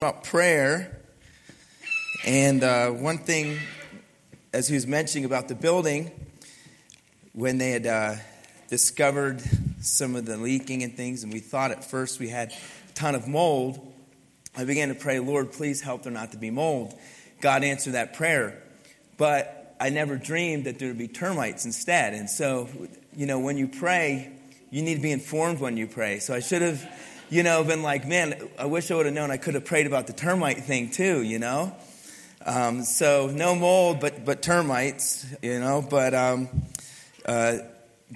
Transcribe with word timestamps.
about 0.00 0.22
prayer. 0.22 0.96
And 2.24 2.62
uh, 2.62 2.90
one 2.90 3.18
thing, 3.18 3.58
as 4.52 4.68
he 4.68 4.76
was 4.76 4.86
mentioning 4.86 5.24
about 5.24 5.48
the 5.48 5.56
building, 5.56 6.12
when 7.32 7.58
they 7.58 7.72
had 7.72 7.84
uh, 7.84 8.14
discovered 8.68 9.42
some 9.80 10.14
of 10.14 10.24
the 10.24 10.36
leaking 10.36 10.84
and 10.84 10.96
things, 10.96 11.24
and 11.24 11.32
we 11.32 11.40
thought 11.40 11.72
at 11.72 11.84
first 11.84 12.20
we 12.20 12.28
had 12.28 12.52
a 12.52 12.92
ton 12.92 13.16
of 13.16 13.26
mold, 13.26 13.92
I 14.56 14.64
began 14.64 14.90
to 14.90 14.94
pray, 14.94 15.18
Lord, 15.18 15.50
please 15.50 15.80
help 15.80 16.04
there 16.04 16.12
not 16.12 16.30
to 16.30 16.38
be 16.38 16.52
mold. 16.52 16.94
God 17.40 17.64
answered 17.64 17.94
that 17.94 18.14
prayer. 18.14 18.62
But 19.16 19.74
I 19.80 19.90
never 19.90 20.16
dreamed 20.16 20.66
that 20.66 20.78
there 20.78 20.86
would 20.86 20.98
be 20.98 21.08
termites 21.08 21.64
instead. 21.64 22.14
And 22.14 22.30
so, 22.30 22.68
you 23.16 23.26
know, 23.26 23.40
when 23.40 23.58
you 23.58 23.66
pray, 23.66 24.30
you 24.70 24.80
need 24.80 24.94
to 24.94 25.02
be 25.02 25.10
informed 25.10 25.58
when 25.58 25.76
you 25.76 25.88
pray. 25.88 26.20
So 26.20 26.34
I 26.34 26.38
should 26.38 26.62
have 26.62 26.88
you 27.30 27.42
know, 27.42 27.62
been 27.64 27.82
like, 27.82 28.06
man, 28.06 28.48
I 28.58 28.66
wish 28.66 28.90
I 28.90 28.94
would 28.94 29.06
have 29.06 29.14
known 29.14 29.30
I 29.30 29.36
could 29.36 29.54
have 29.54 29.64
prayed 29.64 29.86
about 29.86 30.06
the 30.06 30.12
termite 30.12 30.64
thing 30.64 30.90
too, 30.90 31.22
you 31.22 31.38
know? 31.38 31.74
Um, 32.44 32.84
so 32.84 33.26
no 33.26 33.54
mold, 33.54 34.00
but, 34.00 34.24
but 34.24 34.42
termites, 34.42 35.26
you 35.42 35.60
know, 35.60 35.86
but 35.88 36.14
um, 36.14 36.48
uh, 37.26 37.58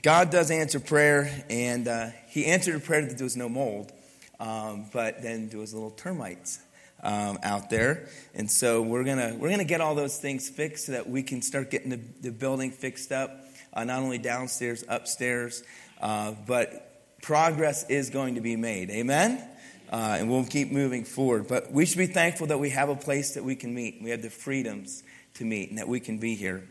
God 0.00 0.30
does 0.30 0.50
answer 0.50 0.80
prayer, 0.80 1.30
and 1.50 1.86
uh, 1.86 2.06
he 2.28 2.46
answered 2.46 2.76
a 2.76 2.80
prayer 2.80 3.02
that 3.04 3.18
there 3.18 3.24
was 3.24 3.36
no 3.36 3.48
mold, 3.48 3.92
um, 4.40 4.86
but 4.92 5.22
then 5.22 5.48
there 5.48 5.58
was 5.58 5.74
little 5.74 5.90
termites. 5.90 6.60
Um, 7.04 7.40
out 7.42 7.68
there, 7.68 8.06
and 8.32 8.48
so 8.48 8.80
we're 8.80 9.02
gonna 9.02 9.34
we're 9.36 9.50
gonna 9.50 9.64
get 9.64 9.80
all 9.80 9.96
those 9.96 10.18
things 10.18 10.48
fixed 10.48 10.86
so 10.86 10.92
that 10.92 11.10
we 11.10 11.24
can 11.24 11.42
start 11.42 11.68
getting 11.68 11.90
the, 11.90 11.98
the 12.20 12.30
building 12.30 12.70
fixed 12.70 13.10
up, 13.10 13.44
uh, 13.72 13.82
not 13.82 14.04
only 14.04 14.18
downstairs, 14.18 14.84
upstairs, 14.88 15.64
uh, 16.00 16.30
but 16.46 16.91
progress 17.22 17.88
is 17.88 18.10
going 18.10 18.34
to 18.34 18.40
be 18.40 18.56
made. 18.56 18.90
Amen? 18.90 19.42
Uh, 19.90 20.16
and 20.18 20.28
we'll 20.28 20.44
keep 20.44 20.72
moving 20.72 21.04
forward. 21.04 21.46
But 21.46 21.72
we 21.72 21.86
should 21.86 21.98
be 21.98 22.06
thankful 22.06 22.48
that 22.48 22.58
we 22.58 22.70
have 22.70 22.88
a 22.88 22.96
place 22.96 23.34
that 23.34 23.44
we 23.44 23.54
can 23.54 23.74
meet. 23.74 24.00
We 24.02 24.10
have 24.10 24.22
the 24.22 24.30
freedoms 24.30 25.02
to 25.34 25.44
meet 25.44 25.70
and 25.70 25.78
that 25.78 25.88
we 25.88 26.00
can 26.00 26.18
be 26.18 26.34
here. 26.34 26.68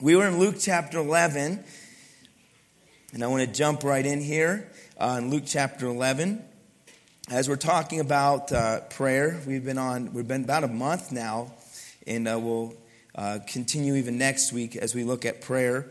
We 0.00 0.16
were 0.16 0.26
in 0.26 0.38
Luke 0.38 0.56
chapter 0.58 0.98
11, 0.98 1.64
and 3.12 3.24
I 3.24 3.26
want 3.26 3.46
to 3.46 3.52
jump 3.52 3.82
right 3.82 4.04
in 4.04 4.20
here 4.20 4.70
uh, 4.98 5.16
in 5.18 5.30
Luke 5.30 5.44
chapter 5.46 5.86
11. 5.86 6.44
As 7.30 7.48
we're 7.48 7.56
talking 7.56 8.00
about 8.00 8.52
uh, 8.52 8.80
prayer, 8.82 9.40
we've 9.46 9.64
been 9.64 9.78
on, 9.78 10.12
we've 10.12 10.28
been 10.28 10.44
about 10.44 10.64
a 10.64 10.68
month 10.68 11.10
now, 11.10 11.52
and 12.06 12.28
uh, 12.28 12.38
we'll 12.40 12.74
uh, 13.14 13.40
continue 13.46 13.96
even 13.96 14.18
next 14.18 14.52
week 14.52 14.76
as 14.76 14.94
we 14.94 15.04
look 15.04 15.24
at 15.24 15.40
prayer. 15.40 15.86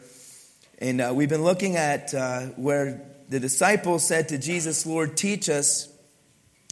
And 0.79 1.01
uh, 1.01 1.11
we've 1.13 1.29
been 1.29 1.43
looking 1.43 1.75
at 1.75 2.11
where 2.55 3.01
the 3.31 3.39
disciples 3.39 4.05
said 4.05 4.27
to 4.27 4.37
Jesus, 4.37 4.85
Lord, 4.85 5.15
teach 5.15 5.47
us 5.47 5.87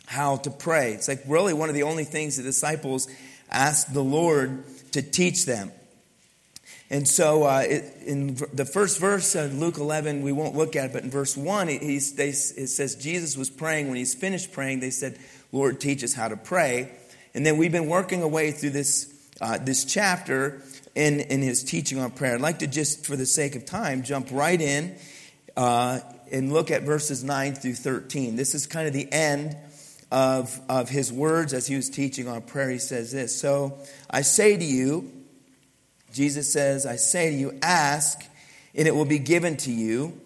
how 0.05 0.35
to 0.35 0.49
pray. 0.49 0.91
It's 0.91 1.07
like 1.07 1.23
really 1.25 1.53
one 1.53 1.69
of 1.69 1.75
the 1.75 1.83
only 1.83 2.03
things 2.03 2.35
the 2.35 2.43
disciples 2.43 3.07
asked 3.49 3.93
the 3.93 4.03
Lord 4.03 4.65
to 4.91 5.01
teach 5.01 5.45
them. 5.45 5.71
And 6.89 7.07
so, 7.07 7.43
uh, 7.43 7.63
it, 7.65 7.93
in 8.05 8.35
the 8.51 8.65
first 8.65 8.99
verse 8.99 9.35
of 9.35 9.57
Luke 9.57 9.77
11, 9.77 10.21
we 10.21 10.33
won't 10.33 10.53
look 10.53 10.75
at 10.75 10.87
it, 10.87 10.93
but 10.93 11.03
in 11.03 11.09
verse 11.09 11.37
1, 11.37 11.69
it, 11.69 11.79
they, 12.17 12.29
it 12.29 12.35
says 12.35 12.95
Jesus 12.95 13.37
was 13.37 13.49
praying. 13.49 13.87
When 13.87 13.95
he's 13.95 14.13
finished 14.13 14.51
praying, 14.51 14.81
they 14.81 14.89
said, 14.89 15.17
Lord, 15.53 15.79
teach 15.79 16.03
us 16.03 16.13
how 16.13 16.27
to 16.27 16.35
pray. 16.35 16.91
And 17.33 17.45
then 17.45 17.55
we've 17.55 17.71
been 17.71 17.87
working 17.87 18.21
away 18.21 18.51
through 18.51 18.71
this, 18.71 19.13
uh, 19.39 19.59
this 19.59 19.85
chapter 19.85 20.61
in, 20.93 21.21
in 21.21 21.41
his 21.41 21.63
teaching 21.63 21.99
on 21.99 22.11
prayer. 22.11 22.35
I'd 22.35 22.41
like 22.41 22.59
to 22.59 22.67
just, 22.67 23.05
for 23.05 23.15
the 23.15 23.25
sake 23.25 23.55
of 23.55 23.63
time, 23.63 24.03
jump 24.03 24.27
right 24.29 24.59
in 24.59 24.97
uh, 25.55 25.99
and 26.31 26.53
look 26.53 26.71
at 26.71 26.83
verses 26.83 27.23
9 27.23 27.55
through 27.55 27.75
13. 27.75 28.35
This 28.35 28.55
is 28.55 28.67
kind 28.67 28.87
of 28.87 28.93
the 28.93 29.11
end 29.11 29.55
of, 30.11 30.59
of 30.69 30.89
his 30.89 31.11
words 31.11 31.53
as 31.53 31.67
he 31.67 31.75
was 31.75 31.89
teaching 31.89 32.27
on 32.27 32.41
prayer. 32.41 32.69
He 32.69 32.79
says 32.79 33.11
this 33.11 33.39
So 33.39 33.77
I 34.09 34.21
say 34.21 34.57
to 34.57 34.65
you, 34.65 35.11
Jesus 36.13 36.51
says, 36.51 36.85
I 36.85 36.95
say 36.95 37.29
to 37.31 37.35
you, 37.35 37.59
ask, 37.61 38.23
and 38.73 38.87
it 38.87 38.95
will 38.95 39.05
be 39.05 39.19
given 39.19 39.57
to 39.57 39.71
you. 39.71 40.19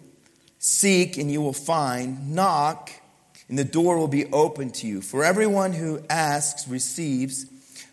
Seek, 0.58 1.18
and 1.18 1.30
you 1.30 1.42
will 1.42 1.52
find. 1.52 2.34
Knock, 2.34 2.90
and 3.48 3.58
the 3.58 3.64
door 3.64 3.98
will 3.98 4.08
be 4.08 4.26
open 4.32 4.70
to 4.72 4.86
you. 4.86 5.02
For 5.02 5.24
everyone 5.24 5.72
who 5.72 6.02
asks 6.08 6.66
receives. 6.66 7.46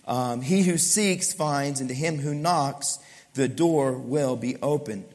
Um, 0.07 0.41
he 0.41 0.63
who 0.63 0.77
seeks 0.77 1.33
finds, 1.33 1.79
and 1.79 1.89
to 1.89 1.95
him 1.95 2.17
who 2.17 2.33
knocks, 2.33 2.99
the 3.33 3.47
door 3.47 3.93
will 3.93 4.35
be 4.35 4.55
opened. 4.61 5.05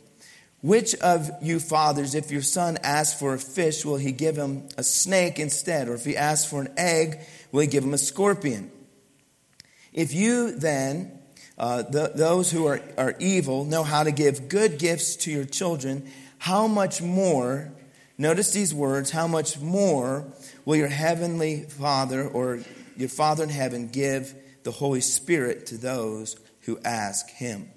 Which 0.63 0.95
of 0.97 1.31
you 1.43 1.61
fathers, 1.61 2.15
if 2.15 2.31
your 2.31 2.43
son 2.43 2.79
asks 2.83 3.19
for 3.19 3.35
a 3.35 3.39
fish, 3.39 3.85
will 3.85 3.99
he 3.99 4.13
give 4.13 4.37
him 4.37 4.69
a 4.77 4.83
snake 4.83 5.39
instead? 5.39 5.89
Or 5.89 5.95
if 5.95 6.05
he 6.05 6.17
asks 6.17 6.49
for 6.49 6.61
an 6.61 6.73
egg, 6.77 7.21
will 7.53 7.61
he 7.61 7.67
give 7.67 7.85
him 7.85 7.95
a 7.95 7.99
scorpion? 7.99 8.71
If 9.93 10.13
you 10.13 10.53
then, 10.53 11.19
uh, 11.59 11.83
the, 11.83 12.13
those 12.15 12.51
who 12.51 12.67
are, 12.67 12.81
are 12.99 13.15
evil, 13.19 13.65
know 13.65 13.83
how 13.83 14.03
to 14.03 14.11
give 14.11 14.49
good 14.49 14.79
gifts 14.79 15.17
to 15.17 15.31
your 15.31 15.45
children, 15.45 16.11
how 16.39 16.67
much 16.67 17.01
more, 17.01 17.73
notice 18.19 18.53
these 18.53 18.75
words, 18.75 19.11
how 19.11 19.27
much 19.27 19.59
more 19.59 20.27
will 20.65 20.77
your 20.77 20.89
heavenly 20.89 21.63
Father 21.63 22.27
or 22.27 22.61
your 22.97 23.09
Father 23.09 23.45
in 23.45 23.51
heaven 23.51 23.89
give 23.89 24.35
the 24.65 24.71
Holy 24.71 25.01
Spirit 25.01 25.67
to 25.67 25.79
those 25.79 26.37
who 26.63 26.79
ask 26.85 27.31
him? 27.31 27.71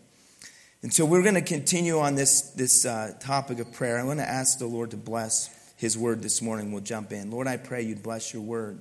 And 0.82 0.94
so 0.94 1.04
we're 1.04 1.24
going 1.24 1.36
to 1.36 1.42
continue 1.42 2.00
on 2.00 2.16
this, 2.16 2.42
this 2.52 2.86
uh, 2.86 3.14
topic 3.20 3.60
of 3.60 3.74
prayer. 3.74 4.00
I 4.00 4.04
want 4.04 4.20
to 4.20 4.30
ask 4.30 4.60
the 4.60 4.66
Lord 4.66 4.92
to 4.92 4.98
bless 4.98 5.50
his 5.76 5.98
word 5.98 6.22
this 6.22 6.42
morning. 6.42 6.72
We'll 6.72 6.82
jump 6.82 7.12
in. 7.12 7.32
Lord, 7.32 7.48
I 7.48 7.58
pray 7.58 7.82
you'd 7.82 8.02
bless 8.02 8.34
your 8.34 8.44
word. 8.44 8.80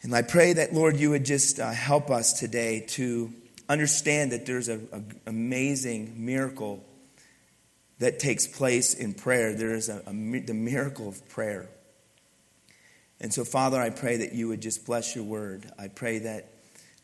And 0.00 0.14
I 0.14 0.22
pray 0.22 0.54
that, 0.54 0.72
Lord, 0.72 0.96
you 0.96 1.10
would 1.10 1.26
just 1.26 1.60
uh, 1.60 1.70
help 1.70 2.10
us 2.10 2.32
today 2.32 2.86
to 2.90 3.30
understand 3.68 4.32
that 4.32 4.46
there's 4.46 4.68
an 4.68 5.20
amazing 5.26 6.24
miracle 6.24 6.82
that 7.98 8.18
takes 8.18 8.46
place 8.46 8.94
in 8.94 9.12
prayer. 9.12 9.54
There 9.54 9.74
is 9.74 9.90
a, 9.90 10.02
a, 10.06 10.12
the 10.12 10.54
miracle 10.54 11.08
of 11.08 11.28
prayer. 11.28 11.68
And 13.20 13.32
so, 13.32 13.44
Father, 13.44 13.80
I 13.80 13.90
pray 13.90 14.18
that 14.18 14.32
you 14.32 14.48
would 14.48 14.62
just 14.62 14.86
bless 14.86 15.14
your 15.14 15.24
word. 15.24 15.70
I 15.78 15.88
pray 15.88 16.20
that 16.20 16.52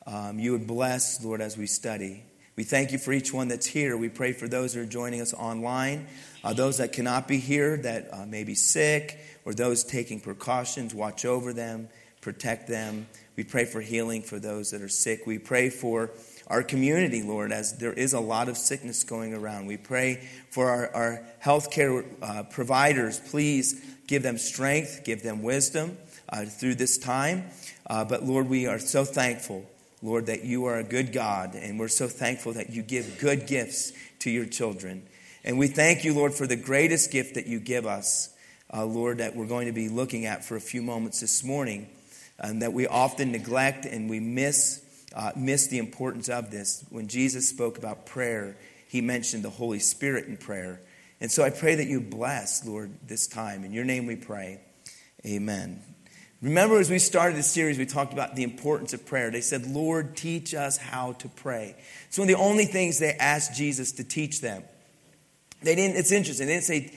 um, 0.06 0.38
you 0.38 0.52
would 0.52 0.66
bless, 0.66 1.22
Lord, 1.22 1.42
as 1.42 1.58
we 1.58 1.66
study. 1.66 2.24
We 2.56 2.64
thank 2.64 2.92
you 2.92 2.98
for 2.98 3.12
each 3.12 3.32
one 3.32 3.48
that's 3.48 3.66
here. 3.66 3.96
We 3.96 4.08
pray 4.08 4.32
for 4.32 4.48
those 4.48 4.74
who 4.74 4.82
are 4.82 4.86
joining 4.86 5.20
us 5.20 5.32
online, 5.32 6.06
uh, 6.44 6.52
those 6.52 6.78
that 6.78 6.92
cannot 6.92 7.28
be 7.28 7.38
here, 7.38 7.76
that 7.78 8.12
uh, 8.12 8.26
may 8.26 8.44
be 8.44 8.54
sick, 8.54 9.18
or 9.44 9.54
those 9.54 9.84
taking 9.84 10.20
precautions. 10.20 10.94
Watch 10.94 11.24
over 11.24 11.52
them, 11.52 11.88
protect 12.20 12.68
them. 12.68 13.06
We 13.36 13.44
pray 13.44 13.64
for 13.64 13.80
healing 13.80 14.22
for 14.22 14.38
those 14.38 14.72
that 14.72 14.82
are 14.82 14.88
sick. 14.88 15.26
We 15.26 15.38
pray 15.38 15.70
for 15.70 16.10
our 16.48 16.62
community, 16.62 17.22
Lord, 17.22 17.52
as 17.52 17.78
there 17.78 17.92
is 17.92 18.12
a 18.12 18.20
lot 18.20 18.48
of 18.48 18.58
sickness 18.58 19.04
going 19.04 19.32
around. 19.32 19.66
We 19.66 19.76
pray 19.76 20.28
for 20.50 20.68
our, 20.68 20.94
our 20.94 21.26
healthcare 21.42 22.04
uh, 22.20 22.42
providers. 22.42 23.20
Please 23.20 23.80
give 24.08 24.22
them 24.22 24.36
strength, 24.36 25.02
give 25.04 25.22
them 25.22 25.42
wisdom 25.42 25.96
uh, 26.28 26.44
through 26.44 26.74
this 26.74 26.98
time. 26.98 27.44
Uh, 27.86 28.04
but 28.04 28.24
Lord, 28.24 28.48
we 28.48 28.66
are 28.66 28.80
so 28.80 29.04
thankful 29.04 29.64
Lord, 30.02 30.26
that 30.26 30.44
you 30.44 30.64
are 30.64 30.78
a 30.78 30.84
good 30.84 31.12
God, 31.12 31.54
and 31.54 31.78
we're 31.78 31.88
so 31.88 32.08
thankful 32.08 32.54
that 32.54 32.70
you 32.70 32.82
give 32.82 33.18
good 33.18 33.46
gifts 33.46 33.92
to 34.20 34.30
your 34.30 34.46
children. 34.46 35.06
And 35.44 35.58
we 35.58 35.66
thank 35.66 36.04
you, 36.04 36.14
Lord, 36.14 36.34
for 36.34 36.46
the 36.46 36.56
greatest 36.56 37.10
gift 37.10 37.34
that 37.34 37.46
you 37.46 37.60
give 37.60 37.86
us, 37.86 38.34
uh, 38.72 38.84
Lord, 38.84 39.18
that 39.18 39.36
we're 39.36 39.46
going 39.46 39.66
to 39.66 39.72
be 39.72 39.88
looking 39.88 40.26
at 40.26 40.44
for 40.44 40.56
a 40.56 40.60
few 40.60 40.82
moments 40.82 41.20
this 41.20 41.44
morning, 41.44 41.88
and 42.38 42.62
that 42.62 42.72
we 42.72 42.86
often 42.86 43.32
neglect 43.32 43.84
and 43.84 44.08
we 44.08 44.20
miss, 44.20 44.82
uh, 45.14 45.32
miss 45.36 45.66
the 45.66 45.78
importance 45.78 46.28
of 46.28 46.50
this. 46.50 46.84
When 46.90 47.08
Jesus 47.08 47.48
spoke 47.48 47.76
about 47.76 48.06
prayer, 48.06 48.56
he 48.88 49.00
mentioned 49.00 49.44
the 49.44 49.50
Holy 49.50 49.78
Spirit 49.78 50.26
in 50.26 50.36
prayer. 50.36 50.80
And 51.20 51.30
so 51.30 51.42
I 51.42 51.50
pray 51.50 51.74
that 51.74 51.86
you 51.86 52.00
bless, 52.00 52.66
Lord, 52.66 52.90
this 53.06 53.26
time. 53.26 53.64
In 53.64 53.72
your 53.72 53.84
name 53.84 54.06
we 54.06 54.16
pray. 54.16 54.60
Amen. 55.26 55.89
Remember, 56.42 56.78
as 56.78 56.88
we 56.88 56.98
started 56.98 57.36
this 57.36 57.50
series, 57.50 57.76
we 57.76 57.84
talked 57.84 58.14
about 58.14 58.34
the 58.34 58.44
importance 58.44 58.94
of 58.94 59.04
prayer. 59.04 59.30
They 59.30 59.42
said, 59.42 59.66
Lord, 59.66 60.16
teach 60.16 60.54
us 60.54 60.78
how 60.78 61.12
to 61.12 61.28
pray. 61.28 61.76
It's 62.08 62.18
one 62.18 62.30
of 62.30 62.34
the 62.34 62.42
only 62.42 62.64
things 62.64 62.98
they 62.98 63.12
asked 63.12 63.54
Jesus 63.54 63.92
to 63.92 64.04
teach 64.04 64.40
them. 64.40 64.62
They 65.62 65.74
didn't, 65.74 65.98
it's 65.98 66.12
interesting. 66.12 66.46
They 66.46 66.54
didn't 66.54 66.64
say, 66.64 66.94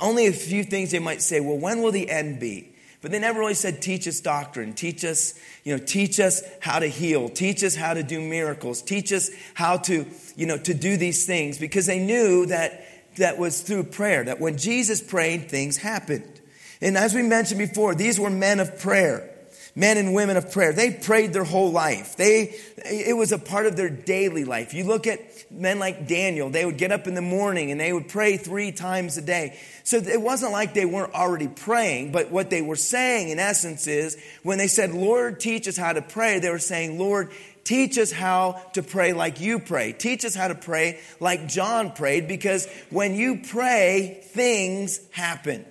only 0.00 0.26
a 0.26 0.32
few 0.32 0.64
things 0.64 0.90
they 0.90 0.98
might 0.98 1.22
say, 1.22 1.38
well, 1.38 1.56
when 1.56 1.82
will 1.82 1.92
the 1.92 2.10
end 2.10 2.40
be? 2.40 2.74
But 3.00 3.12
they 3.12 3.20
never 3.20 3.38
really 3.38 3.54
said, 3.54 3.80
teach 3.80 4.08
us 4.08 4.18
doctrine, 4.18 4.72
teach 4.72 5.04
us, 5.04 5.34
you 5.62 5.76
know, 5.76 5.84
teach 5.84 6.18
us 6.18 6.42
how 6.58 6.80
to 6.80 6.88
heal, 6.88 7.28
teach 7.28 7.62
us 7.62 7.76
how 7.76 7.94
to 7.94 8.02
do 8.02 8.20
miracles, 8.20 8.82
teach 8.82 9.12
us 9.12 9.30
how 9.54 9.76
to, 9.76 10.04
you 10.34 10.46
know, 10.46 10.58
to 10.58 10.74
do 10.74 10.96
these 10.96 11.24
things, 11.24 11.58
because 11.58 11.86
they 11.86 12.00
knew 12.00 12.46
that 12.46 12.84
that 13.18 13.38
was 13.38 13.60
through 13.60 13.84
prayer, 13.84 14.24
that 14.24 14.40
when 14.40 14.58
Jesus 14.58 15.00
prayed, 15.00 15.48
things 15.48 15.76
happened. 15.76 16.37
And 16.80 16.96
as 16.96 17.14
we 17.14 17.22
mentioned 17.22 17.58
before, 17.58 17.94
these 17.94 18.18
were 18.20 18.30
men 18.30 18.60
of 18.60 18.78
prayer. 18.78 19.28
men 19.74 19.96
and 19.96 20.12
women 20.12 20.36
of 20.36 20.50
prayer. 20.50 20.72
They 20.72 20.90
prayed 20.90 21.32
their 21.32 21.44
whole 21.44 21.70
life. 21.70 22.16
They, 22.16 22.54
it 22.84 23.16
was 23.16 23.30
a 23.30 23.38
part 23.38 23.66
of 23.66 23.76
their 23.76 23.90
daily 23.90 24.44
life. 24.44 24.74
You 24.74 24.84
look 24.84 25.06
at 25.06 25.20
men 25.52 25.78
like 25.78 26.08
Daniel, 26.08 26.50
they 26.50 26.64
would 26.64 26.78
get 26.78 26.90
up 26.90 27.06
in 27.06 27.14
the 27.14 27.22
morning 27.22 27.70
and 27.70 27.80
they 27.80 27.92
would 27.92 28.08
pray 28.08 28.36
three 28.36 28.72
times 28.72 29.16
a 29.18 29.22
day. 29.22 29.56
So 29.84 29.98
it 29.98 30.20
wasn't 30.20 30.52
like 30.52 30.74
they 30.74 30.84
weren't 30.84 31.14
already 31.14 31.46
praying, 31.48 32.10
but 32.12 32.30
what 32.30 32.50
they 32.50 32.60
were 32.60 32.76
saying 32.76 33.28
in 33.28 33.38
essence 33.38 33.86
is 33.86 34.16
when 34.42 34.58
they 34.58 34.66
said, 34.66 34.92
Lord, 34.92 35.38
teach 35.38 35.68
us 35.68 35.76
how 35.76 35.92
to 35.92 36.02
pray, 36.02 36.40
they 36.40 36.50
were 36.50 36.58
saying, 36.58 36.98
Lord, 36.98 37.30
Teach 37.64 37.98
us 37.98 38.10
how 38.10 38.62
to 38.72 38.82
pray 38.82 39.12
like 39.12 39.42
you 39.42 39.58
pray. 39.58 39.92
Teach 39.92 40.24
us 40.24 40.34
how 40.34 40.48
to 40.48 40.54
pray 40.54 41.00
like 41.20 41.48
John 41.48 41.92
prayed 41.92 42.26
because 42.26 42.66
when 42.88 43.14
you 43.14 43.42
pray, 43.46 44.22
things 44.24 44.98
happen. 45.10 45.66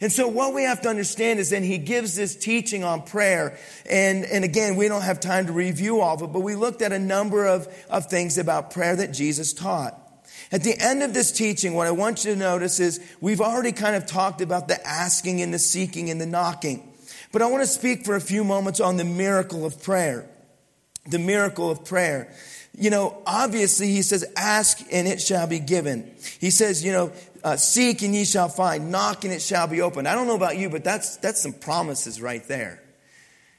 And 0.00 0.12
so 0.12 0.28
what 0.28 0.52
we 0.52 0.64
have 0.64 0.82
to 0.82 0.88
understand 0.88 1.38
is 1.38 1.50
then 1.50 1.62
he 1.62 1.78
gives 1.78 2.16
this 2.16 2.36
teaching 2.36 2.84
on 2.84 3.02
prayer. 3.02 3.58
And, 3.88 4.24
and 4.24 4.44
again, 4.44 4.76
we 4.76 4.88
don't 4.88 5.02
have 5.02 5.20
time 5.20 5.46
to 5.46 5.52
review 5.52 6.00
all 6.00 6.16
of 6.16 6.22
it, 6.22 6.32
but 6.32 6.40
we 6.40 6.54
looked 6.54 6.82
at 6.82 6.92
a 6.92 6.98
number 6.98 7.46
of, 7.46 7.66
of 7.88 8.06
things 8.06 8.36
about 8.36 8.70
prayer 8.70 8.96
that 8.96 9.12
Jesus 9.12 9.52
taught. 9.52 9.98
At 10.52 10.62
the 10.62 10.78
end 10.78 11.02
of 11.02 11.14
this 11.14 11.32
teaching, 11.32 11.74
what 11.74 11.86
I 11.86 11.90
want 11.90 12.24
you 12.24 12.32
to 12.32 12.38
notice 12.38 12.78
is 12.78 13.00
we've 13.20 13.40
already 13.40 13.72
kind 13.72 13.96
of 13.96 14.06
talked 14.06 14.40
about 14.40 14.68
the 14.68 14.86
asking 14.86 15.40
and 15.40 15.52
the 15.52 15.58
seeking 15.58 16.10
and 16.10 16.20
the 16.20 16.26
knocking. 16.26 16.92
But 17.32 17.42
I 17.42 17.46
want 17.46 17.62
to 17.62 17.66
speak 17.66 18.04
for 18.04 18.14
a 18.14 18.20
few 18.20 18.44
moments 18.44 18.80
on 18.80 18.96
the 18.96 19.04
miracle 19.04 19.64
of 19.64 19.82
prayer. 19.82 20.28
The 21.08 21.18
miracle 21.18 21.70
of 21.70 21.84
prayer. 21.84 22.32
You 22.78 22.90
know, 22.90 23.22
obviously 23.26 23.88
he 23.88 24.02
says, 24.02 24.24
ask 24.36 24.80
and 24.92 25.08
it 25.08 25.20
shall 25.20 25.46
be 25.46 25.58
given. 25.58 26.14
He 26.38 26.50
says, 26.50 26.84
you 26.84 26.92
know, 26.92 27.12
uh, 27.46 27.56
seek 27.56 28.02
and 28.02 28.12
ye 28.12 28.24
shall 28.24 28.48
find, 28.48 28.90
knock 28.90 29.22
and 29.22 29.32
it 29.32 29.40
shall 29.40 29.68
be 29.68 29.80
opened. 29.80 30.08
I 30.08 30.16
don't 30.16 30.26
know 30.26 30.34
about 30.34 30.56
you, 30.58 30.68
but 30.68 30.82
that's, 30.82 31.16
that's 31.18 31.40
some 31.40 31.52
promises 31.52 32.20
right 32.20 32.42
there. 32.48 32.82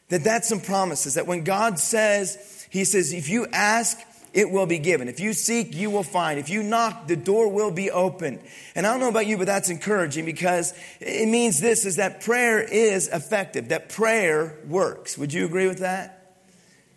That 0.10 0.26
that's 0.26 0.50
some 0.50 0.60
promises. 0.60 1.14
That 1.14 1.26
when 1.26 1.46
God 1.46 1.80
says, 1.80 2.68
He 2.70 2.84
says, 2.84 3.14
if 3.14 3.30
you 3.30 3.48
ask, 3.54 3.98
it 4.34 4.52
will 4.52 4.66
be 4.66 4.78
given. 4.78 5.08
If 5.08 5.22
you 5.22 5.32
seek, 5.32 5.74
you 5.74 5.90
will 5.90 6.04
find. 6.04 6.38
If 6.38 6.50
you 6.50 6.64
knock, 6.64 7.08
the 7.08 7.16
door 7.16 7.50
will 7.50 7.72
be 7.72 7.90
open. 7.90 8.42
And 8.76 8.86
I 8.86 8.92
don't 8.92 9.00
know 9.00 9.08
about 9.08 9.26
you, 9.26 9.38
but 9.38 9.48
that's 9.48 9.70
encouraging 9.70 10.26
because 10.26 10.74
it 11.00 11.30
means 11.30 11.62
this 11.62 11.86
is 11.86 11.96
that 11.96 12.20
prayer 12.20 12.62
is 12.62 13.08
effective, 13.08 13.70
that 13.70 13.88
prayer 13.88 14.58
works. 14.68 15.18
Would 15.18 15.32
you 15.32 15.46
agree 15.46 15.68
with 15.68 15.80
that? 15.80 16.36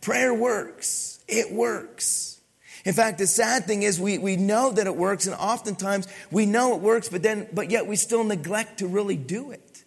Prayer 0.01 0.35
works. 0.35 1.21
It 1.29 1.53
works. 1.53 2.30
In 2.85 2.94
fact, 2.94 3.19
the 3.19 3.27
sad 3.27 3.65
thing 3.65 3.82
is 3.82 4.00
we, 4.00 4.19
we 4.19 4.37
know 4.37 4.71
that 4.73 4.87
it 4.87 4.97
works, 4.97 5.27
and 5.27 5.35
oftentimes 5.37 6.09
we 6.31 6.47
know 6.47 6.75
it 6.75 6.81
works, 6.81 7.09
but 7.09 7.23
then, 7.23 7.49
but 7.53 7.71
yet 7.71 7.87
we 7.87 7.97
still 7.97 8.25
neglect 8.25 8.79
to 8.79 8.87
really 8.87 9.17
do 9.17 9.50
it. 9.50 9.85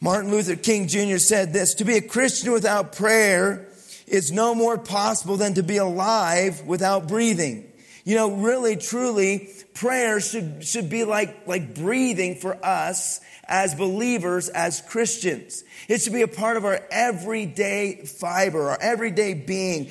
Martin 0.00 0.30
Luther 0.30 0.56
King 0.56 0.88
Jr. 0.88 1.18
said 1.18 1.52
this 1.52 1.74
To 1.74 1.84
be 1.84 1.96
a 1.96 2.02
Christian 2.02 2.52
without 2.52 2.94
prayer 2.94 3.68
is 4.06 4.30
no 4.32 4.54
more 4.54 4.78
possible 4.78 5.36
than 5.36 5.54
to 5.54 5.62
be 5.62 5.78
alive 5.78 6.62
without 6.62 7.08
breathing. 7.08 7.72
You 8.06 8.14
know, 8.14 8.30
really, 8.30 8.76
truly, 8.76 9.50
prayer 9.74 10.20
should, 10.20 10.64
should 10.64 10.88
be 10.88 11.02
like, 11.02 11.48
like 11.48 11.74
breathing 11.74 12.36
for 12.36 12.56
us 12.64 13.20
as 13.48 13.74
believers, 13.74 14.48
as 14.48 14.80
Christians. 14.80 15.64
It 15.88 16.00
should 16.00 16.12
be 16.12 16.22
a 16.22 16.28
part 16.28 16.56
of 16.56 16.64
our 16.64 16.78
everyday 16.92 18.04
fiber, 18.04 18.70
our 18.70 18.78
everyday 18.80 19.34
being. 19.34 19.90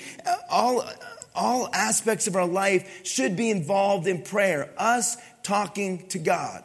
All, 0.49 0.89
all 1.35 1.67
aspects 1.73 2.25
of 2.27 2.37
our 2.37 2.47
life 2.47 3.05
should 3.05 3.35
be 3.35 3.51
involved 3.51 4.07
in 4.07 4.21
prayer. 4.21 4.73
Us 4.77 5.17
talking 5.43 6.07
to 6.07 6.17
God, 6.17 6.63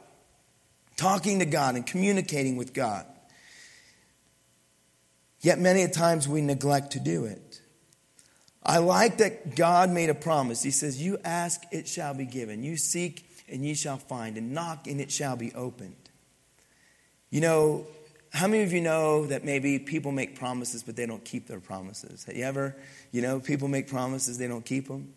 talking 0.96 1.41
to 1.41 1.46
God 1.46 1.75
and 1.75 1.85
communicating 1.85 2.58
with 2.58 2.73
God. 2.73 3.06
Yet 5.41 5.58
many 5.58 5.88
times 5.88 6.29
we 6.29 6.43
neglect 6.43 6.93
to 6.93 7.00
do 7.00 7.25
it. 7.25 7.50
I 8.62 8.78
like 8.78 9.18
that 9.18 9.56
God 9.56 9.90
made 9.90 10.10
a 10.10 10.14
promise. 10.14 10.62
He 10.62 10.70
says, 10.70 11.02
You 11.02 11.18
ask, 11.24 11.62
it 11.70 11.88
shall 11.88 12.14
be 12.14 12.26
given. 12.26 12.62
You 12.62 12.76
seek, 12.76 13.26
and 13.48 13.64
ye 13.64 13.74
shall 13.74 13.96
find. 13.96 14.36
And 14.36 14.52
knock, 14.52 14.86
and 14.86 15.00
it 15.00 15.10
shall 15.10 15.36
be 15.36 15.52
opened. 15.54 15.96
You 17.30 17.40
know, 17.40 17.86
how 18.32 18.46
many 18.46 18.62
of 18.62 18.72
you 18.72 18.80
know 18.80 19.26
that 19.26 19.44
maybe 19.44 19.78
people 19.78 20.12
make 20.12 20.38
promises, 20.38 20.82
but 20.82 20.96
they 20.96 21.06
don't 21.06 21.24
keep 21.24 21.46
their 21.46 21.60
promises? 21.60 22.24
Have 22.24 22.36
you 22.36 22.44
ever, 22.44 22.76
you 23.12 23.22
know, 23.22 23.40
people 23.40 23.68
make 23.68 23.88
promises, 23.88 24.38
they 24.38 24.46
don't 24.46 24.64
keep 24.64 24.88
them? 24.88 25.14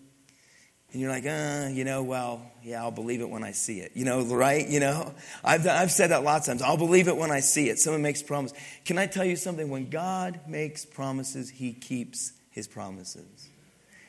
And 0.91 1.01
you're 1.01 1.09
like, 1.09 1.25
uh, 1.25 1.69
you 1.71 1.83
know, 1.83 2.03
well, 2.03 2.41
yeah, 2.61 2.81
I'll 2.81 2.91
believe 2.91 3.21
it 3.21 3.29
when 3.29 3.43
I 3.43 3.51
see 3.51 3.79
it. 3.79 3.91
You 3.95 4.05
know, 4.05 4.23
right? 4.23 4.67
You 4.67 4.79
know, 4.79 5.13
I've, 5.43 5.67
I've 5.67 5.91
said 5.91 6.11
that 6.11 6.23
lots 6.23 6.47
of 6.47 6.53
times. 6.53 6.61
I'll 6.61 6.77
believe 6.77 7.07
it 7.07 7.17
when 7.17 7.31
I 7.31 7.39
see 7.39 7.69
it. 7.69 7.79
Someone 7.79 8.03
makes 8.03 8.21
promise. 8.21 8.53
Can 8.85 8.99
I 8.99 9.07
tell 9.07 9.25
you 9.25 9.35
something? 9.35 9.69
When 9.69 9.89
God 9.89 10.39
makes 10.47 10.85
promises, 10.85 11.49
he 11.49 11.73
keeps 11.73 12.33
his 12.53 12.67
promises. 12.67 13.49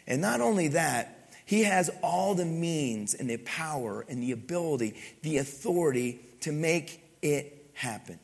And 0.07 0.21
not 0.21 0.41
only 0.41 0.69
that, 0.69 1.33
he 1.47 1.65
has 1.65 1.91
all 2.03 2.35
the 2.35 2.45
means 2.45 3.15
and 3.15 3.29
the 3.29 3.37
power 3.39 4.05
and 4.09 4.23
the 4.23 4.33
ability, 4.33 4.95
the 5.23 5.39
authority 5.39 6.21
to 6.41 6.53
make 6.53 7.03
it 7.21 7.71
happen. 7.75 8.19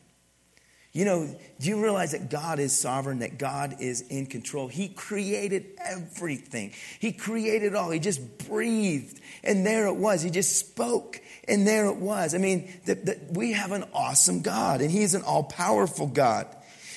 You 0.92 1.04
know, 1.04 1.36
do 1.60 1.68
you 1.68 1.80
realize 1.80 2.12
that 2.12 2.30
God 2.30 2.58
is 2.58 2.76
sovereign, 2.76 3.20
that 3.20 3.38
God 3.38 3.76
is 3.78 4.00
in 4.00 4.26
control? 4.26 4.66
He 4.66 4.88
created 4.88 5.66
everything. 5.78 6.72
He 6.98 7.12
created 7.12 7.76
all. 7.76 7.90
He 7.90 8.00
just 8.00 8.48
breathed, 8.48 9.20
and 9.44 9.64
there 9.64 9.86
it 9.86 9.94
was. 9.94 10.20
He 10.22 10.30
just 10.30 10.56
spoke, 10.58 11.20
and 11.46 11.64
there 11.64 11.86
it 11.86 11.96
was. 11.96 12.34
I 12.34 12.38
mean, 12.38 12.72
the, 12.86 12.96
the, 12.96 13.20
we 13.30 13.52
have 13.52 13.70
an 13.70 13.84
awesome 13.94 14.42
God, 14.42 14.80
and 14.80 14.90
He's 14.90 15.14
an 15.14 15.22
all 15.22 15.44
powerful 15.44 16.08
God. 16.08 16.48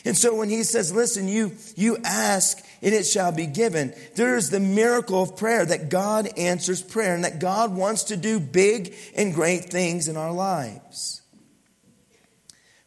And 0.05 0.17
so 0.17 0.33
when 0.35 0.49
He 0.49 0.63
says, 0.63 0.91
listen, 0.91 1.27
you, 1.27 1.51
you 1.75 1.97
ask, 2.03 2.65
and 2.83 2.93
it 2.93 3.05
shall 3.05 3.31
be 3.31 3.45
given, 3.45 3.93
there's 4.15 4.49
the 4.49 4.59
miracle 4.59 5.23
of 5.23 5.37
prayer 5.37 5.65
that 5.65 5.89
God 5.89 6.27
answers 6.37 6.81
prayer, 6.81 7.15
and 7.15 7.23
that 7.23 7.39
God 7.39 7.73
wants 7.73 8.03
to 8.05 8.17
do 8.17 8.39
big 8.39 8.93
and 9.15 9.33
great 9.33 9.65
things 9.65 10.09
in 10.09 10.17
our 10.17 10.33
lives. 10.33 11.21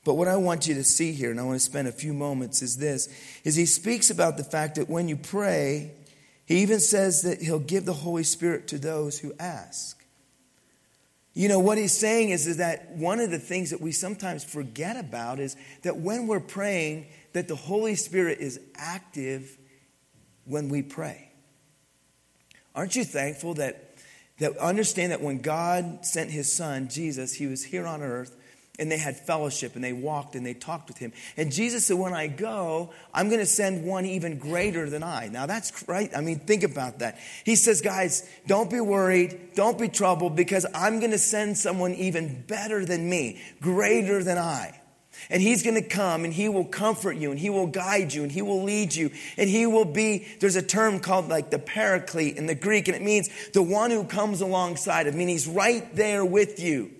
But 0.04 0.14
what 0.14 0.28
I 0.28 0.36
want 0.36 0.68
you 0.68 0.74
to 0.74 0.84
see 0.84 1.12
here, 1.12 1.30
and 1.30 1.40
I 1.40 1.42
want 1.42 1.58
to 1.58 1.64
spend 1.64 1.88
a 1.88 1.92
few 1.92 2.12
moments, 2.12 2.62
is 2.62 2.76
this 2.76 3.08
is 3.42 3.56
he 3.56 3.66
speaks 3.66 4.10
about 4.10 4.36
the 4.36 4.44
fact 4.44 4.76
that 4.76 4.88
when 4.88 5.08
you 5.08 5.16
pray, 5.16 5.92
he 6.44 6.58
even 6.58 6.78
says 6.78 7.22
that 7.22 7.40
he'll 7.40 7.58
give 7.58 7.86
the 7.86 7.92
Holy 7.92 8.22
Spirit 8.22 8.68
to 8.68 8.78
those 8.78 9.18
who 9.18 9.32
ask. 9.40 10.04
You 11.34 11.48
know, 11.48 11.58
what 11.58 11.76
he's 11.76 11.92
saying 11.92 12.30
is, 12.30 12.46
is 12.46 12.58
that 12.58 12.92
one 12.92 13.18
of 13.18 13.30
the 13.30 13.38
things 13.38 13.70
that 13.70 13.80
we 13.80 13.92
sometimes 13.92 14.44
forget 14.44 14.96
about 14.96 15.40
is 15.40 15.56
that 15.82 15.96
when 15.96 16.26
we're 16.26 16.40
praying, 16.40 17.08
that 17.32 17.48
the 17.48 17.56
Holy 17.56 17.94
Spirit 17.94 18.38
is 18.38 18.60
active 18.76 19.58
when 20.46 20.68
we 20.68 20.82
pray. 20.82 21.30
Aren't 22.74 22.96
you 22.96 23.04
thankful 23.04 23.54
that, 23.54 23.96
that 24.38 24.56
understand 24.58 25.12
that 25.12 25.20
when 25.20 25.38
God 25.38 26.04
sent 26.04 26.30
his 26.30 26.52
son, 26.52 26.88
Jesus, 26.88 27.34
he 27.34 27.46
was 27.46 27.64
here 27.64 27.86
on 27.86 28.02
earth 28.02 28.36
and 28.78 28.90
they 28.90 28.98
had 28.98 29.16
fellowship 29.16 29.74
and 29.74 29.82
they 29.82 29.92
walked 29.92 30.34
and 30.34 30.44
they 30.44 30.54
talked 30.54 30.88
with 30.88 30.98
him. 30.98 31.12
And 31.36 31.50
Jesus 31.50 31.86
said, 31.86 31.96
When 31.96 32.12
I 32.12 32.26
go, 32.26 32.92
I'm 33.14 33.28
going 33.28 33.40
to 33.40 33.46
send 33.46 33.84
one 33.84 34.04
even 34.04 34.38
greater 34.38 34.88
than 34.90 35.02
I. 35.02 35.28
Now 35.28 35.46
that's 35.46 35.88
right. 35.88 36.10
I 36.14 36.20
mean, 36.20 36.40
think 36.40 36.62
about 36.62 36.98
that. 36.98 37.18
He 37.44 37.56
says, 37.56 37.80
Guys, 37.80 38.28
don't 38.46 38.70
be 38.70 38.80
worried. 38.80 39.54
Don't 39.54 39.78
be 39.78 39.88
troubled 39.88 40.36
because 40.36 40.66
I'm 40.74 40.98
going 40.98 41.12
to 41.12 41.18
send 41.18 41.56
someone 41.56 41.94
even 41.94 42.42
better 42.42 42.84
than 42.84 43.08
me, 43.08 43.40
greater 43.60 44.22
than 44.22 44.38
I. 44.38 44.78
And 45.30 45.42
he's 45.42 45.62
going 45.62 45.74
to 45.74 45.88
come 45.88 46.24
and 46.24 46.32
he 46.32 46.48
will 46.48 46.64
comfort 46.64 47.16
you 47.16 47.30
and 47.30 47.38
he 47.38 47.50
will 47.50 47.66
guide 47.66 48.12
you 48.12 48.22
and 48.22 48.32
he 48.32 48.42
will 48.42 48.62
lead 48.62 48.94
you 48.94 49.10
and 49.36 49.48
he 49.50 49.66
will 49.66 49.84
be, 49.84 50.26
there's 50.40 50.56
a 50.56 50.62
term 50.62 51.00
called 51.00 51.28
like 51.28 51.50
the 51.50 51.58
paraclete 51.58 52.36
in 52.36 52.46
the 52.46 52.54
Greek 52.54 52.88
and 52.88 52.96
it 52.96 53.02
means 53.02 53.28
the 53.52 53.62
one 53.62 53.90
who 53.90 54.04
comes 54.04 54.40
alongside 54.40 55.06
of, 55.06 55.14
I 55.14 55.16
mean, 55.16 55.28
he's 55.28 55.46
right 55.46 55.94
there 55.94 56.24
with 56.24 56.60
you. 56.60 56.95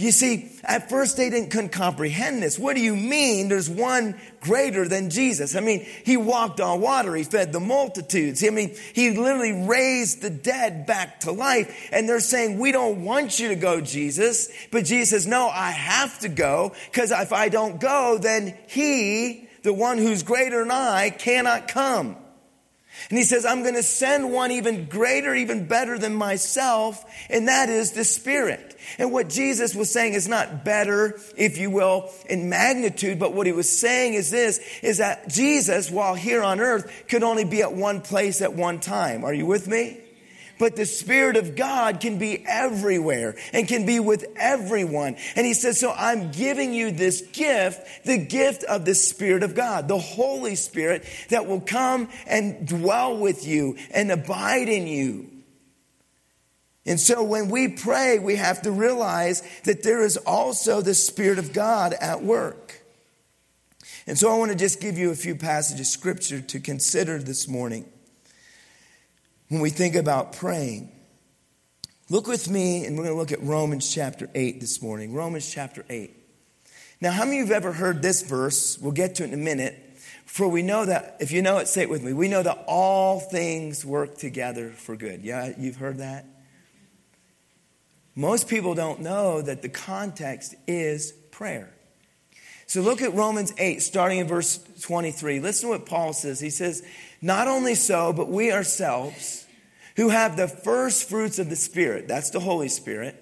You 0.00 0.12
see, 0.12 0.50
at 0.64 0.88
first 0.88 1.18
they 1.18 1.28
didn't 1.28 1.50
couldn't 1.50 1.72
comprehend 1.72 2.42
this. 2.42 2.58
What 2.58 2.74
do 2.74 2.80
you 2.80 2.96
mean 2.96 3.50
there's 3.50 3.68
one 3.68 4.18
greater 4.40 4.88
than 4.88 5.10
Jesus? 5.10 5.54
I 5.54 5.60
mean, 5.60 5.86
he 6.04 6.16
walked 6.16 6.58
on 6.58 6.80
water, 6.80 7.14
he 7.14 7.22
fed 7.22 7.52
the 7.52 7.60
multitudes. 7.60 8.42
I 8.42 8.48
mean, 8.48 8.74
he 8.94 9.10
literally 9.10 9.66
raised 9.66 10.22
the 10.22 10.30
dead 10.30 10.86
back 10.86 11.20
to 11.20 11.32
life. 11.32 11.90
And 11.92 12.08
they're 12.08 12.20
saying, 12.20 12.58
We 12.58 12.72
don't 12.72 13.04
want 13.04 13.38
you 13.38 13.48
to 13.48 13.56
go, 13.56 13.82
Jesus. 13.82 14.50
But 14.70 14.86
Jesus 14.86 15.10
says, 15.10 15.26
No, 15.26 15.48
I 15.48 15.70
have 15.70 16.18
to 16.20 16.30
go, 16.30 16.72
because 16.90 17.10
if 17.10 17.34
I 17.34 17.50
don't 17.50 17.78
go, 17.78 18.16
then 18.16 18.56
he, 18.68 19.48
the 19.64 19.74
one 19.74 19.98
who's 19.98 20.22
greater 20.22 20.60
than 20.60 20.70
I, 20.70 21.10
cannot 21.10 21.68
come. 21.68 22.16
And 23.10 23.18
he 23.18 23.24
says, 23.24 23.44
I'm 23.44 23.62
going 23.62 23.74
to 23.74 23.82
send 23.82 24.32
one 24.32 24.50
even 24.50 24.86
greater, 24.86 25.34
even 25.34 25.66
better 25.66 25.98
than 25.98 26.14
myself, 26.14 27.04
and 27.28 27.48
that 27.48 27.68
is 27.68 27.92
the 27.92 28.04
Spirit. 28.04 28.69
And 28.98 29.12
what 29.12 29.28
Jesus 29.28 29.74
was 29.74 29.90
saying 29.90 30.14
is 30.14 30.28
not 30.28 30.64
better, 30.64 31.18
if 31.36 31.58
you 31.58 31.70
will, 31.70 32.10
in 32.28 32.48
magnitude, 32.48 33.18
but 33.18 33.34
what 33.34 33.46
he 33.46 33.52
was 33.52 33.68
saying 33.68 34.14
is 34.14 34.30
this, 34.30 34.60
is 34.82 34.98
that 34.98 35.28
Jesus, 35.28 35.90
while 35.90 36.14
here 36.14 36.42
on 36.42 36.60
earth, 36.60 37.04
could 37.08 37.22
only 37.22 37.44
be 37.44 37.62
at 37.62 37.72
one 37.72 38.00
place 38.00 38.42
at 38.42 38.54
one 38.54 38.80
time. 38.80 39.24
Are 39.24 39.34
you 39.34 39.46
with 39.46 39.68
me? 39.68 40.00
but 40.60 40.76
the 40.76 40.86
Spirit 40.86 41.36
of 41.36 41.56
God 41.56 42.00
can 42.00 42.18
be 42.18 42.44
everywhere 42.46 43.34
and 43.52 43.66
can 43.66 43.86
be 43.86 43.98
with 43.98 44.26
everyone. 44.36 45.16
And 45.34 45.46
he 45.46 45.54
says, 45.54 45.80
so 45.80 45.90
I'm 45.90 46.30
giving 46.30 46.74
you 46.74 46.92
this 46.92 47.22
gift, 47.22 48.04
the 48.04 48.18
gift 48.18 48.62
of 48.64 48.84
the 48.84 48.94
Spirit 48.94 49.42
of 49.42 49.54
God, 49.54 49.88
the 49.88 49.98
Holy 49.98 50.54
Spirit 50.54 51.04
that 51.30 51.46
will 51.46 51.62
come 51.62 52.10
and 52.26 52.68
dwell 52.68 53.16
with 53.16 53.46
you 53.46 53.78
and 53.90 54.12
abide 54.12 54.68
in 54.68 54.86
you. 54.86 55.29
And 56.90 56.98
so 56.98 57.22
when 57.22 57.50
we 57.50 57.68
pray, 57.68 58.18
we 58.18 58.34
have 58.34 58.62
to 58.62 58.72
realize 58.72 59.44
that 59.62 59.84
there 59.84 60.02
is 60.02 60.16
also 60.16 60.80
the 60.80 60.92
Spirit 60.92 61.38
of 61.38 61.52
God 61.52 61.92
at 61.92 62.24
work. 62.24 62.82
And 64.08 64.18
so 64.18 64.28
I 64.28 64.36
want 64.36 64.50
to 64.50 64.56
just 64.56 64.80
give 64.80 64.98
you 64.98 65.12
a 65.12 65.14
few 65.14 65.36
passages 65.36 65.82
of 65.82 65.86
scripture 65.86 66.40
to 66.40 66.58
consider 66.58 67.18
this 67.18 67.46
morning 67.46 67.84
when 69.50 69.60
we 69.60 69.70
think 69.70 69.94
about 69.94 70.32
praying. 70.32 70.90
Look 72.08 72.26
with 72.26 72.50
me, 72.50 72.84
and 72.84 72.98
we're 72.98 73.04
going 73.04 73.14
to 73.14 73.20
look 73.20 73.30
at 73.30 73.40
Romans 73.40 73.94
chapter 73.94 74.28
8 74.34 74.58
this 74.58 74.82
morning. 74.82 75.14
Romans 75.14 75.48
chapter 75.48 75.84
8. 75.88 76.10
Now, 77.00 77.12
how 77.12 77.24
many 77.24 77.38
of 77.38 77.46
you 77.46 77.54
have 77.54 77.64
ever 77.64 77.72
heard 77.72 78.02
this 78.02 78.22
verse? 78.22 78.76
We'll 78.80 78.90
get 78.90 79.14
to 79.14 79.22
it 79.22 79.28
in 79.28 79.34
a 79.34 79.36
minute. 79.36 79.76
For 80.26 80.48
we 80.48 80.62
know 80.62 80.86
that, 80.86 81.18
if 81.20 81.30
you 81.30 81.40
know 81.40 81.58
it, 81.58 81.68
say 81.68 81.82
it 81.82 81.88
with 81.88 82.02
me. 82.02 82.12
We 82.12 82.26
know 82.26 82.42
that 82.42 82.64
all 82.66 83.20
things 83.20 83.84
work 83.84 84.18
together 84.18 84.70
for 84.70 84.96
good. 84.96 85.22
Yeah, 85.22 85.52
you've 85.56 85.76
heard 85.76 85.98
that? 85.98 86.26
Most 88.20 88.48
people 88.48 88.74
don't 88.74 89.00
know 89.00 89.40
that 89.40 89.62
the 89.62 89.70
context 89.70 90.54
is 90.66 91.12
prayer. 91.30 91.72
So 92.66 92.82
look 92.82 93.00
at 93.00 93.14
Romans 93.14 93.50
8, 93.56 93.80
starting 93.80 94.18
in 94.18 94.28
verse 94.28 94.60
23. 94.82 95.40
Listen 95.40 95.70
to 95.70 95.78
what 95.78 95.86
Paul 95.86 96.12
says. 96.12 96.38
He 96.38 96.50
says, 96.50 96.82
Not 97.22 97.48
only 97.48 97.74
so, 97.74 98.12
but 98.12 98.28
we 98.28 98.52
ourselves, 98.52 99.46
who 99.96 100.10
have 100.10 100.36
the 100.36 100.48
first 100.48 101.08
fruits 101.08 101.38
of 101.38 101.48
the 101.48 101.56
Spirit, 101.56 102.08
that's 102.08 102.28
the 102.28 102.40
Holy 102.40 102.68
Spirit, 102.68 103.16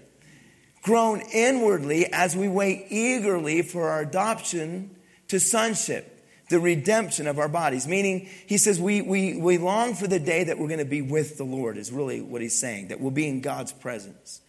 groan 0.83 1.23
inwardly 1.33 2.13
as 2.13 2.37
we 2.37 2.49
wait 2.49 2.87
eagerly 2.91 3.63
for 3.63 3.91
our 3.91 4.01
adoption 4.01 4.97
to 5.29 5.39
sonship, 5.39 6.27
the 6.51 6.59
redemption 6.59 7.29
of 7.29 7.39
our 7.39 7.49
bodies. 7.49 7.87
Meaning, 7.87 8.29
he 8.49 8.59
says, 8.59 8.81
we, 8.81 9.01
we, 9.01 9.37
we 9.37 9.59
long 9.59 9.95
for 9.95 10.09
the 10.09 10.19
day 10.19 10.43
that 10.43 10.59
we're 10.59 10.67
going 10.67 10.81
to 10.81 10.85
be 10.85 11.03
with 11.03 11.39
the 11.39 11.45
Lord, 11.45 11.79
is 11.79 11.93
really 11.93 12.21
what 12.21 12.43
he's 12.43 12.59
saying, 12.59 12.89
that 12.89 12.99
we'll 12.99 13.13
be 13.13 13.29
in 13.29 13.43
God's 13.43 13.73
presence. 13.73 14.41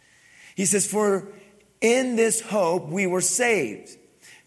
He 0.59 0.65
says, 0.65 0.85
For 0.85 1.25
in 1.79 2.17
this 2.17 2.41
hope 2.41 2.89
we 2.89 3.07
were 3.07 3.21
saved. 3.21 3.91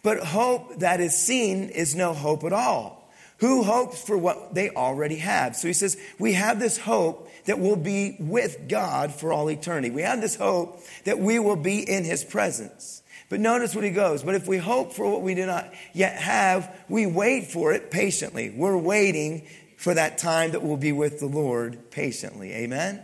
But 0.02 0.19
hope 0.19 0.81
that 0.81 1.00
is 1.00 1.16
seen 1.16 1.71
is 1.71 1.95
no 1.95 2.12
hope 2.12 2.45
at 2.45 2.52
all. 2.52 3.11
Who 3.38 3.62
hopes 3.62 4.02
for 4.02 4.19
what 4.19 4.54
they 4.54 4.69
already 4.69 5.16
have? 5.16 5.57
So 5.57 5.69
he 5.69 5.73
says, 5.73 5.97
we 6.19 6.35
have 6.35 6.61
this 6.61 6.76
hope 6.76 7.31
that 7.47 7.59
we'll 7.59 7.76
be 7.76 8.19
with 8.21 8.69
God 8.69 9.11
for 9.11 9.33
all 9.33 9.49
eternity. 9.49 9.88
We 9.88 10.02
have 10.02 10.21
this 10.21 10.37
hope 10.37 10.83
that 11.04 11.19
we 11.19 11.38
will 11.38 11.57
be 11.57 11.78
in 11.81 12.04
his 12.04 12.25
presence. 12.25 13.02
But 13.31 13.40
notice 13.40 13.75
what 13.75 13.83
he 13.83 13.90
goes. 13.90 14.23
But 14.23 14.35
if 14.35 14.47
we 14.47 14.59
hope 14.59 14.92
for 14.92 15.11
what 15.11 15.23
we 15.23 15.35
do 15.35 15.47
not 15.47 15.73
yet 15.95 16.16
have, 16.19 16.76
we 16.90 17.07
wait 17.07 17.47
for 17.47 17.73
it 17.73 17.90
patiently. 17.90 18.50
We're 18.54 18.76
waiting 18.76 19.49
for 19.78 19.95
that 19.95 20.19
time 20.19 20.50
that 20.50 20.62
we'll 20.62 20.76
be 20.76 20.92
with 20.92 21.21
the 21.21 21.26
Lord 21.26 21.90
patiently. 21.90 22.52
Amen? 22.52 23.00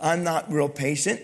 I'm 0.00 0.24
not 0.24 0.50
real 0.50 0.70
patient, 0.70 1.20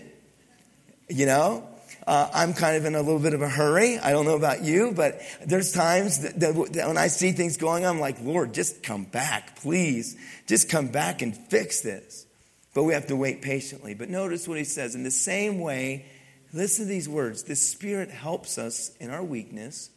you 1.07 1.25
know? 1.25 1.67
Uh, 2.05 2.29
I'm 2.33 2.53
kind 2.53 2.77
of 2.77 2.85
in 2.85 2.95
a 2.95 3.01
little 3.01 3.19
bit 3.19 3.33
of 3.33 3.41
a 3.41 3.49
hurry. 3.49 3.99
I 3.99 4.11
don't 4.11 4.25
know 4.25 4.37
about 4.37 4.63
you, 4.63 4.93
but 4.95 5.19
there's 5.45 5.73
times 5.73 6.19
that, 6.19 6.39
that, 6.39 6.73
that 6.73 6.87
when 6.87 6.97
I 6.97 7.07
see 7.07 7.33
things 7.33 7.57
going 7.57 7.85
on, 7.85 7.95
I'm 7.95 7.99
like, 7.99 8.21
Lord, 8.21 8.53
just 8.53 8.81
come 8.81 9.03
back, 9.03 9.57
please. 9.57 10.15
Just 10.47 10.69
come 10.69 10.87
back 10.87 11.21
and 11.21 11.35
fix 11.35 11.81
this. 11.81 12.25
But 12.73 12.83
we 12.83 12.93
have 12.93 13.07
to 13.07 13.15
wait 13.17 13.41
patiently. 13.41 13.93
But 13.93 14.09
notice 14.09 14.47
what 14.47 14.57
he 14.57 14.63
says. 14.63 14.95
In 14.95 15.03
the 15.03 15.11
same 15.11 15.59
way, 15.59 16.05
listen 16.53 16.85
to 16.85 16.89
these 16.89 17.09
words 17.09 17.43
the 17.43 17.55
Spirit 17.55 18.09
helps 18.09 18.57
us 18.57 18.95
in 19.01 19.09
our 19.09 19.23
weakness. 19.23 19.89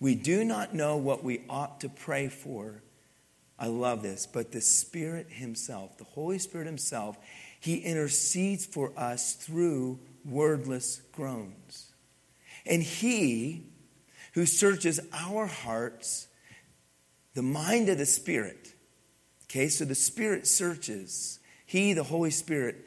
We 0.00 0.16
do 0.16 0.44
not 0.44 0.74
know 0.74 0.96
what 0.96 1.24
we 1.24 1.44
ought 1.48 1.80
to 1.80 1.88
pray 1.88 2.28
for. 2.28 2.82
I 3.58 3.68
love 3.68 4.02
this. 4.02 4.26
But 4.26 4.52
the 4.52 4.60
Spirit 4.60 5.28
Himself, 5.30 5.96
the 5.96 6.04
Holy 6.04 6.38
Spirit 6.38 6.66
Himself, 6.66 7.16
He 7.62 7.76
intercedes 7.76 8.66
for 8.66 8.92
us 8.96 9.34
through 9.34 10.00
wordless 10.24 11.00
groans. 11.12 11.92
And 12.66 12.82
he 12.82 13.68
who 14.34 14.46
searches 14.46 14.98
our 15.12 15.46
hearts, 15.46 16.26
the 17.34 17.42
mind 17.42 17.88
of 17.88 17.98
the 17.98 18.06
Spirit, 18.06 18.74
okay, 19.44 19.68
so 19.68 19.84
the 19.84 19.94
Spirit 19.94 20.48
searches, 20.48 21.38
he, 21.64 21.92
the 21.92 22.02
Holy 22.02 22.32
Spirit, 22.32 22.84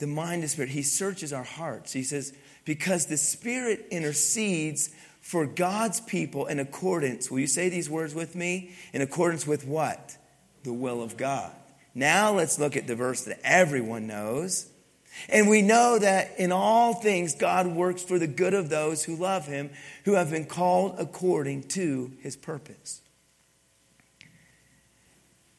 the 0.00 0.08
mind 0.08 0.42
of 0.42 0.42
the 0.42 0.48
Spirit, 0.48 0.70
he 0.70 0.82
searches 0.82 1.32
our 1.32 1.44
hearts. 1.44 1.92
He 1.92 2.02
says, 2.02 2.34
because 2.64 3.06
the 3.06 3.16
Spirit 3.16 3.86
intercedes 3.92 4.90
for 5.20 5.46
God's 5.46 6.00
people 6.00 6.46
in 6.46 6.58
accordance, 6.58 7.30
will 7.30 7.38
you 7.38 7.46
say 7.46 7.68
these 7.68 7.88
words 7.88 8.16
with 8.16 8.34
me? 8.34 8.72
In 8.92 9.00
accordance 9.00 9.46
with 9.46 9.64
what? 9.64 10.16
The 10.64 10.72
will 10.72 11.04
of 11.04 11.16
God. 11.16 11.54
Now 11.98 12.32
let's 12.32 12.58
look 12.58 12.76
at 12.76 12.86
the 12.86 12.94
verse 12.94 13.24
that 13.24 13.40
everyone 13.42 14.06
knows. 14.06 14.68
And 15.28 15.48
we 15.48 15.62
know 15.62 15.98
that 15.98 16.38
in 16.38 16.52
all 16.52 16.94
things, 16.94 17.34
God 17.34 17.66
works 17.66 18.02
for 18.02 18.20
the 18.20 18.28
good 18.28 18.54
of 18.54 18.68
those 18.68 19.02
who 19.02 19.16
love 19.16 19.46
him, 19.46 19.70
who 20.04 20.12
have 20.12 20.30
been 20.30 20.44
called 20.44 20.94
according 20.98 21.64
to 21.70 22.12
his 22.20 22.36
purpose. 22.36 23.00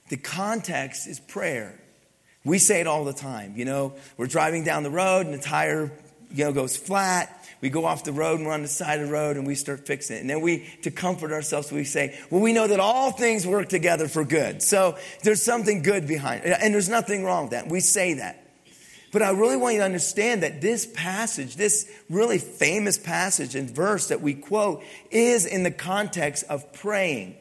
The 0.08 0.16
context 0.16 1.08
is 1.08 1.20
prayer. 1.20 1.78
We 2.46 2.58
say 2.58 2.80
it 2.80 2.88
all 2.88 3.04
the 3.04 3.14
time. 3.14 3.54
You 3.58 3.66
know, 3.66 3.94
we're 4.16 4.28
driving 4.28 4.64
down 4.64 4.84
the 4.84 4.90
road 4.90 5.26
and 5.26 5.36
the 5.36 5.44
tire, 5.44 5.92
you 6.32 6.46
know, 6.46 6.54
goes 6.54 6.78
flat. 6.78 7.39
We 7.62 7.70
go 7.70 7.86
off 7.86 8.06
the 8.06 8.14
road 8.14 8.40
and 8.40 8.48
we're 8.48 8.54
on 8.54 8.62
the 8.62 8.70
side 8.70 9.00
of 9.00 9.08
the 9.08 9.14
road 9.14 9.36
and 9.36 9.46
we 9.46 9.56
start 9.56 9.86
fixing 9.86 10.18
it. 10.18 10.20
And 10.22 10.30
then 10.30 10.42
we, 10.42 10.66
to 10.84 10.92
comfort 10.92 11.32
ourselves, 11.32 11.72
we 11.72 11.84
say, 11.84 12.18
well, 12.30 12.42
we 12.42 12.54
know 12.54 12.68
that 12.68 12.80
all 12.80 13.12
things 13.12 13.46
work 13.46 13.68
together 13.68 14.08
for 14.08 14.24
good. 14.24 14.62
So 14.62 14.98
there's 15.24 15.42
something 15.42 15.82
good 15.82 16.08
behind 16.08 16.46
it. 16.46 16.58
And 16.62 16.74
there's 16.74 16.90
nothing 16.90 17.26
wrong 17.26 17.44
with 17.44 17.52
that. 17.52 17.68
We 17.68 17.82
say 17.82 18.14
that. 18.16 18.46
But 19.12 19.24
I 19.24 19.32
really 19.32 19.58
want 19.58 19.74
you 19.74 19.80
to 19.80 19.86
understand 19.86 20.44
that 20.44 20.62
this 20.62 20.86
passage, 20.86 21.56
this 21.56 21.92
really 22.10 22.38
famous 22.38 22.98
passage 22.98 23.56
and 23.56 23.70
verse 23.70 24.10
that 24.10 24.22
we 24.22 24.36
quote, 24.36 24.84
is 25.10 25.46
in 25.46 25.64
the 25.64 25.72
context 25.72 26.46
of 26.48 26.72
praying. 26.74 27.36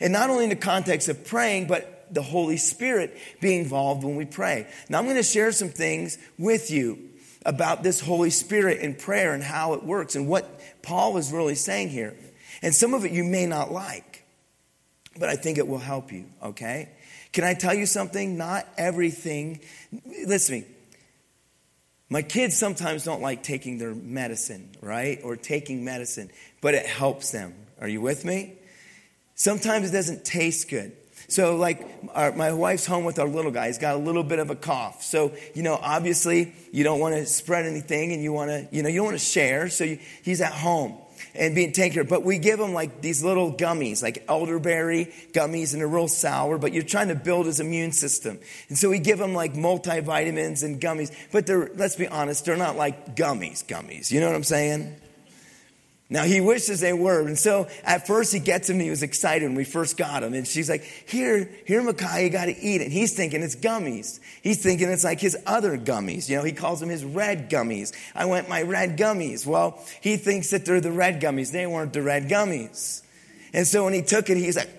And 0.00 0.12
not 0.12 0.30
only 0.30 0.44
in 0.44 0.50
the 0.50 0.56
context 0.56 1.08
of 1.08 1.26
praying, 1.26 1.66
but 1.66 2.06
the 2.12 2.22
Holy 2.22 2.56
Spirit 2.56 3.16
being 3.40 3.60
involved 3.60 4.04
when 4.04 4.16
we 4.16 4.24
pray. 4.24 4.66
Now, 4.88 4.98
I'm 4.98 5.04
going 5.04 5.16
to 5.16 5.22
share 5.22 5.52
some 5.52 5.68
things 5.68 6.16
with 6.38 6.70
you 6.70 7.09
about 7.46 7.82
this 7.82 8.00
Holy 8.00 8.30
Spirit 8.30 8.80
and 8.80 8.98
prayer 8.98 9.32
and 9.32 9.42
how 9.42 9.74
it 9.74 9.82
works 9.82 10.14
and 10.14 10.28
what 10.28 10.60
Paul 10.82 11.16
is 11.16 11.32
really 11.32 11.54
saying 11.54 11.88
here. 11.88 12.14
And 12.62 12.74
some 12.74 12.94
of 12.94 13.04
it 13.04 13.12
you 13.12 13.24
may 13.24 13.46
not 13.46 13.72
like, 13.72 14.24
but 15.18 15.28
I 15.28 15.36
think 15.36 15.58
it 15.58 15.66
will 15.66 15.78
help 15.78 16.12
you, 16.12 16.26
okay? 16.42 16.90
Can 17.32 17.44
I 17.44 17.54
tell 17.54 17.74
you 17.74 17.86
something? 17.86 18.36
Not 18.36 18.66
everything, 18.76 19.60
listen 20.26 20.62
to 20.62 20.66
me 20.66 20.74
my 22.12 22.22
kids 22.22 22.56
sometimes 22.56 23.04
don't 23.04 23.22
like 23.22 23.44
taking 23.44 23.78
their 23.78 23.94
medicine, 23.94 24.68
right? 24.82 25.20
Or 25.22 25.36
taking 25.36 25.84
medicine, 25.84 26.30
but 26.60 26.74
it 26.74 26.84
helps 26.84 27.30
them. 27.30 27.54
Are 27.80 27.86
you 27.86 28.00
with 28.00 28.24
me? 28.24 28.54
Sometimes 29.36 29.88
it 29.88 29.92
doesn't 29.92 30.24
taste 30.24 30.68
good. 30.68 30.92
So, 31.30 31.56
like, 31.56 31.88
our, 32.12 32.32
my 32.32 32.52
wife's 32.52 32.86
home 32.86 33.04
with 33.04 33.18
our 33.18 33.28
little 33.28 33.52
guy. 33.52 33.68
He's 33.68 33.78
got 33.78 33.94
a 33.94 33.98
little 33.98 34.24
bit 34.24 34.40
of 34.40 34.50
a 34.50 34.56
cough. 34.56 35.02
So, 35.02 35.32
you 35.54 35.62
know, 35.62 35.78
obviously, 35.80 36.52
you 36.72 36.82
don't 36.82 36.98
want 36.98 37.14
to 37.14 37.24
spread 37.24 37.66
anything 37.66 38.12
and 38.12 38.22
you 38.22 38.32
want 38.32 38.50
to, 38.50 38.68
you 38.72 38.82
know, 38.82 38.88
you 38.88 38.96
don't 38.96 39.06
want 39.06 39.18
to 39.18 39.24
share. 39.24 39.68
So, 39.68 39.84
you, 39.84 39.98
he's 40.22 40.40
at 40.40 40.52
home 40.52 40.98
and 41.34 41.54
being 41.54 41.72
taken 41.72 41.94
care 41.94 42.02
of. 42.02 42.08
But 42.08 42.24
we 42.24 42.38
give 42.38 42.58
him 42.58 42.72
like 42.72 43.00
these 43.00 43.22
little 43.22 43.52
gummies, 43.52 44.02
like 44.02 44.24
elderberry 44.28 45.12
gummies, 45.32 45.72
and 45.72 45.80
they're 45.80 45.88
real 45.88 46.08
sour, 46.08 46.58
but 46.58 46.72
you're 46.72 46.82
trying 46.82 47.08
to 47.08 47.14
build 47.14 47.46
his 47.46 47.60
immune 47.60 47.92
system. 47.92 48.38
And 48.68 48.76
so 48.76 48.90
we 48.90 48.98
give 48.98 49.20
him 49.20 49.34
like 49.34 49.54
multivitamins 49.54 50.64
and 50.64 50.80
gummies, 50.80 51.14
but 51.32 51.46
they're, 51.46 51.70
let's 51.76 51.96
be 51.96 52.08
honest, 52.08 52.44
they're 52.44 52.56
not 52.56 52.76
like 52.76 53.16
gummies, 53.16 53.64
gummies. 53.64 54.10
You 54.10 54.20
know 54.20 54.26
what 54.26 54.36
I'm 54.36 54.44
saying? 54.44 54.96
Now 56.12 56.24
he 56.24 56.40
wishes 56.40 56.80
they 56.80 56.92
were. 56.92 57.24
And 57.26 57.38
so 57.38 57.68
at 57.84 58.08
first 58.08 58.32
he 58.32 58.40
gets 58.40 58.68
him 58.68 58.74
and 58.74 58.82
he 58.82 58.90
was 58.90 59.04
excited 59.04 59.46
when 59.46 59.54
we 59.54 59.62
first 59.62 59.96
got 59.96 60.24
him. 60.24 60.34
And 60.34 60.44
she's 60.46 60.68
like, 60.68 60.82
here, 60.82 61.48
here, 61.64 61.80
Makai, 61.82 62.24
you 62.24 62.30
got 62.30 62.46
to 62.46 62.58
eat 62.60 62.80
it. 62.80 62.90
he's 62.90 63.14
thinking 63.14 63.42
it's 63.42 63.54
gummies. 63.54 64.18
He's 64.42 64.60
thinking 64.60 64.88
it's 64.90 65.04
like 65.04 65.20
his 65.20 65.36
other 65.46 65.78
gummies. 65.78 66.28
You 66.28 66.38
know, 66.38 66.42
he 66.42 66.50
calls 66.50 66.80
them 66.80 66.88
his 66.88 67.04
red 67.04 67.48
gummies. 67.48 67.92
I 68.12 68.24
want 68.24 68.48
my 68.48 68.62
red 68.62 68.98
gummies. 68.98 69.46
Well, 69.46 69.80
he 70.00 70.16
thinks 70.16 70.50
that 70.50 70.66
they're 70.66 70.80
the 70.80 70.90
red 70.90 71.22
gummies. 71.22 71.52
They 71.52 71.66
weren't 71.66 71.92
the 71.92 72.02
red 72.02 72.28
gummies. 72.28 73.02
And 73.52 73.64
so 73.64 73.84
when 73.84 73.92
he 73.94 74.02
took 74.02 74.30
it, 74.30 74.36
he's 74.36 74.56
like, 74.56 74.70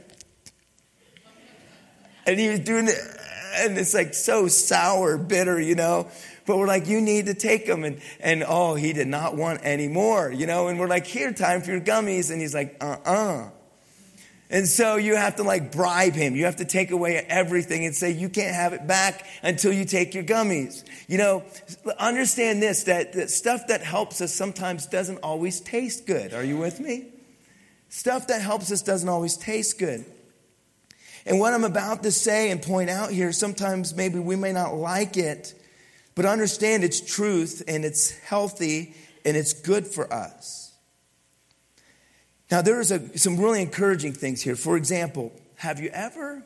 and 2.25 2.39
he 2.39 2.49
was 2.49 2.59
doing 2.59 2.87
it, 2.87 2.95
and 3.55 3.77
it's 3.77 3.93
like 3.93 4.13
so 4.13 4.47
sour, 4.47 5.17
bitter, 5.17 5.59
you 5.59 5.75
know. 5.75 6.07
But 6.45 6.57
we're 6.57 6.67
like, 6.67 6.87
you 6.87 7.01
need 7.01 7.27
to 7.27 7.33
take 7.33 7.65
them. 7.65 7.83
And, 7.83 8.01
and 8.19 8.43
oh, 8.47 8.75
he 8.75 8.93
did 8.93 9.07
not 9.07 9.35
want 9.35 9.61
any 9.63 9.87
more, 9.87 10.31
you 10.31 10.47
know. 10.47 10.67
And 10.67 10.79
we're 10.79 10.87
like, 10.87 11.05
here, 11.05 11.31
time 11.31 11.61
for 11.61 11.71
your 11.71 11.81
gummies. 11.81 12.31
And 12.31 12.41
he's 12.41 12.53
like, 12.53 12.77
uh 12.81 12.97
uh-uh. 13.05 13.11
uh 13.11 13.49
And 14.49 14.67
so 14.67 14.95
you 14.97 15.15
have 15.15 15.37
to 15.37 15.43
like 15.43 15.71
bribe 15.71 16.13
him. 16.13 16.35
You 16.35 16.45
have 16.45 16.57
to 16.57 16.65
take 16.65 16.91
away 16.91 17.17
everything 17.17 17.85
and 17.85 17.95
say, 17.95 18.11
you 18.11 18.27
can't 18.27 18.55
have 18.55 18.73
it 18.73 18.87
back 18.87 19.25
until 19.43 19.71
you 19.71 19.85
take 19.85 20.13
your 20.13 20.23
gummies. 20.23 20.83
You 21.07 21.17
know, 21.19 21.43
understand 21.99 22.61
this 22.61 22.83
that, 22.83 23.13
that 23.13 23.29
stuff 23.29 23.67
that 23.67 23.81
helps 23.81 24.19
us 24.21 24.33
sometimes 24.33 24.87
doesn't 24.87 25.19
always 25.19 25.61
taste 25.61 26.05
good. 26.05 26.33
Are 26.33 26.43
you 26.43 26.57
with 26.57 26.79
me? 26.79 27.07
Stuff 27.89 28.27
that 28.27 28.41
helps 28.41 28.71
us 28.71 28.81
doesn't 28.81 29.09
always 29.09 29.37
taste 29.37 29.77
good. 29.77 30.05
And 31.25 31.39
what 31.39 31.53
I'm 31.53 31.65
about 31.65 32.03
to 32.03 32.11
say 32.11 32.49
and 32.49 32.61
point 32.61 32.89
out 32.89 33.11
here, 33.11 33.31
sometimes 33.31 33.93
maybe 33.95 34.17
we 34.17 34.35
may 34.35 34.53
not 34.53 34.73
like 34.73 35.17
it, 35.17 35.53
but 36.15 36.25
understand 36.25 36.83
it's 36.83 36.99
truth 36.99 37.63
and 37.67 37.85
it's 37.85 38.11
healthy 38.19 38.95
and 39.25 39.37
it's 39.37 39.53
good 39.53 39.87
for 39.87 40.11
us. 40.11 40.73
Now, 42.49 42.61
there 42.61 42.81
is 42.81 42.91
a, 42.91 43.17
some 43.17 43.39
really 43.39 43.61
encouraging 43.61 44.11
things 44.11 44.41
here. 44.41 44.57
For 44.57 44.75
example, 44.75 45.31
have 45.55 45.79
you 45.79 45.89
ever 45.89 46.43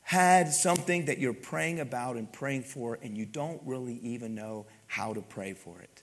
had 0.00 0.52
something 0.52 1.04
that 1.04 1.18
you're 1.18 1.34
praying 1.34 1.80
about 1.80 2.16
and 2.16 2.32
praying 2.32 2.62
for, 2.62 2.98
and 3.02 3.16
you 3.16 3.26
don't 3.26 3.60
really 3.64 3.98
even 4.02 4.34
know 4.34 4.66
how 4.86 5.12
to 5.12 5.20
pray 5.20 5.52
for 5.52 5.78
it? 5.80 6.02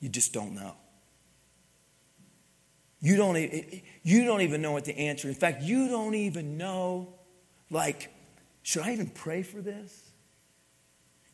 You 0.00 0.08
just 0.08 0.32
don't 0.32 0.54
know. 0.54 0.74
You 3.00 3.16
don't, 3.16 3.36
you 4.02 4.24
don't 4.24 4.40
even 4.42 4.60
know 4.60 4.72
what 4.72 4.84
to 4.84 4.96
answer. 4.96 5.28
In 5.28 5.34
fact, 5.34 5.62
you 5.62 5.88
don't 5.88 6.14
even 6.14 6.58
know, 6.58 7.14
like, 7.70 8.12
should 8.62 8.82
I 8.82 8.92
even 8.92 9.08
pray 9.08 9.42
for 9.42 9.60
this? 9.62 10.07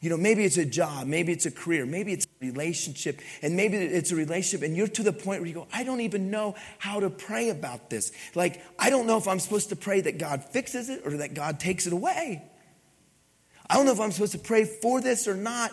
You 0.05 0.11
know, 0.11 0.19
maybe 0.19 0.45
it's 0.45 0.59
a 0.59 0.67
job, 0.67 1.07
maybe 1.07 1.33
it's 1.33 1.47
a 1.47 1.51
career, 1.51 1.87
maybe 1.87 2.13
it's 2.13 2.27
a 2.27 2.45
relationship, 2.45 3.23
and 3.41 3.57
maybe 3.57 3.79
it's 3.79 4.13
a 4.13 4.17
relationship, 4.17 4.63
and 4.63 4.77
you're 4.77 4.87
to 4.87 5.03
the 5.03 5.15
point 5.15 5.41
where 5.41 5.49
you 5.49 5.55
go, 5.55 5.67
I 5.73 5.83
don't 5.83 6.03
even 6.03 6.31
know 6.31 6.57
how 6.77 7.01
to 7.01 7.09
pray 7.09 7.49
about 7.49 7.89
this. 7.89 8.13
Like, 8.35 8.61
I 8.79 8.91
don't 8.91 9.07
know 9.07 9.17
if 9.17 9.27
I'm 9.27 9.41
supposed 9.41 9.71
to 9.71 9.77
pray 9.77 10.03
that 10.03 10.19
God 10.19 10.45
fixes 10.45 10.91
it 10.91 11.07
or 11.07 11.17
that 11.17 11.33
God 11.33 11.59
takes 11.59 11.87
it 11.87 11.95
away. 11.95 12.43
I 13.71 13.77
don't 13.77 13.87
know 13.87 13.93
if 13.93 14.01
I'm 14.01 14.13
supposed 14.13 14.33
to 14.33 14.39
pray 14.39 14.67
for 14.67 15.01
this 15.01 15.27
or 15.27 15.37
not. 15.37 15.73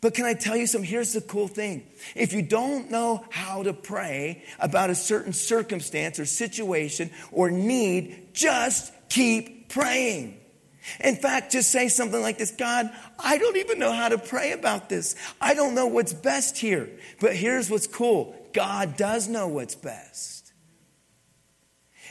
But 0.00 0.14
can 0.14 0.24
I 0.24 0.34
tell 0.34 0.56
you 0.56 0.66
something? 0.66 0.90
Here's 0.90 1.12
the 1.12 1.20
cool 1.20 1.46
thing. 1.46 1.86
If 2.16 2.32
you 2.32 2.42
don't 2.42 2.90
know 2.90 3.24
how 3.30 3.62
to 3.62 3.72
pray 3.72 4.42
about 4.58 4.90
a 4.90 4.96
certain 4.96 5.32
circumstance 5.32 6.18
or 6.18 6.26
situation 6.26 7.12
or 7.30 7.52
need, 7.52 8.30
just 8.34 8.92
keep 9.08 9.68
praying. 9.68 10.41
In 11.00 11.16
fact, 11.16 11.52
just 11.52 11.70
say 11.70 11.88
something 11.88 12.20
like 12.20 12.38
this 12.38 12.50
God, 12.50 12.90
I 13.18 13.38
don't 13.38 13.56
even 13.56 13.78
know 13.78 13.92
how 13.92 14.08
to 14.08 14.18
pray 14.18 14.52
about 14.52 14.88
this. 14.88 15.14
I 15.40 15.54
don't 15.54 15.74
know 15.74 15.86
what's 15.86 16.12
best 16.12 16.58
here. 16.58 16.88
But 17.20 17.36
here's 17.36 17.70
what's 17.70 17.86
cool 17.86 18.34
God 18.52 18.96
does 18.96 19.28
know 19.28 19.48
what's 19.48 19.74
best. 19.74 20.42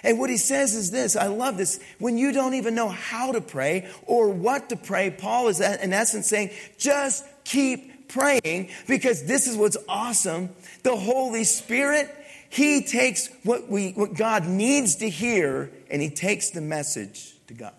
And 0.04 0.18
what 0.18 0.30
he 0.30 0.38
says 0.38 0.74
is 0.74 0.92
this 0.92 1.16
I 1.16 1.28
love 1.28 1.58
this. 1.58 1.80
When 2.00 2.18
you 2.18 2.32
don't 2.32 2.56
even 2.56 2.76
know 2.76 2.90
how 2.90 3.32
to 3.34 3.42
pray 3.42 3.90
or 4.06 4.30
what 4.30 4.70
to 4.70 4.76
pray, 4.76 5.12
Paul 5.12 5.50
is 5.50 5.60
in 5.62 5.94
essence 5.94 6.28
saying, 6.28 6.52
just 6.78 7.26
keep 7.44 8.08
praying 8.08 8.70
because 8.88 9.24
this 9.26 9.48
is 9.48 9.56
what's 9.56 9.78
awesome. 9.88 10.50
The 10.84 10.96
Holy 10.96 11.44
Spirit, 11.44 12.14
he 12.50 12.84
takes 12.84 13.30
what, 13.44 13.70
we, 13.70 13.92
what 13.92 14.14
God 14.14 14.48
needs 14.48 14.98
to 14.98 15.10
hear 15.10 15.72
and 15.90 16.02
he 16.02 16.10
takes 16.10 16.50
the 16.50 16.62
message 16.62 17.34
to 17.48 17.54
God. 17.54 17.74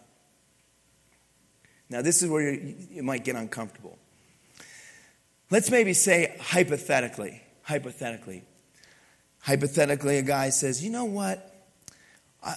Now, 1.93 2.01
this 2.01 2.23
is 2.23 2.31
where 2.31 2.53
you 2.53 3.03
might 3.03 3.23
get 3.23 3.37
uncomfortable. 3.37 3.99
Let's 5.51 5.71
maybe 5.71 5.93
say 5.93 6.35
hypothetically, 6.41 7.43
hypothetically, 7.63 8.43
hypothetically, 9.41 10.17
a 10.17 10.23
guy 10.23 10.49
says, 10.49 10.83
You 10.83 10.91
know 10.91 11.05
what? 11.05 11.55
I, 12.43 12.57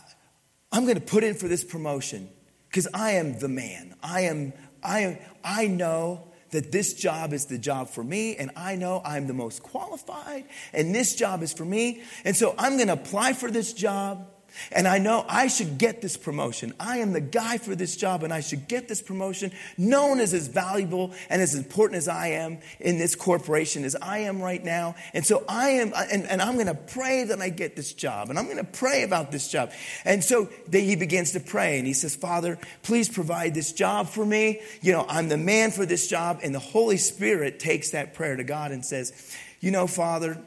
I'm 0.72 0.84
going 0.84 0.96
to 0.96 1.02
put 1.02 1.26
in 1.26 1.34
for 1.34 1.50
this 1.50 1.66
promotion 1.66 2.30
because 2.70 2.88
I 2.94 3.12
am 3.12 3.38
the 3.38 3.50
man. 3.50 3.96
I 4.02 4.22
am, 4.22 4.54
I 4.82 5.00
am, 5.02 5.18
I 5.44 5.68
know 5.68 6.30
that 6.52 6.72
this 6.72 6.94
job 6.94 7.34
is 7.34 7.48
the 7.48 7.58
job 7.58 7.90
for 7.90 8.04
me, 8.04 8.38
and 8.38 8.52
I 8.56 8.78
know 8.78 9.02
I'm 9.04 9.28
the 9.28 9.34
most 9.34 9.62
qualified, 9.62 10.46
and 10.72 10.96
this 10.96 11.16
job 11.16 11.44
is 11.44 11.52
for 11.52 11.66
me. 11.66 12.04
And 12.24 12.36
so 12.36 12.56
I'm 12.58 12.78
going 12.78 12.88
to 12.88 12.94
apply 12.94 13.34
for 13.34 13.52
this 13.52 13.74
job. 13.74 14.30
And 14.72 14.88
I 14.88 14.98
know 14.98 15.26
I 15.28 15.48
should 15.48 15.78
get 15.78 16.02
this 16.02 16.18
promotion. 16.18 16.74
I 16.80 16.98
am 16.98 17.14
the 17.14 17.22
guy 17.22 17.58
for 17.58 17.76
this 17.76 17.96
job 17.96 18.24
and 18.24 18.34
I 18.34 18.42
should 18.42 18.68
get 18.68 18.88
this 18.88 19.02
promotion. 19.02 19.52
No 19.78 20.08
one 20.08 20.20
is 20.20 20.34
as 20.34 20.48
valuable 20.48 21.14
and 21.30 21.42
as 21.42 21.56
important 21.56 21.98
as 21.98 22.08
I 22.08 22.28
am 22.28 22.60
in 22.80 22.98
this 22.98 23.16
corporation 23.16 23.84
as 23.84 23.96
I 23.96 24.20
am 24.20 24.42
right 24.42 24.64
now. 24.64 24.96
And 25.14 25.26
so 25.26 25.44
I 25.48 25.70
am, 25.70 25.94
and, 26.12 26.26
and 26.26 26.42
I'm 26.42 26.56
going 26.56 26.68
to 26.68 26.76
pray 26.76 27.26
that 27.26 27.42
I 27.42 27.50
get 27.50 27.76
this 27.76 27.94
job 27.94 28.30
and 28.30 28.40
I'm 28.40 28.46
going 28.46 28.58
to 28.58 28.64
pray 28.64 29.04
about 29.04 29.32
this 29.32 29.50
job. 29.50 29.72
And 30.04 30.24
so 30.24 30.50
then 30.68 30.84
he 30.84 30.96
begins 30.96 31.32
to 31.34 31.40
pray 31.40 31.78
and 31.78 31.88
he 31.88 31.94
says, 31.94 32.16
Father, 32.16 32.58
please 32.84 33.10
provide 33.10 33.54
this 33.54 33.72
job 33.74 34.08
for 34.08 34.26
me. 34.26 34.62
You 34.82 34.92
know, 34.92 35.06
I'm 35.08 35.30
the 35.30 35.38
man 35.38 35.72
for 35.72 35.86
this 35.86 36.08
job. 36.08 36.40
And 36.44 36.54
the 36.54 36.60
Holy 36.60 36.98
Spirit 36.98 37.60
takes 37.60 37.92
that 37.92 38.14
prayer 38.14 38.36
to 38.36 38.44
God 38.44 38.72
and 38.72 38.86
says, 38.86 39.36
You 39.60 39.72
know, 39.72 39.88
Father, 39.88 40.38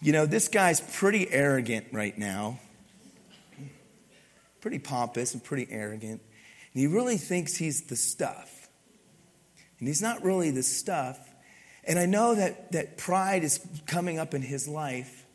you 0.00 0.12
know, 0.12 0.26
this 0.26 0.48
guy's 0.48 0.80
pretty 0.80 1.30
arrogant 1.30 1.86
right 1.92 2.16
now 2.16 2.58
pretty 4.60 4.78
pompous 4.78 5.34
and 5.34 5.42
pretty 5.42 5.66
arrogant. 5.70 6.20
And 6.72 6.80
he 6.80 6.86
really 6.86 7.16
thinks 7.16 7.56
he's 7.56 7.82
the 7.82 7.96
stuff. 7.96 8.68
And 9.78 9.88
he's 9.88 10.02
not 10.02 10.22
really 10.22 10.50
the 10.50 10.62
stuff. 10.62 11.18
And 11.84 11.98
I 11.98 12.06
know 12.06 12.34
that, 12.34 12.72
that 12.72 12.98
pride 12.98 13.42
is 13.42 13.60
coming 13.86 14.18
up 14.18 14.34
in 14.34 14.42
his 14.42 14.68
life. 14.68 15.26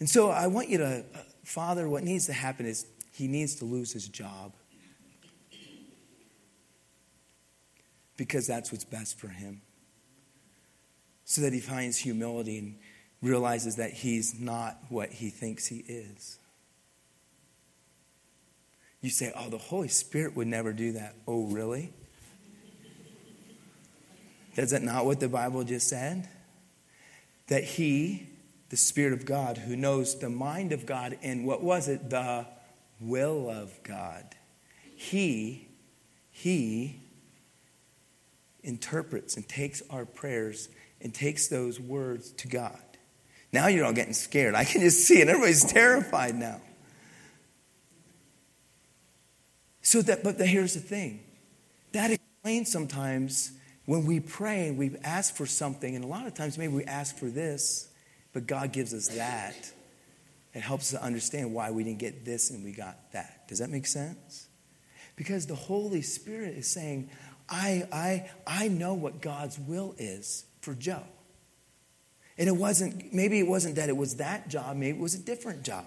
And 0.00 0.10
so 0.10 0.30
I 0.30 0.48
want 0.48 0.68
you 0.68 0.78
to, 0.78 1.04
uh, 1.14 1.18
Father, 1.44 1.88
what 1.88 2.02
needs 2.02 2.26
to 2.26 2.32
happen 2.32 2.66
is 2.66 2.86
he 3.12 3.28
needs 3.28 3.54
to 3.56 3.64
lose 3.64 3.92
his 3.92 4.08
job. 4.08 4.52
Because 8.16 8.46
that's 8.46 8.72
what's 8.72 8.84
best 8.84 9.18
for 9.18 9.28
him. 9.28 9.62
So 11.24 11.42
that 11.42 11.52
he 11.52 11.60
finds 11.60 11.96
humility 11.96 12.58
and 12.58 12.76
realizes 13.22 13.76
that 13.76 13.92
he's 13.92 14.38
not 14.38 14.78
what 14.88 15.10
he 15.10 15.30
thinks 15.30 15.66
he 15.66 15.78
is. 15.78 16.38
You 19.02 19.10
say, 19.10 19.32
oh, 19.36 19.50
the 19.50 19.58
Holy 19.58 19.88
Spirit 19.88 20.36
would 20.36 20.46
never 20.46 20.72
do 20.72 20.92
that. 20.92 21.16
Oh, 21.26 21.46
really? 21.46 21.92
Is 24.54 24.70
that 24.70 24.82
not 24.82 25.04
what 25.04 25.18
the 25.18 25.28
Bible 25.28 25.64
just 25.64 25.88
said? 25.88 26.28
That 27.48 27.64
He, 27.64 28.28
the 28.68 28.76
Spirit 28.76 29.12
of 29.12 29.26
God, 29.26 29.58
who 29.58 29.74
knows 29.74 30.18
the 30.18 30.30
mind 30.30 30.72
of 30.72 30.86
God 30.86 31.18
and 31.22 31.44
what 31.44 31.62
was 31.62 31.88
it? 31.88 32.10
The 32.10 32.46
will 33.00 33.50
of 33.50 33.72
God. 33.82 34.24
He, 34.94 35.66
He 36.30 37.00
interprets 38.62 39.36
and 39.36 39.48
takes 39.48 39.82
our 39.90 40.04
prayers 40.04 40.68
and 41.00 41.12
takes 41.12 41.48
those 41.48 41.80
words 41.80 42.30
to 42.32 42.46
God. 42.46 42.78
Now 43.52 43.66
you're 43.66 43.84
all 43.84 43.92
getting 43.92 44.14
scared. 44.14 44.54
I 44.54 44.64
can 44.64 44.80
just 44.80 45.06
see 45.06 45.20
it. 45.20 45.28
Everybody's 45.28 45.64
terrified 45.64 46.36
now. 46.36 46.60
So 49.92 50.00
that, 50.00 50.24
but 50.24 50.38
the, 50.38 50.46
here's 50.46 50.72
the 50.72 50.80
thing 50.80 51.20
that 51.92 52.10
explains 52.10 52.72
sometimes 52.72 53.52
when 53.84 54.06
we 54.06 54.20
pray 54.20 54.68
and 54.68 54.78
we 54.78 54.96
ask 55.04 55.36
for 55.36 55.44
something, 55.44 55.94
and 55.94 56.02
a 56.02 56.08
lot 56.08 56.26
of 56.26 56.32
times 56.32 56.56
maybe 56.56 56.72
we 56.72 56.84
ask 56.84 57.18
for 57.18 57.26
this, 57.26 57.90
but 58.32 58.46
God 58.46 58.72
gives 58.72 58.94
us 58.94 59.08
that. 59.08 59.70
It 60.54 60.62
helps 60.62 60.94
us 60.94 61.02
understand 61.02 61.52
why 61.52 61.72
we 61.72 61.84
didn't 61.84 61.98
get 61.98 62.24
this 62.24 62.48
and 62.48 62.64
we 62.64 62.72
got 62.72 63.12
that. 63.12 63.46
Does 63.48 63.58
that 63.58 63.68
make 63.68 63.86
sense? 63.86 64.48
Because 65.14 65.46
the 65.46 65.54
Holy 65.54 66.00
Spirit 66.00 66.56
is 66.56 66.72
saying, 66.72 67.10
I, 67.50 67.86
I, 67.92 68.30
I 68.46 68.68
know 68.68 68.94
what 68.94 69.20
God's 69.20 69.58
will 69.58 69.94
is 69.98 70.46
for 70.62 70.72
Joe. 70.72 71.04
And 72.38 72.48
it 72.48 72.56
wasn't, 72.56 73.12
maybe 73.12 73.38
it 73.38 73.46
wasn't 73.46 73.76
that 73.76 73.90
it 73.90 73.96
was 73.98 74.16
that 74.16 74.48
job, 74.48 74.74
maybe 74.74 74.96
it 74.96 75.02
was 75.02 75.14
a 75.14 75.22
different 75.22 75.64
job. 75.64 75.84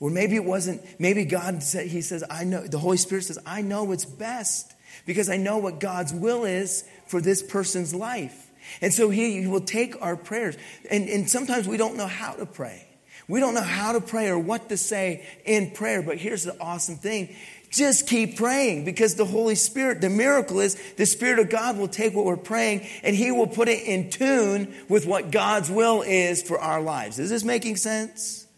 Or 0.00 0.08
maybe 0.10 0.34
it 0.34 0.44
wasn't, 0.44 0.82
maybe 0.98 1.26
God 1.26 1.62
said, 1.62 1.86
He 1.86 2.00
says, 2.00 2.24
I 2.28 2.44
know, 2.44 2.66
the 2.66 2.78
Holy 2.78 2.96
Spirit 2.96 3.24
says, 3.24 3.38
I 3.44 3.60
know 3.60 3.84
what's 3.84 4.06
best 4.06 4.74
because 5.06 5.28
I 5.28 5.36
know 5.36 5.58
what 5.58 5.78
God's 5.78 6.12
will 6.12 6.44
is 6.44 6.84
for 7.06 7.20
this 7.20 7.42
person's 7.42 7.94
life. 7.94 8.50
And 8.80 8.92
so 8.92 9.10
He, 9.10 9.46
will 9.46 9.60
take 9.60 10.00
our 10.00 10.16
prayers. 10.16 10.56
And, 10.90 11.08
and 11.08 11.28
sometimes 11.28 11.68
we 11.68 11.76
don't 11.76 11.96
know 11.96 12.06
how 12.06 12.32
to 12.32 12.46
pray. 12.46 12.86
We 13.28 13.40
don't 13.40 13.54
know 13.54 13.62
how 13.62 13.92
to 13.92 14.00
pray 14.00 14.28
or 14.28 14.38
what 14.38 14.70
to 14.70 14.76
say 14.76 15.24
in 15.44 15.70
prayer. 15.70 16.02
But 16.02 16.16
here's 16.16 16.44
the 16.44 16.58
awesome 16.60 16.96
thing 16.96 17.36
just 17.70 18.08
keep 18.08 18.36
praying 18.36 18.84
because 18.84 19.14
the 19.14 19.24
Holy 19.24 19.54
Spirit, 19.54 20.00
the 20.00 20.10
miracle 20.10 20.58
is 20.58 20.74
the 20.96 21.06
Spirit 21.06 21.38
of 21.38 21.50
God 21.50 21.78
will 21.78 21.86
take 21.86 22.14
what 22.14 22.24
we're 22.24 22.36
praying 22.36 22.84
and 23.04 23.14
He 23.14 23.30
will 23.30 23.46
put 23.46 23.68
it 23.68 23.84
in 23.84 24.10
tune 24.10 24.74
with 24.88 25.06
what 25.06 25.30
God's 25.30 25.70
will 25.70 26.02
is 26.02 26.42
for 26.42 26.58
our 26.58 26.80
lives. 26.80 27.20
Is 27.20 27.30
this 27.30 27.44
making 27.44 27.76
sense? 27.76 28.48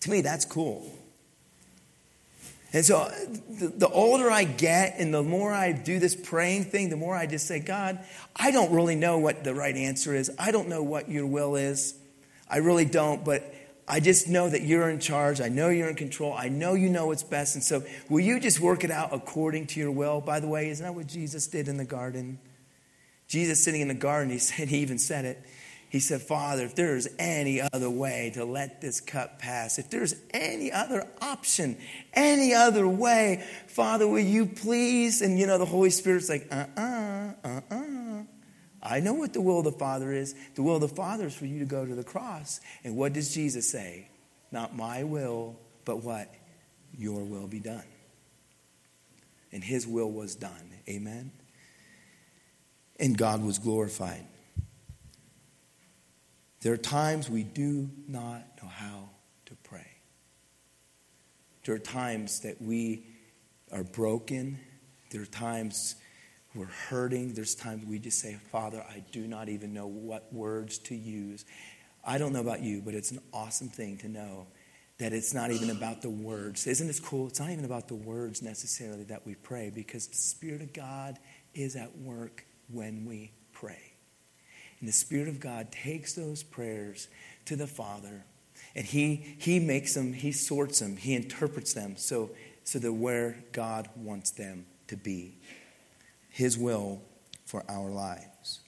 To 0.00 0.10
me, 0.10 0.20
that's 0.20 0.44
cool. 0.44 0.90
And 2.72 2.84
so 2.84 3.10
the, 3.48 3.88
older 3.88 4.30
I 4.30 4.44
get 4.44 4.96
and 4.98 5.12
the 5.12 5.22
more 5.22 5.52
I 5.52 5.72
do 5.72 5.98
this 5.98 6.14
praying 6.14 6.64
thing, 6.64 6.90
the 6.90 6.96
more 6.96 7.16
I 7.16 7.26
just 7.26 7.46
say, 7.46 7.60
God, 7.60 7.98
I 8.36 8.50
don't 8.50 8.72
really 8.72 8.94
know 8.94 9.18
what 9.18 9.42
the 9.42 9.54
right 9.54 9.74
answer 9.74 10.14
is. 10.14 10.30
I 10.38 10.50
don't 10.50 10.68
know 10.68 10.82
what 10.82 11.08
your 11.08 11.26
will 11.26 11.56
is. 11.56 11.94
I 12.48 12.58
really 12.58 12.84
don't, 12.84 13.24
but 13.24 13.54
I 13.88 14.00
just 14.00 14.28
know 14.28 14.50
that 14.50 14.62
you're 14.62 14.90
in 14.90 15.00
charge. 15.00 15.40
I 15.40 15.48
know 15.48 15.70
you're 15.70 15.88
in 15.88 15.94
control. 15.94 16.34
I 16.34 16.50
know 16.50 16.74
you 16.74 16.90
know 16.90 17.06
what's 17.06 17.22
best. 17.22 17.54
And 17.54 17.64
so, 17.64 17.82
will 18.10 18.20
you 18.20 18.38
just 18.38 18.60
work 18.60 18.84
it 18.84 18.90
out 18.90 19.14
according 19.14 19.68
to 19.68 19.80
your 19.80 19.90
will? 19.90 20.20
By 20.20 20.40
the 20.40 20.48
way, 20.48 20.68
isn't 20.68 20.84
that 20.84 20.94
what 20.94 21.06
Jesus 21.06 21.46
did 21.46 21.68
in 21.68 21.78
the 21.78 21.86
garden? 21.86 22.38
Jesus 23.28 23.64
sitting 23.64 23.80
in 23.80 23.88
the 23.88 23.94
garden, 23.94 24.30
he 24.30 24.38
said, 24.38 24.68
he 24.68 24.78
even 24.78 24.98
said 24.98 25.24
it. 25.24 25.42
He 25.90 26.00
said, 26.00 26.20
Father, 26.20 26.64
if 26.64 26.74
there's 26.74 27.08
any 27.18 27.62
other 27.62 27.88
way 27.88 28.30
to 28.34 28.44
let 28.44 28.80
this 28.80 29.00
cup 29.00 29.38
pass, 29.38 29.78
if 29.78 29.88
there's 29.88 30.14
any 30.32 30.70
other 30.70 31.06
option, 31.22 31.78
any 32.12 32.52
other 32.52 32.86
way, 32.86 33.42
Father, 33.68 34.06
will 34.06 34.18
you 34.18 34.44
please? 34.46 35.22
And 35.22 35.38
you 35.38 35.46
know, 35.46 35.56
the 35.56 35.64
Holy 35.64 35.90
Spirit's 35.90 36.28
like, 36.28 36.46
uh 36.50 36.66
uh-uh, 36.76 37.32
uh, 37.42 37.60
uh 37.70 37.74
uh. 37.74 38.22
I 38.82 39.00
know 39.00 39.14
what 39.14 39.32
the 39.32 39.40
will 39.40 39.58
of 39.58 39.64
the 39.64 39.72
Father 39.72 40.12
is. 40.12 40.34
The 40.54 40.62
will 40.62 40.76
of 40.76 40.82
the 40.82 40.88
Father 40.88 41.26
is 41.26 41.34
for 41.34 41.46
you 41.46 41.58
to 41.60 41.64
go 41.64 41.84
to 41.84 41.94
the 41.94 42.04
cross. 42.04 42.60
And 42.84 42.96
what 42.96 43.12
does 43.14 43.34
Jesus 43.34 43.70
say? 43.70 44.08
Not 44.52 44.76
my 44.76 45.04
will, 45.04 45.56
but 45.84 46.02
what? 46.04 46.32
Your 46.96 47.24
will 47.24 47.46
be 47.46 47.60
done. 47.60 47.84
And 49.52 49.64
his 49.64 49.86
will 49.86 50.10
was 50.10 50.34
done. 50.34 50.72
Amen? 50.88 51.32
And 53.00 53.16
God 53.16 53.42
was 53.42 53.58
glorified. 53.58 54.24
There 56.60 56.72
are 56.72 56.78
times 56.78 57.30
we 57.30 57.44
do 57.44 57.88
not 58.08 58.42
know 58.60 58.68
how 58.68 59.10
to 59.46 59.54
pray. 59.62 59.86
There 61.64 61.74
are 61.74 61.78
times 61.78 62.40
that 62.40 62.60
we 62.60 63.06
are 63.70 63.84
broken. 63.84 64.58
There 65.10 65.22
are 65.22 65.26
times 65.26 65.94
we're 66.54 66.66
hurting. 66.66 67.34
There's 67.34 67.54
times 67.54 67.84
we 67.86 67.98
just 67.98 68.18
say, 68.18 68.38
Father, 68.50 68.84
I 68.88 69.04
do 69.12 69.26
not 69.26 69.48
even 69.48 69.72
know 69.72 69.86
what 69.86 70.32
words 70.32 70.78
to 70.78 70.96
use. 70.96 71.44
I 72.04 72.18
don't 72.18 72.32
know 72.32 72.40
about 72.40 72.62
you, 72.62 72.82
but 72.84 72.94
it's 72.94 73.10
an 73.10 73.20
awesome 73.32 73.68
thing 73.68 73.98
to 73.98 74.08
know 74.08 74.46
that 74.98 75.12
it's 75.12 75.32
not 75.32 75.52
even 75.52 75.70
about 75.70 76.02
the 76.02 76.10
words. 76.10 76.66
Isn't 76.66 76.88
this 76.88 76.98
cool? 76.98 77.28
It's 77.28 77.38
not 77.38 77.50
even 77.50 77.64
about 77.64 77.86
the 77.86 77.94
words 77.94 78.42
necessarily 78.42 79.04
that 79.04 79.24
we 79.24 79.36
pray 79.36 79.70
because 79.72 80.08
the 80.08 80.16
Spirit 80.16 80.60
of 80.60 80.72
God 80.72 81.18
is 81.54 81.76
at 81.76 81.96
work 81.98 82.44
when 82.68 83.04
we 83.06 83.30
pray. 83.52 83.87
And 84.80 84.88
the 84.88 84.92
Spirit 84.92 85.28
of 85.28 85.40
God 85.40 85.72
takes 85.72 86.12
those 86.12 86.42
prayers 86.42 87.08
to 87.46 87.56
the 87.56 87.66
Father 87.66 88.24
and 88.74 88.86
he, 88.86 89.34
he 89.38 89.58
makes 89.58 89.94
them, 89.94 90.12
he 90.12 90.32
sorts 90.32 90.78
them, 90.78 90.96
he 90.96 91.14
interprets 91.14 91.74
them 91.74 91.96
so, 91.96 92.30
so 92.64 92.78
that 92.78 92.92
where 92.92 93.36
God 93.52 93.88
wants 93.96 94.30
them 94.30 94.66
to 94.88 94.96
be. 94.96 95.34
His 96.30 96.56
will 96.56 97.02
for 97.44 97.64
our 97.68 97.90
lives. 97.90 98.60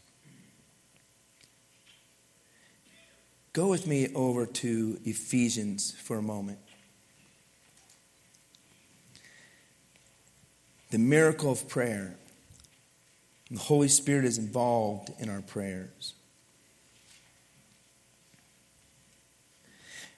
Go 3.53 3.69
with 3.69 3.87
me 3.87 4.09
over 4.15 4.47
to 4.47 4.99
Ephesians 5.05 5.93
for 5.93 6.17
a 6.19 6.23
moment. 6.23 6.59
The 10.91 10.99
miracle 10.99 11.53
of 11.53 11.69
prayer. 11.69 12.17
The 13.51 13.59
Holy 13.59 13.89
Spirit 13.89 14.25
is 14.25 14.39
involved 14.39 15.11
in 15.19 15.29
our 15.29 15.43
prayers. 15.43 16.15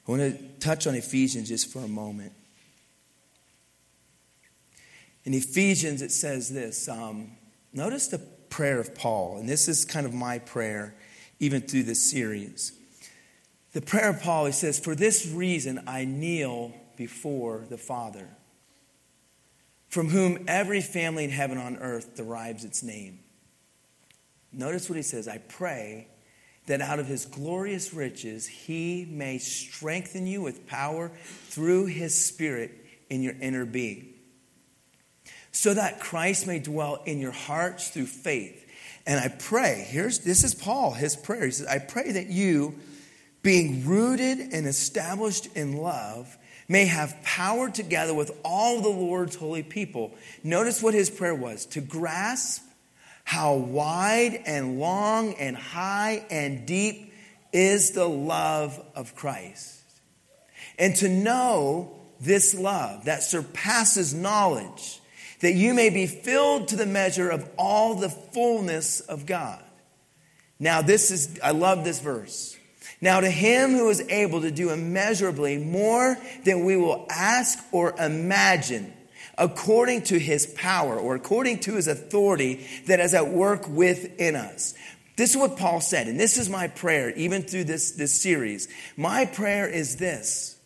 I 0.07 0.11
want 0.11 0.23
to 0.23 0.49
touch 0.59 0.87
on 0.87 0.95
Ephesians 0.95 1.49
just 1.49 1.73
for 1.73 1.79
a 1.79 1.89
moment. 1.89 2.33
In 5.25 5.33
Ephesians, 5.33 6.03
it 6.03 6.11
says 6.11 6.53
this. 6.53 6.89
Um, 6.89 7.31
notice 7.73 8.09
the 8.09 8.19
prayer 8.51 8.81
of 8.81 8.95
Paul, 8.95 9.39
and 9.39 9.49
this 9.49 9.69
is 9.69 9.85
kind 9.85 10.05
of 10.05 10.13
my 10.13 10.39
prayer 10.39 10.95
even 11.39 11.63
through 11.63 11.85
this 11.85 12.11
series. 12.11 12.73
The 13.73 13.81
prayer 13.81 14.11
of 14.11 14.21
Paul, 14.21 14.47
he 14.47 14.53
says, 14.53 14.79
For 14.79 14.95
this 14.95 15.27
reason 15.27 15.83
I 15.87 16.05
kneel 16.05 16.75
before 16.97 17.65
the 17.71 17.79
Father, 17.79 18.29
from 19.89 20.11
whom 20.11 20.45
every 20.47 20.81
family 20.81 21.25
in 21.25 21.31
heaven 21.31 21.59
and 21.59 21.77
on 21.79 21.83
earth 21.83 22.15
derives 22.17 22.65
its 22.65 22.83
name. 22.83 23.21
Notice 24.53 24.89
what 24.89 24.97
he 24.97 25.03
says 25.03 25.29
I 25.29 25.39
pray 25.39 26.09
that 26.67 26.81
out 26.81 26.99
of 26.99 27.07
his 27.07 27.27
glorious 27.27 27.93
riches 27.93 28.47
he 28.47 29.07
may 29.11 29.39
strengthen 29.39 30.27
you 30.27 30.43
with 30.43 30.67
power 30.67 31.11
through 31.49 31.87
his 31.87 32.25
Spirit 32.25 32.71
in 33.11 33.23
your 33.23 33.35
inner 33.41 33.65
being, 33.65 34.15
so 35.51 35.75
that 35.75 36.01
Christ 36.01 36.47
may 36.47 36.59
dwell 36.59 37.03
in 37.05 37.19
your 37.19 37.33
hearts 37.33 37.91
through 37.91 38.07
faith. 38.07 38.59
And 39.07 39.19
I 39.19 39.29
pray, 39.29 39.87
here's 39.89 40.21
this 40.21 40.45
is 40.45 40.55
Paul, 40.55 40.93
his 40.93 41.17
prayer. 41.17 41.47
He 41.47 41.51
says, 41.51 41.67
I 41.67 41.79
pray 41.79 42.13
that 42.13 42.29
you, 42.29 42.77
being 43.43 43.85
rooted 43.85 44.39
and 44.39 44.67
established 44.67 45.49
in 45.57 45.77
love, 45.77 46.39
may 46.69 46.87
have 46.87 47.21
power 47.25 47.69
together 47.69 48.15
with 48.15 48.31
all 48.45 48.81
the 48.81 48.89
Lord's 48.89 49.35
holy 49.35 49.65
people. 49.65 50.15
Notice 50.45 50.81
what 50.81 50.95
his 50.95 51.11
prayer 51.11 51.35
was 51.35 51.67
to 51.67 51.81
grasp 51.81 52.63
how 53.25 53.55
wide 53.55 54.43
and 54.47 54.79
long 54.79 55.35
and 55.35 55.57
high 55.57 56.25
and 56.31 56.67
deep 56.67 57.13
is 57.53 57.93
the 57.93 58.09
love 58.09 58.83
of 58.95 59.15
Christ. 59.15 59.81
And 60.79 60.97
to 60.97 61.09
know 61.09 61.93
this 62.21 62.55
love 62.55 63.05
that 63.05 63.23
surpasses 63.23 64.15
knowledge, 64.15 65.01
that 65.41 65.53
you 65.53 65.75
may 65.75 65.91
be 65.91 66.07
filled 66.07 66.69
to 66.69 66.77
the 66.77 66.87
measure 66.87 67.29
of 67.29 67.49
all 67.59 67.97
the 67.97 68.09
fullness 68.09 69.01
of 69.01 69.27
God. 69.27 69.63
Now, 70.59 70.83
this 70.83 71.11
is, 71.11 71.41
I 71.43 71.51
love 71.51 71.85
this 71.85 72.01
verse. 72.01 72.57
Now, 73.01 73.21
to 73.21 73.29
him 73.29 73.73
who 73.73 73.89
is 73.91 74.01
able 74.09 74.43
to 74.43 74.53
do 74.53 74.71
immeasurably 74.71 75.59
more 75.59 76.17
than 76.45 76.65
we 76.65 76.77
will 76.77 77.07
ask 77.11 77.59
or 77.73 77.99
imagine 77.99 78.93
according 79.39 80.03
to 80.03 80.19
his 80.19 80.47
power 80.47 80.99
or 80.99 81.15
according 81.15 81.61
to 81.61 81.75
his 81.75 81.89
authority 81.89 82.67
that 82.87 83.01
is 83.01 83.15
at 83.15 83.29
work 83.29 83.69
within 83.69 84.37
us. 84.37 84.75
This 85.17 85.31
is 85.31 85.37
what 85.37 85.59
Paul 85.59 85.81
said, 85.81 86.09
and 86.09 86.19
this 86.19 86.39
is 86.39 86.49
my 86.49 86.69
prayer, 86.69 87.11
even 87.11 87.43
through 87.43 87.65
this, 87.65 87.93
this 87.93 88.21
series. 88.21 88.69
My 88.97 89.27
prayer 89.27 89.69
is 89.69 89.97
this 89.97 90.59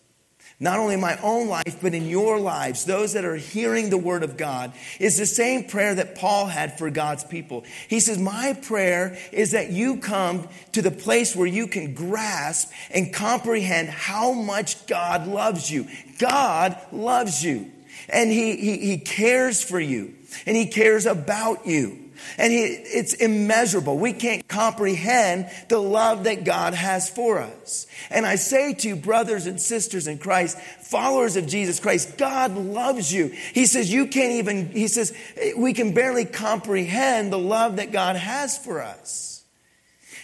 not 0.58 0.78
only 0.78 0.94
in 0.94 1.00
my 1.00 1.18
own 1.22 1.48
life, 1.48 1.78
but 1.82 1.92
in 1.92 2.08
your 2.08 2.40
lives, 2.40 2.84
those 2.84 3.12
that 3.12 3.26
are 3.26 3.36
hearing 3.36 3.90
the 3.90 3.98
word 3.98 4.22
of 4.22 4.38
God, 4.38 4.72
is 4.98 5.18
the 5.18 5.26
same 5.26 5.64
prayer 5.64 5.94
that 5.94 6.16
Paul 6.16 6.46
had 6.46 6.78
for 6.78 6.88
God's 6.88 7.24
people. 7.24 7.64
He 7.88 8.00
says, 8.00 8.18
My 8.18 8.58
prayer 8.62 9.18
is 9.32 9.50
that 9.50 9.70
you 9.70 9.98
come 9.98 10.48
to 10.72 10.80
the 10.80 10.90
place 10.90 11.36
where 11.36 11.46
you 11.46 11.66
can 11.66 11.92
grasp 11.92 12.72
and 12.90 13.12
comprehend 13.12 13.90
how 13.90 14.32
much 14.32 14.86
God 14.86 15.26
loves 15.26 15.70
you. 15.70 15.88
God 16.18 16.80
loves 16.90 17.44
you 17.44 17.70
and 18.08 18.30
he, 18.30 18.56
he, 18.56 18.78
he 18.78 18.98
cares 18.98 19.62
for 19.62 19.80
you 19.80 20.14
and 20.46 20.56
he 20.56 20.66
cares 20.66 21.06
about 21.06 21.66
you. 21.66 22.02
And 22.38 22.52
he, 22.52 22.64
it's 22.64 23.14
immeasurable. 23.14 23.98
We 23.98 24.12
can't 24.12 24.46
comprehend 24.48 25.50
the 25.68 25.78
love 25.78 26.24
that 26.24 26.44
God 26.44 26.74
has 26.74 27.08
for 27.10 27.38
us. 27.38 27.86
And 28.10 28.26
I 28.26 28.36
say 28.36 28.74
to 28.74 28.88
you, 28.88 28.96
brothers 28.96 29.46
and 29.46 29.60
sisters 29.60 30.06
in 30.06 30.18
Christ, 30.18 30.58
followers 30.58 31.36
of 31.36 31.46
Jesus 31.46 31.78
Christ, 31.78 32.16
God 32.16 32.56
loves 32.56 33.12
you. 33.12 33.28
He 33.52 33.66
says, 33.66 33.92
you 33.92 34.06
can't 34.06 34.32
even, 34.32 34.70
he 34.70 34.88
says, 34.88 35.14
we 35.56 35.72
can 35.72 35.92
barely 35.92 36.24
comprehend 36.24 37.32
the 37.32 37.38
love 37.38 37.76
that 37.76 37.92
God 37.92 38.16
has 38.16 38.58
for 38.58 38.82
us. 38.82 39.44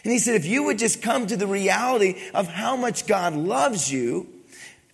And 0.05 0.13
he 0.13 0.19
said, 0.19 0.35
if 0.35 0.47
you 0.47 0.65
would 0.65 0.79
just 0.79 1.03
come 1.03 1.27
to 1.27 1.37
the 1.37 1.47
reality 1.47 2.21
of 2.35 2.49
how 2.49 2.77
much 2.77 3.07
God 3.07 3.35
loves 3.35 3.93
you, 3.93 4.32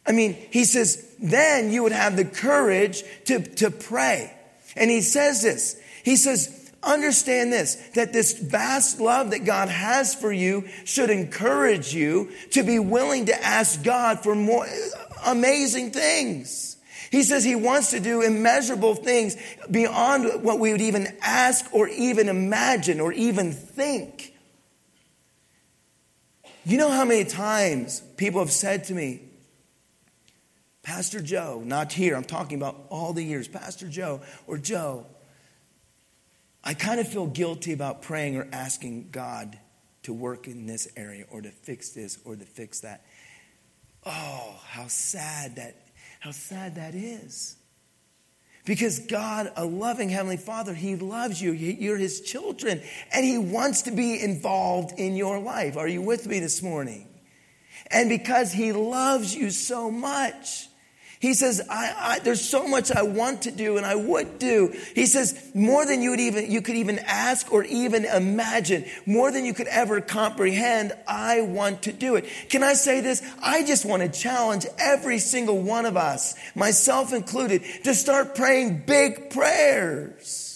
I 0.08 0.12
mean, 0.12 0.34
he 0.50 0.64
says, 0.64 1.14
then 1.20 1.70
you 1.70 1.82
would 1.82 1.92
have 1.92 2.16
the 2.16 2.24
courage 2.24 3.02
to, 3.26 3.40
to 3.56 3.70
pray. 3.70 4.32
And 4.74 4.90
he 4.90 5.02
says 5.02 5.42
this. 5.42 5.78
He 6.02 6.16
says, 6.16 6.72
understand 6.82 7.52
this, 7.52 7.74
that 7.94 8.14
this 8.14 8.32
vast 8.38 9.00
love 9.00 9.32
that 9.32 9.44
God 9.44 9.68
has 9.68 10.14
for 10.14 10.32
you 10.32 10.66
should 10.84 11.10
encourage 11.10 11.92
you 11.92 12.30
to 12.52 12.62
be 12.62 12.78
willing 12.78 13.26
to 13.26 13.44
ask 13.44 13.84
God 13.84 14.20
for 14.20 14.34
more 14.34 14.66
uh, 14.66 14.70
amazing 15.26 15.90
things. 15.90 16.78
He 17.10 17.22
says 17.22 17.44
he 17.44 17.54
wants 17.54 17.90
to 17.90 18.00
do 18.00 18.22
immeasurable 18.22 18.94
things 18.94 19.36
beyond 19.70 20.42
what 20.42 20.58
we 20.58 20.72
would 20.72 20.80
even 20.80 21.14
ask 21.20 21.66
or 21.74 21.88
even 21.88 22.30
imagine 22.30 23.00
or 23.00 23.12
even 23.12 23.52
think. 23.52 24.34
You 26.64 26.78
know 26.78 26.90
how 26.90 27.04
many 27.04 27.24
times 27.24 28.02
people 28.16 28.40
have 28.40 28.52
said 28.52 28.84
to 28.84 28.94
me, 28.94 29.27
Pastor 30.88 31.20
Joe, 31.20 31.62
not 31.66 31.92
here, 31.92 32.16
I'm 32.16 32.24
talking 32.24 32.56
about 32.56 32.86
all 32.88 33.12
the 33.12 33.22
years, 33.22 33.46
Pastor 33.46 33.86
Joe 33.86 34.22
or 34.46 34.56
Joe, 34.56 35.04
I 36.64 36.72
kind 36.72 36.98
of 36.98 37.06
feel 37.06 37.26
guilty 37.26 37.74
about 37.74 38.00
praying 38.00 38.38
or 38.38 38.48
asking 38.52 39.10
God 39.12 39.58
to 40.04 40.14
work 40.14 40.46
in 40.48 40.64
this 40.64 40.88
area 40.96 41.26
or 41.30 41.42
to 41.42 41.50
fix 41.50 41.90
this 41.90 42.18
or 42.24 42.36
to 42.36 42.44
fix 42.46 42.80
that. 42.80 43.04
Oh, 44.06 44.58
how 44.64 44.86
sad 44.86 45.56
that 45.56 45.76
how 46.20 46.30
sad 46.30 46.76
that 46.76 46.94
is. 46.94 47.56
Because 48.64 48.98
God, 48.98 49.52
a 49.56 49.66
loving 49.66 50.08
heavenly 50.08 50.38
Father, 50.38 50.72
he 50.72 50.96
loves 50.96 51.40
you. 51.40 51.52
You're 51.52 51.98
his 51.98 52.22
children 52.22 52.80
and 53.12 53.26
he 53.26 53.36
wants 53.36 53.82
to 53.82 53.90
be 53.90 54.18
involved 54.22 54.98
in 54.98 55.16
your 55.16 55.38
life. 55.38 55.76
Are 55.76 55.86
you 55.86 56.00
with 56.00 56.26
me 56.26 56.40
this 56.40 56.62
morning? 56.62 57.08
And 57.90 58.08
because 58.08 58.54
he 58.54 58.72
loves 58.72 59.34
you 59.34 59.50
so 59.50 59.90
much, 59.90 60.67
he 61.20 61.34
says, 61.34 61.60
I, 61.68 61.94
I, 61.98 62.18
there's 62.20 62.40
so 62.40 62.66
much 62.68 62.92
I 62.92 63.02
want 63.02 63.42
to 63.42 63.50
do 63.50 63.76
and 63.76 63.84
I 63.84 63.94
would 63.96 64.38
do. 64.38 64.74
He 64.94 65.06
says, 65.06 65.50
more 65.54 65.84
than 65.84 66.00
you 66.00 66.10
would 66.10 66.20
even, 66.20 66.50
you 66.50 66.62
could 66.62 66.76
even 66.76 67.00
ask 67.00 67.52
or 67.52 67.64
even 67.64 68.04
imagine, 68.04 68.84
more 69.04 69.32
than 69.32 69.44
you 69.44 69.52
could 69.52 69.66
ever 69.66 70.00
comprehend, 70.00 70.92
I 71.06 71.40
want 71.40 71.82
to 71.82 71.92
do 71.92 72.16
it. 72.16 72.26
Can 72.48 72.62
I 72.62 72.74
say 72.74 73.00
this? 73.00 73.22
I 73.42 73.64
just 73.64 73.84
want 73.84 74.02
to 74.02 74.08
challenge 74.08 74.66
every 74.78 75.18
single 75.18 75.60
one 75.60 75.86
of 75.86 75.96
us, 75.96 76.34
myself 76.54 77.12
included, 77.12 77.62
to 77.84 77.94
start 77.94 78.34
praying 78.34 78.84
big 78.86 79.30
prayers 79.30 80.47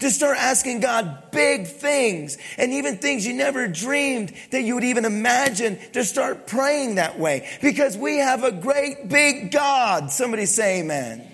to 0.00 0.10
start 0.10 0.36
asking 0.38 0.80
God 0.80 1.30
big 1.30 1.66
things 1.66 2.38
and 2.58 2.72
even 2.72 2.98
things 2.98 3.26
you 3.26 3.34
never 3.34 3.68
dreamed 3.68 4.32
that 4.50 4.62
you 4.62 4.74
would 4.74 4.84
even 4.84 5.04
imagine 5.04 5.78
to 5.92 6.04
start 6.04 6.46
praying 6.46 6.96
that 6.96 7.18
way 7.18 7.48
because 7.62 7.96
we 7.96 8.18
have 8.18 8.44
a 8.44 8.52
great 8.52 9.08
big 9.08 9.52
God. 9.52 10.10
Somebody 10.10 10.46
say 10.46 10.80
amen. 10.80 11.26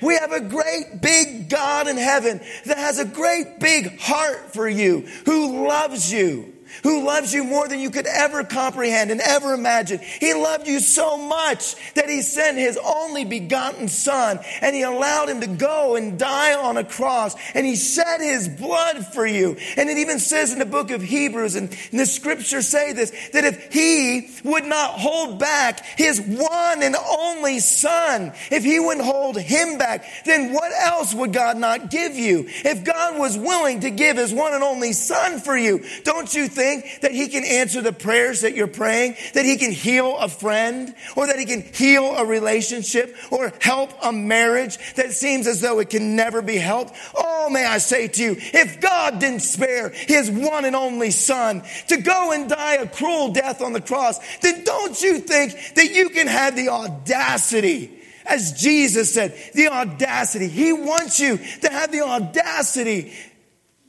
We 0.00 0.14
have 0.16 0.32
a 0.32 0.40
great 0.40 1.00
big 1.02 1.48
God 1.48 1.88
in 1.88 1.96
heaven 1.96 2.40
that 2.66 2.78
has 2.78 2.98
a 2.98 3.04
great 3.04 3.58
big 3.58 3.98
heart 3.98 4.52
for 4.52 4.68
you, 4.68 5.00
who 5.24 5.66
loves 5.66 6.12
you 6.12 6.54
who 6.82 7.04
loves 7.04 7.32
you 7.32 7.44
more 7.44 7.68
than 7.68 7.80
you 7.80 7.90
could 7.90 8.06
ever 8.06 8.44
comprehend 8.44 9.10
and 9.10 9.20
ever 9.20 9.54
imagine. 9.54 10.00
He 10.20 10.34
loved 10.34 10.66
you 10.66 10.80
so 10.80 11.16
much 11.16 11.74
that 11.94 12.08
he 12.08 12.22
sent 12.22 12.58
his 12.58 12.78
only 12.84 13.24
begotten 13.24 13.88
son 13.88 14.40
and 14.60 14.74
he 14.74 14.82
allowed 14.82 15.28
him 15.28 15.40
to 15.40 15.46
go 15.46 15.96
and 15.96 16.18
die 16.18 16.54
on 16.54 16.76
a 16.76 16.84
cross 16.84 17.34
and 17.54 17.66
he 17.66 17.76
shed 17.76 18.20
his 18.20 18.48
blood 18.48 19.06
for 19.06 19.26
you. 19.26 19.56
And 19.76 19.88
it 19.88 19.98
even 19.98 20.18
says 20.18 20.52
in 20.52 20.58
the 20.58 20.66
book 20.66 20.90
of 20.90 21.02
Hebrews 21.02 21.56
and, 21.56 21.68
the 21.92 22.06
scriptures 22.06 22.68
say 22.68 22.92
this, 22.92 23.10
that 23.30 23.44
if 23.44 23.72
he 23.72 24.30
would 24.44 24.64
not 24.64 24.92
hold 24.92 25.38
back 25.38 25.84
his 25.84 26.20
one 26.20 26.82
and 26.82 26.94
only 26.96 27.58
son, 27.58 28.32
if 28.50 28.62
he 28.62 28.78
wouldn't 28.78 29.04
hold 29.04 29.36
him 29.36 29.78
back, 29.78 30.04
then 30.24 30.52
what 30.52 30.72
else 30.72 31.14
would 31.14 31.32
God 31.32 31.56
not 31.56 31.90
give 31.90 32.14
you? 32.14 32.44
If 32.48 32.84
God 32.84 33.18
was 33.18 33.36
willing 33.36 33.80
to 33.80 33.90
give 33.90 34.16
his 34.16 34.32
one 34.32 34.54
and 34.54 34.62
only 34.62 34.92
son 34.92 35.40
for 35.40 35.56
you, 35.56 35.84
don't 36.04 36.32
you 36.32 36.46
think 36.46 36.67
that 37.02 37.12
He 37.12 37.28
can 37.28 37.44
answer 37.44 37.80
the 37.80 37.92
prayers 37.92 38.42
that 38.42 38.54
you're 38.54 38.66
praying, 38.66 39.16
that 39.34 39.44
He 39.44 39.56
can 39.56 39.72
heal 39.72 40.16
a 40.16 40.28
friend, 40.28 40.94
or 41.16 41.26
that 41.26 41.38
He 41.38 41.44
can 41.44 41.62
heal 41.62 42.16
a 42.16 42.24
relationship, 42.24 43.16
or 43.30 43.52
help 43.60 43.92
a 44.02 44.12
marriage 44.12 44.78
that 44.94 45.12
seems 45.12 45.46
as 45.46 45.60
though 45.60 45.78
it 45.80 45.90
can 45.90 46.16
never 46.16 46.42
be 46.42 46.56
helped. 46.56 46.94
Oh, 47.16 47.48
may 47.50 47.64
I 47.64 47.78
say 47.78 48.08
to 48.08 48.22
you, 48.22 48.36
if 48.38 48.80
God 48.80 49.18
didn't 49.18 49.40
spare 49.40 49.90
His 49.90 50.30
one 50.30 50.64
and 50.64 50.76
only 50.76 51.10
Son 51.10 51.62
to 51.88 51.96
go 51.98 52.32
and 52.32 52.48
die 52.48 52.74
a 52.74 52.86
cruel 52.86 53.32
death 53.32 53.62
on 53.62 53.72
the 53.72 53.80
cross, 53.80 54.18
then 54.38 54.64
don't 54.64 55.00
you 55.02 55.18
think 55.18 55.74
that 55.74 55.90
you 55.90 56.10
can 56.10 56.26
have 56.26 56.56
the 56.56 56.68
audacity 56.68 57.94
as 58.28 58.52
Jesus 58.52 59.12
said, 59.14 59.34
the 59.54 59.68
audacity. 59.68 60.48
He 60.48 60.72
wants 60.72 61.18
you 61.18 61.38
to 61.38 61.70
have 61.70 61.90
the 61.90 62.02
audacity 62.02 63.14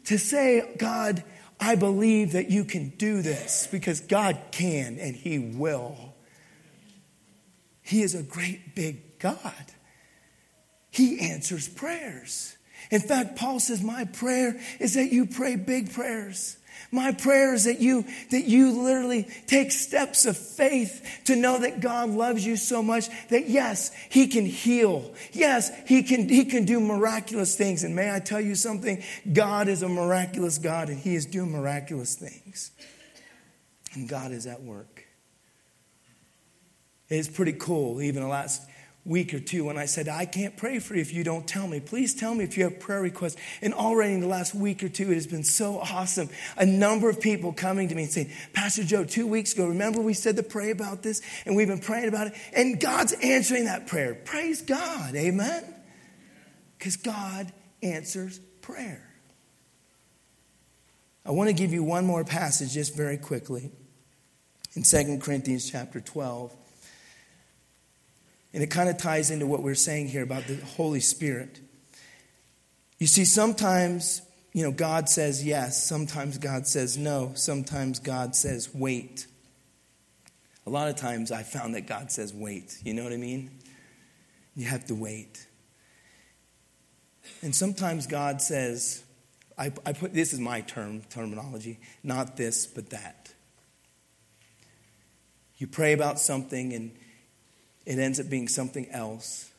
to 0.06 0.18
say, 0.18 0.63
God, 0.78 1.24
I 1.60 1.76
believe 1.76 2.32
that 2.34 2.50
you 2.50 2.63
can 2.63 2.89
do 2.89 3.22
this 3.22 3.67
because 3.69 4.00
God 4.00 4.38
can 4.52 4.98
and 5.00 5.15
He 5.15 5.39
will. 5.39 6.13
He 7.82 8.02
is 8.02 8.15
a 8.15 8.24
great 8.24 8.76
big 8.76 9.19
God. 9.19 9.65
He 10.91 11.19
answers 11.19 11.67
prayers. 11.67 12.56
In 12.91 13.02
fact, 13.02 13.36
Paul 13.36 13.60
says, 13.60 13.82
My 13.82 14.06
prayer 14.06 14.60
is 14.80 14.93
that 14.93 15.12
you 15.12 15.26
pray 15.26 15.56
big 15.56 15.91
prayers. 15.91 16.58
My 16.91 17.12
prayer 17.12 17.54
is 17.54 17.65
that 17.65 17.80
you, 17.80 18.06
that 18.32 18.45
you 18.45 18.71
literally 18.82 19.28
take 19.45 19.71
steps 19.71 20.25
of 20.25 20.38
faith 20.38 21.21
to 21.25 21.36
know 21.36 21.60
that 21.60 21.82
God 21.82 22.10
loves 22.10 22.43
you 22.45 22.56
so 22.56 22.82
much 22.82 23.10
that 23.30 23.47
yes, 23.47 23.91
He 24.10 24.28
can 24.28 24.45
heal. 24.45 25.13
Yes, 25.32 25.71
He 25.88 26.02
can, 26.02 26.28
He 26.28 26.45
can 26.45 26.65
do 26.65 26.80
miraculous 26.80 27.56
things. 27.56 27.84
And 27.84 27.95
may 27.95 28.13
I 28.13 28.19
tell 28.19 28.41
you 28.41 28.56
something? 28.56 29.04
God 29.32 29.67
is 29.67 29.84
a 29.84 29.89
miraculous 29.89 30.58
God 30.58 30.89
and 30.89 30.97
He 30.97 31.15
is 31.15 31.28
doing 31.28 31.52
miraculous 31.52 32.15
things. 32.15 32.71
And 33.93 34.10
God 34.10 34.32
is 34.32 34.47
at 34.47 34.62
work. 34.62 35.06
It's 37.08 37.28
pretty 37.28 37.54
cool. 37.54 38.02
Even 38.02 38.23
the 38.23 38.30
last 38.30 38.67
week 39.10 39.34
or 39.34 39.39
two 39.39 39.69
and 39.69 39.80
I 39.80 39.86
said, 39.86 40.08
I 40.08 40.26
can't 40.26 40.56
pray 40.56 40.78
for 40.78 40.93
you 40.93 41.02
if 41.02 41.12
you 41.12 41.24
don't 41.24 41.48
tell 41.48 41.67
me. 41.67 41.80
Please 41.80 42.13
tell 42.13 42.36
me 42.36 42.43
if 42.43 42.58
you 42.58 42.63
have 42.65 42.80
prayer 42.80 43.02
requests. 43.02 43.38
And 43.62 43.74
already 43.74 44.13
in 44.13 44.22
the 44.22 44.28
last 44.28 44.54
week 44.54 44.84
or 44.84 44.89
two, 44.89 45.12
it 45.12 45.15
has 45.15 45.26
been 45.26 45.43
so 45.43 45.80
awesome. 45.80 46.30
A 46.58 46.65
number 46.65 47.10
of 47.10 47.19
people 47.19 47.52
coming 47.52 47.89
to 47.89 47.95
me 47.95 48.04
and 48.04 48.12
saying, 48.12 48.32
Pastor 48.54 48.84
Joe, 48.84 49.04
two 49.04 49.26
weeks 49.26 49.54
ago, 49.54 49.67
remember 49.67 50.00
we 50.00 50.13
said 50.13 50.38
to 50.38 50.43
pray 50.43 50.69
about 50.69 51.02
this? 51.02 51.24
And 51.45 51.56
we've 51.56 51.67
been 51.67 51.80
praying 51.80 52.08
about 52.08 52.28
it. 52.28 52.34
And 52.54 52.80
God's 52.80 53.13
answering 53.13 53.65
that 53.65 53.88
prayer. 53.88 54.13
Praise 54.13 54.62
God. 54.62 55.15
Amen. 55.15 55.63
Because 56.78 56.95
God 56.95 57.52
answers 57.82 58.39
prayer. 58.62 59.04
I 61.26 61.32
want 61.32 61.50
to 61.50 61.54
give 61.54 61.74
you 61.74 61.84
one 61.84 62.06
more 62.06 62.24
passage 62.24 62.74
just 62.74 62.95
very 62.95 63.17
quickly 63.17 63.72
in 64.76 64.84
2 64.84 65.17
Corinthians 65.19 65.69
chapter 65.69 66.00
12. 66.00 66.56
And 68.53 68.63
it 68.63 68.67
kind 68.67 68.89
of 68.89 68.97
ties 68.97 69.29
into 69.29 69.45
what 69.45 69.62
we're 69.62 69.75
saying 69.75 70.07
here 70.07 70.23
about 70.23 70.47
the 70.47 70.55
Holy 70.55 70.99
Spirit. 70.99 71.59
You 72.97 73.07
see, 73.07 73.25
sometimes, 73.25 74.21
you 74.53 74.63
know, 74.63 74.71
God 74.71 75.07
says 75.07 75.45
yes, 75.45 75.83
sometimes 75.88 76.38
God 76.38 76.67
says 76.67 76.97
no, 76.97 77.31
sometimes 77.35 77.99
God 77.99 78.35
says 78.35 78.73
wait. 78.73 79.27
A 80.65 80.69
lot 80.69 80.89
of 80.89 80.95
times 80.95 81.31
I 81.31 81.43
found 81.43 81.75
that 81.75 81.88
God 81.88 82.12
says 82.12 82.33
wait. 82.33 82.77
You 82.83 82.93
know 82.93 83.03
what 83.03 83.13
I 83.13 83.17
mean? 83.17 83.51
You 84.55 84.65
have 84.65 84.85
to 84.88 84.95
wait. 84.95 85.45
And 87.41 87.55
sometimes 87.55 88.07
God 88.07 88.41
says, 88.41 89.03
I, 89.57 89.71
I 89.85 89.93
put 89.93 90.13
this 90.13 90.33
is 90.33 90.39
my 90.39 90.62
term 90.62 91.01
terminology, 91.09 91.79
not 92.03 92.35
this, 92.35 92.65
but 92.65 92.89
that. 92.89 93.33
You 95.57 95.67
pray 95.67 95.93
about 95.93 96.19
something 96.19 96.73
and 96.73 96.91
it 97.89 97.97
ends 97.97 98.19
up 98.19 98.30
being 98.30 98.47
something 98.47 98.88
else. 98.91 99.49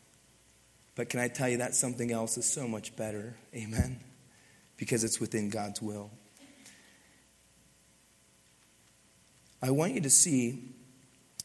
But 0.95 1.09
can 1.09 1.19
I 1.19 1.27
tell 1.27 1.49
you 1.49 1.57
that 1.57 1.75
something 1.75 2.13
else 2.13 2.39
is 2.39 2.47
so 2.47 2.69
much 2.69 2.95
better? 2.95 3.35
Amen? 3.53 3.99
Because 4.77 5.03
it's 5.03 5.19
within 5.19 5.51
God's 5.51 5.83
will. 5.83 6.13
I 9.61 9.73
want 9.73 9.95
you 9.95 10.01
to 10.03 10.11
see 10.11 10.77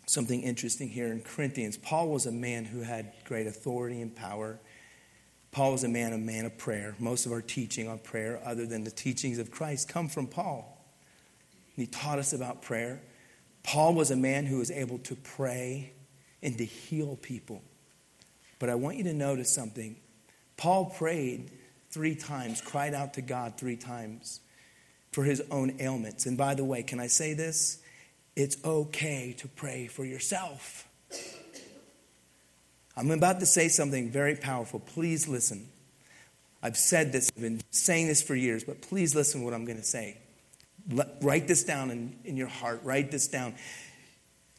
something 0.05 0.43
interesting 0.43 0.87
here 0.87 1.07
in 1.07 1.21
Corinthians. 1.21 1.75
Paul 1.75 2.09
was 2.09 2.27
a 2.27 2.31
man 2.31 2.65
who 2.65 2.81
had 2.81 3.11
great 3.23 3.47
authority 3.47 3.99
and 3.99 4.15
power. 4.15 4.59
Paul 5.51 5.71
was 5.71 5.83
a 5.83 5.89
man, 5.89 6.13
a 6.13 6.19
man 6.19 6.45
of 6.45 6.55
prayer. 6.55 6.95
Most 6.99 7.25
of 7.25 7.31
our 7.31 7.41
teaching 7.41 7.87
on 7.87 7.97
prayer, 7.97 8.39
other 8.45 8.67
than 8.67 8.83
the 8.83 8.91
teachings 8.91 9.39
of 9.39 9.49
Christ, 9.49 9.89
come 9.89 10.07
from 10.07 10.27
Paul. 10.27 10.85
he 11.75 11.87
taught 11.87 12.19
us 12.19 12.31
about 12.31 12.61
prayer. 12.61 13.01
Paul 13.63 13.95
was 13.95 14.11
a 14.11 14.15
man 14.15 14.45
who 14.45 14.59
was 14.59 14.69
able 14.69 14.99
to 14.99 15.15
pray 15.15 15.93
and 16.45 16.57
to 16.59 16.63
heal 16.63 17.17
people. 17.17 17.61
But 18.59 18.69
I 18.69 18.75
want 18.75 18.97
you 18.97 19.03
to 19.05 19.13
notice 19.13 19.53
something. 19.53 19.97
Paul 20.55 20.85
prayed 20.85 21.51
three 21.89 22.15
times, 22.15 22.61
cried 22.61 22.93
out 22.93 23.15
to 23.15 23.21
God 23.21 23.57
three 23.57 23.75
times 23.75 24.39
for 25.11 25.23
his 25.23 25.41
own 25.49 25.75
ailments. 25.79 26.25
And 26.25 26.37
by 26.37 26.53
the 26.53 26.63
way, 26.63 26.83
can 26.83 26.99
I 26.99 27.07
say 27.07 27.33
this? 27.33 27.81
It's 28.35 28.57
okay 28.63 29.33
to 29.39 29.47
pray 29.47 29.87
for 29.87 30.05
yourself. 30.05 30.87
I'm 32.95 33.11
about 33.11 33.39
to 33.39 33.45
say 33.45 33.67
something 33.67 34.11
very 34.11 34.35
powerful. 34.35 34.79
Please 34.79 35.27
listen. 35.27 35.67
I've 36.61 36.77
said 36.77 37.11
this, 37.11 37.31
I've 37.35 37.41
been 37.41 37.61
saying 37.71 38.07
this 38.07 38.21
for 38.21 38.35
years, 38.35 38.63
but 38.63 38.81
please 38.81 39.15
listen 39.15 39.41
to 39.41 39.45
what 39.45 39.53
I'm 39.53 39.65
going 39.65 39.77
to 39.77 39.83
say. 39.83 40.17
Let, 40.91 41.07
write 41.21 41.47
this 41.47 41.63
down 41.63 41.89
in, 41.91 42.15
in 42.23 42.37
your 42.37 42.47
heart. 42.47 42.81
Write 42.83 43.09
this 43.09 43.27
down 43.27 43.55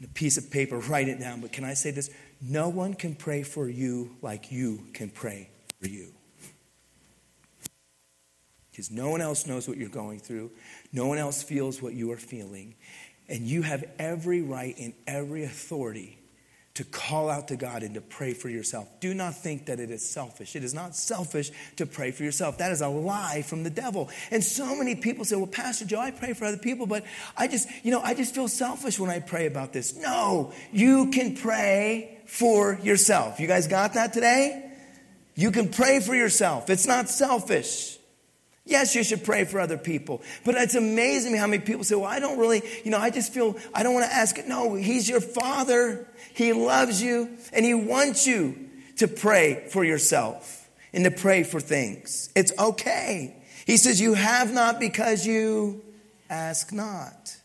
a 0.04 0.08
piece 0.08 0.36
of 0.36 0.50
paper, 0.50 0.78
write 0.78 1.08
it 1.08 1.18
down. 1.18 1.40
But 1.40 1.52
can 1.52 1.64
I 1.64 1.74
say 1.74 1.90
this? 1.90 2.10
No 2.40 2.68
one 2.68 2.94
can 2.94 3.14
pray 3.14 3.42
for 3.42 3.68
you 3.68 4.16
like 4.22 4.52
you 4.52 4.86
can 4.92 5.08
pray 5.08 5.48
for 5.80 5.88
you. 5.88 6.12
Because 8.70 8.90
no 8.90 9.08
one 9.08 9.22
else 9.22 9.46
knows 9.46 9.66
what 9.66 9.78
you're 9.78 9.88
going 9.88 10.18
through, 10.18 10.50
no 10.92 11.06
one 11.06 11.16
else 11.16 11.42
feels 11.42 11.80
what 11.80 11.94
you 11.94 12.12
are 12.12 12.18
feeling. 12.18 12.74
And 13.28 13.40
you 13.40 13.62
have 13.62 13.84
every 13.98 14.42
right 14.42 14.76
and 14.78 14.92
every 15.06 15.44
authority 15.44 16.18
to 16.76 16.84
call 16.84 17.30
out 17.30 17.48
to 17.48 17.56
God 17.56 17.82
and 17.82 17.94
to 17.94 18.02
pray 18.02 18.34
for 18.34 18.50
yourself. 18.50 18.88
Do 19.00 19.14
not 19.14 19.34
think 19.34 19.66
that 19.66 19.80
it 19.80 19.90
is 19.90 20.06
selfish. 20.06 20.54
It 20.54 20.62
is 20.62 20.74
not 20.74 20.94
selfish 20.94 21.50
to 21.76 21.86
pray 21.86 22.10
for 22.10 22.22
yourself. 22.22 22.58
That 22.58 22.70
is 22.70 22.82
a 22.82 22.88
lie 22.88 23.42
from 23.42 23.62
the 23.62 23.70
devil. 23.70 24.10
And 24.30 24.44
so 24.44 24.76
many 24.76 24.94
people 24.94 25.24
say, 25.24 25.36
well, 25.36 25.46
Pastor 25.46 25.86
Joe, 25.86 26.00
I 26.00 26.10
pray 26.10 26.34
for 26.34 26.44
other 26.44 26.58
people, 26.58 26.86
but 26.86 27.04
I 27.36 27.48
just, 27.48 27.68
you 27.82 27.90
know, 27.90 28.00
I 28.00 28.12
just 28.12 28.34
feel 28.34 28.46
selfish 28.46 28.98
when 28.98 29.10
I 29.10 29.20
pray 29.20 29.46
about 29.46 29.72
this. 29.72 29.96
No, 29.96 30.52
you 30.70 31.10
can 31.10 31.34
pray 31.34 32.18
for 32.26 32.78
yourself. 32.82 33.40
You 33.40 33.46
guys 33.46 33.68
got 33.68 33.94
that 33.94 34.12
today? 34.12 34.70
You 35.34 35.50
can 35.50 35.70
pray 35.70 36.00
for 36.00 36.14
yourself. 36.14 36.68
It's 36.68 36.86
not 36.86 37.08
selfish. 37.08 37.95
Yes, 38.66 38.96
you 38.96 39.04
should 39.04 39.24
pray 39.24 39.44
for 39.44 39.60
other 39.60 39.78
people. 39.78 40.22
But 40.44 40.56
it's 40.56 40.74
amazing 40.74 41.36
how 41.36 41.46
many 41.46 41.62
people 41.62 41.84
say, 41.84 41.94
well, 41.94 42.10
I 42.10 42.18
don't 42.18 42.36
really, 42.36 42.62
you 42.84 42.90
know, 42.90 42.98
I 42.98 43.10
just 43.10 43.32
feel, 43.32 43.56
I 43.72 43.84
don't 43.84 43.94
want 43.94 44.06
to 44.06 44.14
ask. 44.14 44.36
No, 44.46 44.74
He's 44.74 45.08
your 45.08 45.20
Father. 45.20 46.08
He 46.34 46.52
loves 46.52 47.00
you 47.00 47.38
and 47.52 47.64
He 47.64 47.74
wants 47.74 48.26
you 48.26 48.58
to 48.96 49.06
pray 49.06 49.68
for 49.70 49.84
yourself 49.84 50.68
and 50.92 51.04
to 51.04 51.12
pray 51.12 51.44
for 51.44 51.60
things. 51.60 52.28
It's 52.34 52.52
okay. 52.58 53.36
He 53.66 53.76
says, 53.76 54.00
You 54.00 54.14
have 54.14 54.52
not 54.52 54.80
because 54.80 55.24
you 55.24 55.84
ask 56.28 56.72
not. 56.72 57.36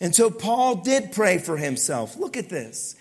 And 0.00 0.14
so 0.14 0.30
Paul 0.30 0.76
did 0.76 1.12
pray 1.12 1.38
for 1.38 1.56
himself. 1.56 2.16
Look 2.18 2.36
at 2.36 2.48
this. 2.48 2.96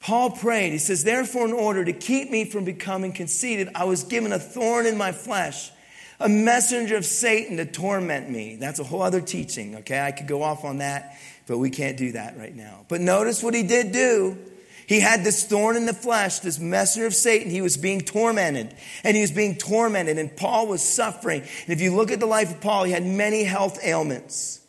Paul 0.00 0.30
prayed. 0.30 0.72
He 0.72 0.78
says, 0.78 1.04
Therefore, 1.04 1.46
in 1.46 1.52
order 1.52 1.84
to 1.84 1.92
keep 1.92 2.30
me 2.30 2.44
from 2.44 2.64
becoming 2.64 3.12
conceited, 3.12 3.70
I 3.74 3.84
was 3.84 4.04
given 4.04 4.32
a 4.32 4.38
thorn 4.38 4.86
in 4.86 4.96
my 4.96 5.12
flesh, 5.12 5.70
a 6.20 6.28
messenger 6.28 6.96
of 6.96 7.04
Satan 7.04 7.56
to 7.56 7.66
torment 7.66 8.30
me. 8.30 8.56
That's 8.56 8.78
a 8.78 8.84
whole 8.84 9.02
other 9.02 9.20
teaching, 9.20 9.76
okay? 9.76 10.00
I 10.00 10.12
could 10.12 10.28
go 10.28 10.42
off 10.42 10.64
on 10.64 10.78
that, 10.78 11.18
but 11.46 11.58
we 11.58 11.70
can't 11.70 11.96
do 11.96 12.12
that 12.12 12.36
right 12.38 12.54
now. 12.54 12.84
But 12.88 13.00
notice 13.00 13.42
what 13.42 13.54
he 13.54 13.62
did 13.62 13.92
do. 13.92 14.38
He 14.86 15.00
had 15.00 15.24
this 15.24 15.44
thorn 15.44 15.76
in 15.76 15.84
the 15.84 15.92
flesh, 15.92 16.38
this 16.38 16.60
messenger 16.60 17.06
of 17.06 17.14
Satan. 17.14 17.50
He 17.50 17.60
was 17.60 17.76
being 17.76 18.00
tormented, 18.00 18.72
and 19.02 19.16
he 19.16 19.20
was 19.20 19.32
being 19.32 19.56
tormented, 19.56 20.16
and 20.16 20.34
Paul 20.36 20.68
was 20.68 20.82
suffering. 20.82 21.40
And 21.40 21.70
if 21.70 21.80
you 21.80 21.94
look 21.94 22.12
at 22.12 22.20
the 22.20 22.26
life 22.26 22.52
of 22.52 22.60
Paul, 22.60 22.84
he 22.84 22.92
had 22.92 23.04
many 23.04 23.42
health 23.42 23.80
ailments. 23.82 24.60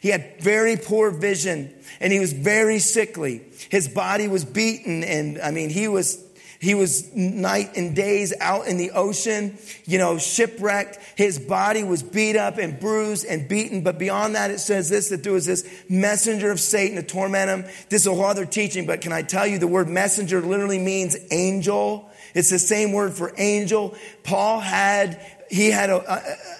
He 0.00 0.08
had 0.08 0.40
very 0.40 0.76
poor 0.76 1.10
vision 1.10 1.74
and 2.00 2.12
he 2.12 2.20
was 2.20 2.32
very 2.32 2.78
sickly. 2.78 3.42
His 3.70 3.88
body 3.88 4.28
was 4.28 4.44
beaten 4.44 5.04
and 5.04 5.40
I 5.40 5.50
mean, 5.50 5.70
he 5.70 5.88
was, 5.88 6.22
he 6.60 6.74
was 6.74 7.14
night 7.14 7.76
and 7.76 7.94
days 7.94 8.32
out 8.40 8.66
in 8.66 8.76
the 8.78 8.92
ocean, 8.92 9.58
you 9.84 9.98
know, 9.98 10.18
shipwrecked. 10.18 10.98
His 11.16 11.38
body 11.38 11.84
was 11.84 12.02
beat 12.02 12.36
up 12.36 12.58
and 12.58 12.80
bruised 12.80 13.26
and 13.26 13.48
beaten. 13.48 13.82
But 13.82 13.98
beyond 13.98 14.34
that, 14.34 14.50
it 14.50 14.60
says 14.60 14.88
this, 14.88 15.10
that 15.10 15.22
there 15.22 15.32
was 15.32 15.46
this 15.46 15.68
messenger 15.88 16.50
of 16.50 16.60
Satan 16.60 16.96
to 16.96 17.02
torment 17.02 17.50
him. 17.50 17.62
This 17.88 18.02
is 18.02 18.06
a 18.06 18.14
whole 18.14 18.24
other 18.24 18.46
teaching, 18.46 18.86
but 18.86 19.00
can 19.00 19.12
I 19.12 19.22
tell 19.22 19.46
you 19.46 19.58
the 19.58 19.66
word 19.66 19.88
messenger 19.88 20.40
literally 20.40 20.78
means 20.78 21.16
angel. 21.30 22.10
It's 22.34 22.50
the 22.50 22.58
same 22.58 22.92
word 22.92 23.14
for 23.14 23.32
angel. 23.36 23.94
Paul 24.22 24.60
had, 24.60 25.20
he 25.50 25.70
had 25.70 25.90
a, 25.90 26.12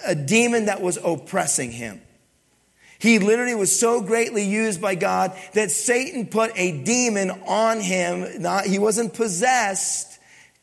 a, 0.07 0.11
a 0.11 0.15
demon 0.15 0.67
that 0.67 0.81
was 0.81 0.99
oppressing 1.03 1.73
him. 1.73 2.01
He 2.99 3.19
literally 3.19 3.55
was 3.55 3.79
so 3.79 4.01
greatly 4.01 4.45
used 4.45 4.81
by 4.81 4.95
God 4.95 5.37
that 5.53 5.71
Satan 5.71 6.27
put 6.27 6.53
a 6.57 6.83
demon 6.83 7.31
on 7.47 7.81
him. 7.81 8.41
Not, 8.41 8.67
he 8.67 8.79
wasn't 8.79 9.15
possessed. 9.15 10.19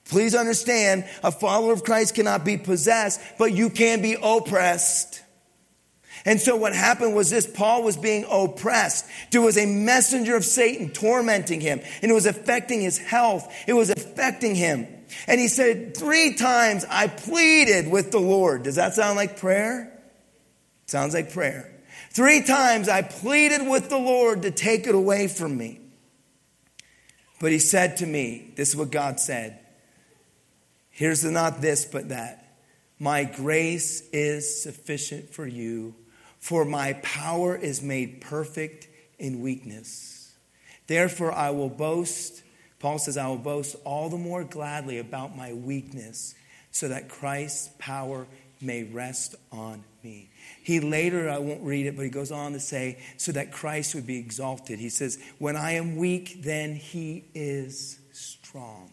Please 0.09 0.35
understand, 0.35 1.05
a 1.23 1.31
follower 1.31 1.73
of 1.73 1.83
Christ 1.83 2.15
cannot 2.15 2.43
be 2.43 2.57
possessed, 2.57 3.21
but 3.37 3.53
you 3.53 3.69
can 3.69 4.01
be 4.01 4.17
oppressed. 4.21 5.21
And 6.25 6.39
so 6.39 6.55
what 6.55 6.73
happened 6.73 7.15
was 7.15 7.29
this 7.29 7.45
Paul 7.45 7.83
was 7.83 7.97
being 7.97 8.25
oppressed. 8.29 9.05
There 9.31 9.41
was 9.41 9.57
a 9.57 9.65
messenger 9.65 10.35
of 10.35 10.45
Satan 10.45 10.89
tormenting 10.89 11.61
him, 11.61 11.81
and 12.01 12.11
it 12.11 12.13
was 12.13 12.25
affecting 12.25 12.81
his 12.81 12.97
health. 12.97 13.53
It 13.67 13.73
was 13.73 13.89
affecting 13.89 14.55
him. 14.55 14.87
And 15.27 15.39
he 15.39 15.47
said, 15.47 15.95
Three 15.95 16.35
times 16.35 16.85
I 16.89 17.07
pleaded 17.07 17.89
with 17.89 18.11
the 18.11 18.19
Lord. 18.19 18.63
Does 18.63 18.75
that 18.75 18.93
sound 18.93 19.17
like 19.17 19.37
prayer? 19.37 19.91
Sounds 20.87 21.13
like 21.13 21.33
prayer. 21.33 21.72
Three 22.13 22.43
times 22.43 22.87
I 22.87 23.01
pleaded 23.01 23.67
with 23.67 23.89
the 23.89 23.97
Lord 23.97 24.43
to 24.43 24.51
take 24.51 24.85
it 24.85 24.93
away 24.93 25.27
from 25.27 25.57
me. 25.57 25.79
But 27.39 27.51
he 27.51 27.59
said 27.59 27.97
to 27.97 28.05
me, 28.05 28.53
This 28.55 28.69
is 28.69 28.75
what 28.75 28.91
God 28.91 29.19
said. 29.19 29.59
Here's 30.91 31.23
not 31.23 31.59
this, 31.59 31.85
but 31.85 32.09
that. 32.09 32.39
My 32.99 33.23
grace 33.23 34.07
is 34.13 34.61
sufficient 34.61 35.31
for 35.31 35.47
you, 35.47 35.95
for 36.39 36.63
my 36.63 36.93
power 37.01 37.55
is 37.55 37.81
made 37.81 38.21
perfect 38.21 38.87
in 39.17 39.41
weakness. 39.41 40.31
Therefore, 40.85 41.31
I 41.31 41.49
will 41.49 41.69
boast, 41.69 42.43
Paul 42.77 42.99
says, 42.99 43.17
I 43.17 43.27
will 43.27 43.37
boast 43.37 43.75
all 43.85 44.09
the 44.09 44.17
more 44.17 44.43
gladly 44.43 44.99
about 44.99 45.35
my 45.35 45.51
weakness, 45.51 46.35
so 46.69 46.87
that 46.89 47.09
Christ's 47.09 47.71
power 47.79 48.27
may 48.63 48.83
rest 48.83 49.35
on 49.51 49.83
me. 50.03 50.29
He 50.63 50.79
later, 50.79 51.29
I 51.29 51.37
won't 51.39 51.63
read 51.63 51.85
it, 51.85 51.95
but 51.95 52.03
he 52.03 52.09
goes 52.09 52.31
on 52.31 52.53
to 52.53 52.59
say, 52.59 52.99
so 53.17 53.31
that 53.33 53.51
Christ 53.51 53.95
would 53.95 54.07
be 54.07 54.17
exalted. 54.17 54.79
He 54.79 54.89
says, 54.89 55.19
When 55.39 55.55
I 55.55 55.71
am 55.71 55.97
weak, 55.97 56.43
then 56.43 56.75
he 56.75 57.25
is 57.33 57.99
strong. 58.11 58.89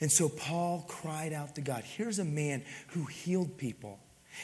And 0.00 0.10
so 0.10 0.28
Paul 0.28 0.84
cried 0.88 1.32
out 1.32 1.54
to 1.54 1.60
God. 1.60 1.84
Here's 1.84 2.18
a 2.18 2.24
man 2.24 2.62
who 2.88 3.04
healed 3.04 3.56
people. 3.56 3.98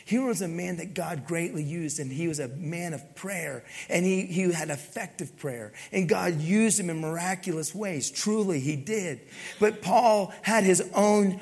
Here 0.05 0.25
was 0.25 0.41
a 0.41 0.49
man 0.49 0.77
that 0.77 0.95
God 0.95 1.27
greatly 1.27 1.65
used, 1.65 1.99
and 1.99 2.11
he 2.13 2.29
was 2.29 2.39
a 2.39 2.49
man 2.49 2.95
of 2.95 3.17
prayer, 3.17 3.65
and 3.89 4.07
he, 4.07 4.23
he 4.23 4.53
had 4.53 4.71
effective 4.71 5.37
prayer. 5.37 5.73
And 5.91 6.09
God 6.09 6.41
used 6.41 6.79
him 6.79 6.91
in 6.91 7.01
miraculous 7.01 7.75
ways. 7.75 8.11
Truly, 8.11 8.61
he 8.61 8.77
did. 8.77 9.21
But 9.59 9.83
Paul 9.83 10.33
had 10.43 10.63
his 10.63 10.89
own 10.95 11.41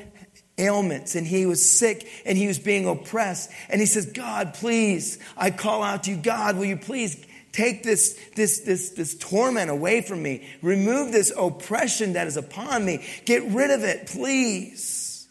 ailments 0.59 1.15
and 1.15 1.27
he 1.27 1.47
was 1.47 1.67
sick 1.67 2.09
and 2.27 2.37
he 2.37 2.47
was 2.47 2.59
being 2.59 2.87
oppressed. 2.87 3.51
And 3.69 3.81
he 3.81 3.87
says, 3.87 4.07
God, 4.07 4.55
please, 4.55 5.19
I 5.37 5.51
call 5.51 5.83
out 5.83 6.05
to 6.05 6.11
you, 6.11 6.17
God, 6.17 6.57
will 6.57 6.65
you 6.65 6.77
please 6.77 7.25
take 7.53 7.83
this, 7.83 8.19
this, 8.37 8.61
this, 8.61 8.91
this 8.91 9.17
torment 9.17 9.71
away 9.71 10.03
from 10.03 10.23
me? 10.23 10.47
Remove 10.63 11.13
this 11.13 11.33
oppression 11.37 12.15
that 12.15 12.27
is 12.27 12.37
upon 12.37 12.85
me. 12.85 13.07
Get 13.25 13.45
rid 13.45 13.71
of 13.71 13.85
it, 13.85 14.07
please. 14.09 15.29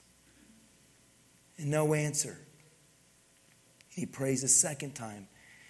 And 1.57 1.69
no 1.69 1.93
answer. 1.93 2.37
He 3.89 4.05
prays 4.05 4.43
a 4.43 4.47
second 4.47 4.93
time 4.93 5.27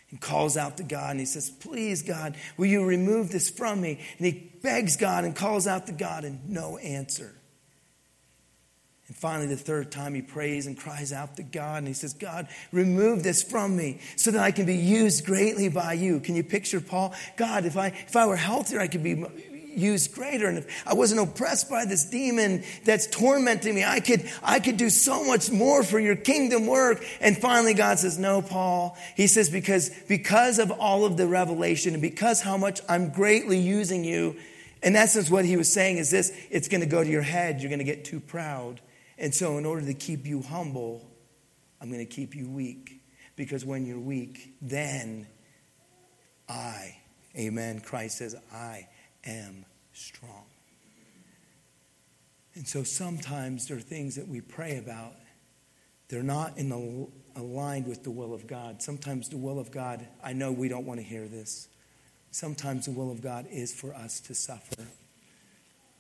and 0.10 0.20
calls 0.20 0.58
out 0.58 0.78
to 0.78 0.84
God 0.84 1.12
and 1.12 1.20
he 1.20 1.26
says, 1.26 1.50
Please, 1.50 2.02
God, 2.04 2.36
will 2.58 2.66
you 2.66 2.86
remove 2.86 3.32
this 3.32 3.50
from 3.50 3.82
me? 3.82 4.00
And 4.18 4.26
he 4.26 4.52
begs 4.62 4.98
God 4.98 5.24
and 5.24 5.36
calls 5.36 5.68
out 5.68 5.88
to 5.88 5.94
God 5.94 6.24
and 6.26 6.50
no 6.50 6.78
answer. 6.78 7.34
Finally, 9.18 9.48
the 9.48 9.58
third 9.58 9.92
time, 9.92 10.14
he 10.14 10.22
prays 10.22 10.68
and 10.68 10.78
cries 10.78 11.12
out 11.12 11.38
to 11.38 11.44
God 11.44 11.80
and 11.80 11.88
he 11.88 11.94
says, 11.96 12.14
God, 12.14 12.48
remove 12.72 13.24
this 13.24 13.42
from 13.42 13.76
me 13.76 14.00
so 14.16 14.30
that 14.30 14.40
I 14.40 14.52
can 14.52 14.68
be 14.68 14.76
used 14.76 15.26
greatly 15.26 15.70
by 15.70 15.94
you. 15.94 16.20
Can 16.20 16.36
you 16.36 16.44
picture 16.44 16.80
Paul? 16.80 17.16
God, 17.36 17.66
if 17.66 17.78
I, 17.78 17.88
if 17.88 18.16
I 18.16 18.28
were 18.28 18.36
healthier, 18.36 18.80
I 18.80 18.88
could 18.88 19.02
be 19.02 19.26
used 19.76 20.14
greater. 20.14 20.48
And 20.48 20.60
if 20.60 20.88
I 20.88 20.94
wasn't 20.94 21.22
oppressed 21.22 21.68
by 21.68 21.86
this 21.86 22.06
demon 22.06 22.64
that's 22.86 23.08
tormenting 23.08 23.74
me, 23.74 23.84
I 23.84 24.02
could, 24.02 24.30
I 24.44 24.60
could 24.60 24.78
do 24.78 24.92
so 24.92 25.24
much 25.24 25.50
more 25.50 25.82
for 25.82 26.00
your 26.00 26.16
kingdom 26.16 26.68
work. 26.68 27.04
And 27.20 27.36
finally, 27.36 27.74
God 27.74 27.98
says, 27.98 28.20
no, 28.20 28.44
Paul. 28.44 28.96
He 29.16 29.26
says, 29.26 29.50
because, 29.50 29.90
because 30.08 30.60
of 30.60 30.70
all 30.70 31.06
of 31.06 31.18
the 31.18 31.26
revelation 31.26 31.94
and 31.94 32.04
because 32.04 32.40
how 32.40 32.58
much 32.58 32.82
I'm 32.88 33.10
greatly 33.10 33.58
using 33.58 34.04
you, 34.04 34.36
in 34.84 34.96
essence, 34.96 35.32
what 35.32 35.44
he 35.44 35.58
was 35.58 35.74
saying 35.74 35.98
is 35.98 36.12
this, 36.12 36.32
it's 36.52 36.68
going 36.68 36.82
to 36.82 36.88
go 36.88 37.04
to 37.04 37.10
your 37.10 37.24
head. 37.24 37.62
You're 37.62 37.70
going 37.70 37.80
to 37.80 37.86
get 37.86 38.06
too 38.06 38.20
proud. 38.20 38.80
And 39.18 39.34
so, 39.34 39.58
in 39.58 39.66
order 39.66 39.86
to 39.86 39.94
keep 39.94 40.26
you 40.26 40.42
humble, 40.42 41.10
I'm 41.82 41.92
going 41.92 42.06
to 42.06 42.12
keep 42.12 42.36
you 42.36 42.50
weak. 42.50 43.02
Because 43.36 43.64
when 43.66 43.86
you're 43.86 44.00
weak, 44.00 44.56
then 44.62 45.28
I, 46.50 46.98
amen, 47.38 47.82
Christ 47.82 48.18
says, 48.18 48.36
I 48.52 48.88
am 49.26 49.66
strong. 49.94 50.46
And 52.56 52.68
so 52.68 52.84
sometimes 52.84 53.68
there 53.68 53.78
are 53.78 53.82
things 53.82 54.16
that 54.16 54.28
we 54.28 54.42
pray 54.42 54.78
about, 54.78 55.14
they're 56.08 56.24
not 56.24 56.58
in 56.58 56.70
the, 56.70 57.08
aligned 57.40 57.86
with 57.86 58.04
the 58.04 58.10
will 58.10 58.34
of 58.34 58.48
God. 58.48 58.82
Sometimes 58.82 59.30
the 59.30 59.38
will 59.38 59.60
of 59.60 59.70
God, 59.70 60.08
I 60.24 60.34
know 60.34 60.52
we 60.52 60.68
don't 60.68 60.86
want 60.86 61.00
to 61.00 61.06
hear 61.06 61.28
this. 61.28 61.68
Sometimes 62.32 62.86
the 62.86 62.92
will 62.92 63.12
of 63.12 63.22
God 63.22 63.46
is 63.52 63.74
for 63.74 63.94
us 63.94 64.20
to 64.22 64.34
suffer. 64.34 64.88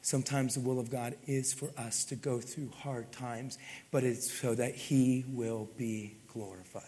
Sometimes 0.01 0.55
the 0.55 0.61
will 0.61 0.79
of 0.79 0.89
God 0.89 1.15
is 1.25 1.53
for 1.53 1.69
us 1.77 2.05
to 2.05 2.15
go 2.15 2.39
through 2.39 2.71
hard 2.81 3.11
times, 3.11 3.57
but 3.91 4.03
it's 4.03 4.31
so 4.31 4.55
that 4.55 4.75
He 4.75 5.25
will 5.27 5.69
be 5.77 6.15
glorified. 6.31 6.83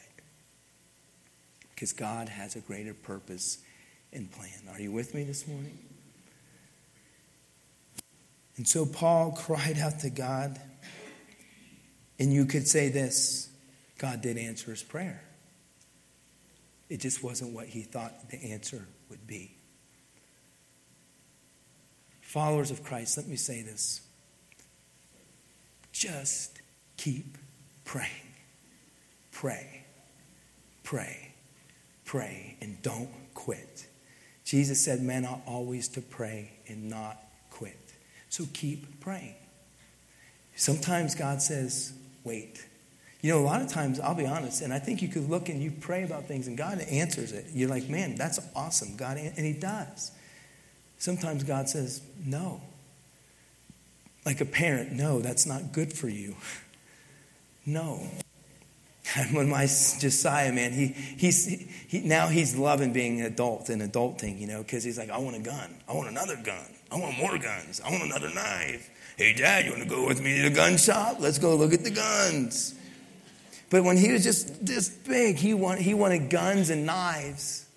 Because 1.70 1.92
God 1.94 2.30
has 2.30 2.56
a 2.56 2.60
greater 2.60 2.94
purpose 2.94 3.60
and 4.14 4.32
plan. 4.32 4.52
Are 4.72 4.80
you 4.80 4.92
with 4.92 5.14
me 5.14 5.24
this 5.24 5.48
morning? 5.48 5.78
And 8.58 8.68
so 8.68 8.86
Paul 8.86 9.32
cried 9.32 9.78
out 9.78 10.00
to 10.02 10.10
God, 10.10 10.60
and 12.20 12.34
you 12.34 12.46
could 12.46 12.68
say 12.68 12.90
this 12.90 13.50
God 13.98 14.22
did 14.22 14.38
answer 14.38 14.72
his 14.72 14.84
prayer. 14.84 15.22
It 16.90 17.00
just 17.00 17.24
wasn't 17.24 17.54
what 17.54 17.68
he 17.68 17.84
thought 17.84 18.30
the 18.30 18.52
answer 18.52 18.88
would 19.10 19.28
be. 19.28 19.59
Followers 22.30 22.70
of 22.70 22.84
Christ, 22.84 23.18
let 23.18 23.28
me 23.28 23.36
say 23.36 23.64
this. 23.64 24.02
Just 25.92 26.62
keep 26.96 27.40
praying. 27.86 28.12
Pray, 29.32 29.84
pray, 30.84 31.34
pray, 32.06 32.56
and 32.62 32.80
don't 32.84 33.10
quit. 33.34 33.88
Jesus 34.46 34.80
said, 34.80 35.02
Men 35.02 35.26
are 35.26 35.42
always 35.48 35.88
to 35.88 36.02
pray 36.02 36.52
and 36.68 36.88
not 36.88 37.18
quit. 37.50 37.96
So 38.30 38.44
keep 38.54 39.00
praying. 39.00 39.34
Sometimes 40.56 41.16
God 41.16 41.42
says, 41.42 41.94
wait. 42.24 42.64
You 43.22 43.32
know, 43.32 43.40
a 43.40 43.42
lot 43.42 43.64
of 43.64 43.70
times, 43.70 44.00
I'll 44.00 44.14
be 44.14 44.28
honest, 44.28 44.62
and 44.62 44.72
I 44.72 44.78
think 44.78 45.02
you 45.02 45.08
could 45.08 45.28
look 45.28 45.50
and 45.50 45.64
you 45.64 45.72
pray 45.72 46.04
about 46.04 46.26
things 46.26 46.46
and 46.46 46.56
God 46.56 46.80
answers 46.80 47.32
it. 47.32 47.48
You're 47.56 47.70
like, 47.70 47.90
man, 47.90 48.14
that's 48.14 48.40
awesome. 48.56 48.98
God, 48.98 49.18
and 49.18 49.44
He 49.44 49.54
does. 49.54 50.12
Sometimes 51.00 51.44
God 51.44 51.68
says, 51.70 52.02
no. 52.24 52.62
Like 54.26 54.42
a 54.42 54.46
parent, 54.46 54.92
no, 54.92 55.20
that's 55.20 55.46
not 55.46 55.72
good 55.72 55.92
for 55.92 56.08
you. 56.08 56.36
No. 57.66 58.08
And 59.16 59.36
when 59.36 59.50
my 59.50 59.66
Josiah, 59.66 60.52
man, 60.52 60.72
he, 60.72 60.88
he's, 60.88 61.46
he, 61.88 62.00
now 62.00 62.28
he's 62.28 62.56
loving 62.56 62.94
being 62.94 63.20
an 63.20 63.28
adult 63.28 63.70
and 63.70 63.82
adulting, 63.82 64.40
you 64.40 64.48
know, 64.48 64.64
because 64.64 64.84
he's 64.84 64.98
like, 64.98 65.12
I 65.12 65.20
want 65.20 65.36
a 65.36 65.40
gun. 65.40 65.76
I 65.88 65.94
want 65.94 66.10
another 66.10 66.36
gun. 66.38 66.66
I 66.92 66.98
want 66.98 67.18
more 67.18 67.38
guns. 67.38 67.80
I 67.86 67.92
want 67.92 68.04
another 68.04 68.34
knife. 68.34 68.90
Hey, 69.18 69.34
Dad, 69.34 69.66
you 69.66 69.72
want 69.72 69.84
to 69.84 69.90
go 69.90 70.08
with 70.08 70.20
me 70.20 70.38
to 70.38 70.50
the 70.50 70.56
gun 70.56 70.78
shop? 70.78 71.18
Let's 71.20 71.38
go 71.38 71.56
look 71.56 71.74
at 71.74 71.84
the 71.84 71.92
guns. 71.92 72.74
But 73.70 73.84
when 73.84 73.98
he 73.98 74.12
was 74.12 74.24
just 74.24 74.66
this 74.66 74.90
big, 74.90 75.36
he, 75.36 75.54
want, 75.54 75.80
he 75.80 75.94
wanted 75.94 76.32
guns 76.32 76.72
and 76.72 76.88
knives 76.88 77.68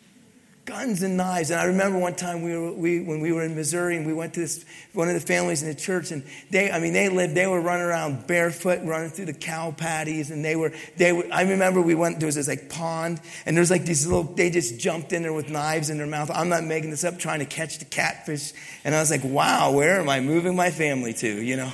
guns 0.64 1.02
and 1.02 1.16
knives. 1.16 1.50
And 1.50 1.58
I 1.58 1.64
remember 1.64 1.98
one 1.98 2.14
time 2.14 2.42
we 2.42 2.56
were, 2.56 2.72
we, 2.72 3.00
when 3.00 3.20
we 3.20 3.32
were 3.32 3.42
in 3.42 3.56
Missouri 3.56 3.96
and 3.96 4.06
we 4.06 4.12
went 4.12 4.34
to 4.34 4.40
this, 4.40 4.64
one 4.92 5.08
of 5.08 5.14
the 5.14 5.20
families 5.20 5.62
in 5.62 5.68
the 5.68 5.74
church 5.74 6.12
and 6.12 6.22
they, 6.50 6.70
I 6.70 6.78
mean, 6.78 6.92
they 6.92 7.08
lived, 7.08 7.34
they 7.34 7.48
were 7.48 7.60
running 7.60 7.84
around 7.84 8.28
barefoot, 8.28 8.80
running 8.84 9.10
through 9.10 9.24
the 9.26 9.32
cow 9.32 9.72
patties. 9.72 10.30
And 10.30 10.44
they 10.44 10.54
were, 10.54 10.72
they 10.96 11.12
were, 11.12 11.26
I 11.32 11.42
remember 11.42 11.82
we 11.82 11.96
went, 11.96 12.20
there 12.20 12.26
was 12.26 12.36
this 12.36 12.46
like 12.46 12.70
pond 12.70 13.20
and 13.44 13.56
there's 13.56 13.70
like 13.70 13.84
these 13.84 14.06
little, 14.06 14.22
they 14.22 14.50
just 14.50 14.78
jumped 14.78 15.12
in 15.12 15.22
there 15.22 15.32
with 15.32 15.50
knives 15.50 15.90
in 15.90 15.98
their 15.98 16.06
mouth. 16.06 16.30
I'm 16.32 16.48
not 16.48 16.62
making 16.62 16.90
this 16.90 17.02
up, 17.02 17.18
trying 17.18 17.40
to 17.40 17.46
catch 17.46 17.78
the 17.78 17.84
catfish. 17.84 18.52
And 18.84 18.94
I 18.94 19.00
was 19.00 19.10
like, 19.10 19.24
wow, 19.24 19.72
where 19.72 19.98
am 20.00 20.08
I 20.08 20.20
moving 20.20 20.54
my 20.54 20.70
family 20.70 21.12
to? 21.14 21.28
You 21.42 21.56
know, 21.56 21.72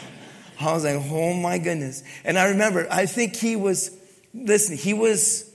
I 0.59 0.73
was 0.73 0.85
like, 0.85 0.97
oh 0.97 1.35
my 1.35 1.59
goodness. 1.59 2.03
And 2.25 2.39
I 2.39 2.49
remember, 2.49 2.87
I 2.91 3.05
think 3.05 3.37
he 3.37 3.55
was, 3.55 3.95
listen, 4.33 4.79
he 4.79 4.95
was, 4.95 5.48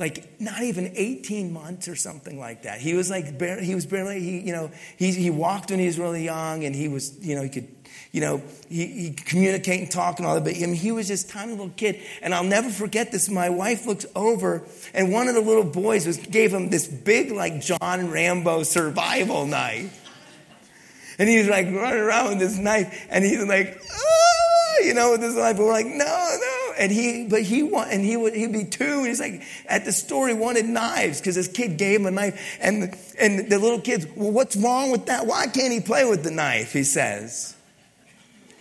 like 0.00 0.40
not 0.40 0.62
even 0.62 0.92
18 0.96 1.52
months 1.52 1.86
or 1.86 1.94
something 1.94 2.40
like 2.40 2.62
that. 2.62 2.80
He 2.80 2.94
was 2.94 3.10
like, 3.10 3.38
barely, 3.38 3.66
he 3.66 3.74
was 3.74 3.84
barely, 3.84 4.18
he, 4.20 4.40
you 4.40 4.52
know, 4.52 4.70
he, 4.96 5.12
he 5.12 5.28
walked 5.28 5.70
when 5.70 5.78
he 5.78 5.86
was 5.86 5.98
really 5.98 6.24
young 6.24 6.64
and 6.64 6.74
he 6.74 6.88
was, 6.88 7.16
you 7.20 7.36
know, 7.36 7.42
he 7.42 7.50
could, 7.50 7.68
you 8.10 8.22
know, 8.22 8.42
he, 8.70 8.86
he 8.86 9.10
communicate 9.10 9.82
and 9.82 9.90
talk 9.90 10.18
and 10.18 10.26
all 10.26 10.34
that, 10.34 10.44
but 10.44 10.56
I 10.56 10.60
mean, 10.60 10.74
he 10.74 10.90
was 10.90 11.06
just 11.06 11.28
tiny 11.28 11.52
little 11.52 11.68
kid. 11.76 12.00
And 12.22 12.34
I'll 12.34 12.42
never 12.42 12.70
forget 12.70 13.12
this. 13.12 13.28
My 13.28 13.50
wife 13.50 13.86
looks 13.86 14.06
over 14.16 14.62
and 14.94 15.12
one 15.12 15.28
of 15.28 15.34
the 15.34 15.42
little 15.42 15.64
boys 15.64 16.06
was, 16.06 16.16
gave 16.16 16.52
him 16.52 16.70
this 16.70 16.88
big, 16.88 17.30
like 17.30 17.60
John 17.60 18.10
Rambo 18.10 18.62
survival 18.62 19.46
knife. 19.46 19.98
And 21.18 21.28
he 21.28 21.36
was 21.36 21.48
like 21.48 21.66
running 21.66 22.00
around 22.00 22.30
with 22.30 22.38
this 22.38 22.56
knife 22.56 23.06
and 23.10 23.22
he's 23.22 23.44
like, 23.44 23.78
oh, 23.92 24.80
you 24.82 24.94
know, 24.94 25.10
with 25.10 25.20
this 25.20 25.36
knife. 25.36 25.58
But 25.58 25.66
we're 25.66 25.72
like, 25.72 25.84
no, 25.84 25.94
no 25.94 26.59
and 26.78 26.90
he, 26.90 27.26
but 27.28 27.42
he 27.42 27.62
want, 27.62 27.90
and 27.92 28.04
he 28.04 28.16
would, 28.16 28.34
he'd 28.34 28.52
be 28.52 28.64
two, 28.64 28.84
and 28.84 29.06
he's 29.06 29.20
like, 29.20 29.42
at 29.66 29.84
the 29.84 29.92
store, 29.92 30.28
he 30.28 30.34
wanted 30.34 30.66
knives, 30.66 31.20
because 31.20 31.34
his 31.34 31.48
kid 31.48 31.76
gave 31.76 32.00
him 32.00 32.06
a 32.06 32.10
knife, 32.10 32.58
and, 32.60 32.96
and 33.18 33.50
the 33.50 33.58
little 33.58 33.80
kids, 33.80 34.06
well, 34.16 34.30
what's 34.30 34.56
wrong 34.56 34.90
with 34.90 35.06
that? 35.06 35.26
Why 35.26 35.46
can't 35.46 35.72
he 35.72 35.80
play 35.80 36.04
with 36.08 36.24
the 36.24 36.30
knife, 36.30 36.72
he 36.72 36.84
says. 36.84 37.54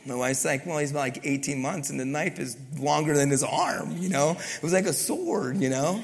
My 0.05 0.15
wife's 0.15 0.45
like, 0.45 0.65
well, 0.65 0.77
he's 0.79 0.91
about 0.91 1.01
like 1.01 1.25
18 1.25 1.61
months, 1.61 1.89
and 1.89 1.99
the 1.99 2.05
knife 2.05 2.39
is 2.39 2.57
longer 2.79 3.15
than 3.15 3.29
his 3.29 3.43
arm, 3.43 3.97
you 3.97 4.09
know? 4.09 4.31
It 4.31 4.63
was 4.63 4.73
like 4.73 4.85
a 4.85 4.93
sword, 4.93 5.57
you 5.57 5.69
know? 5.69 6.03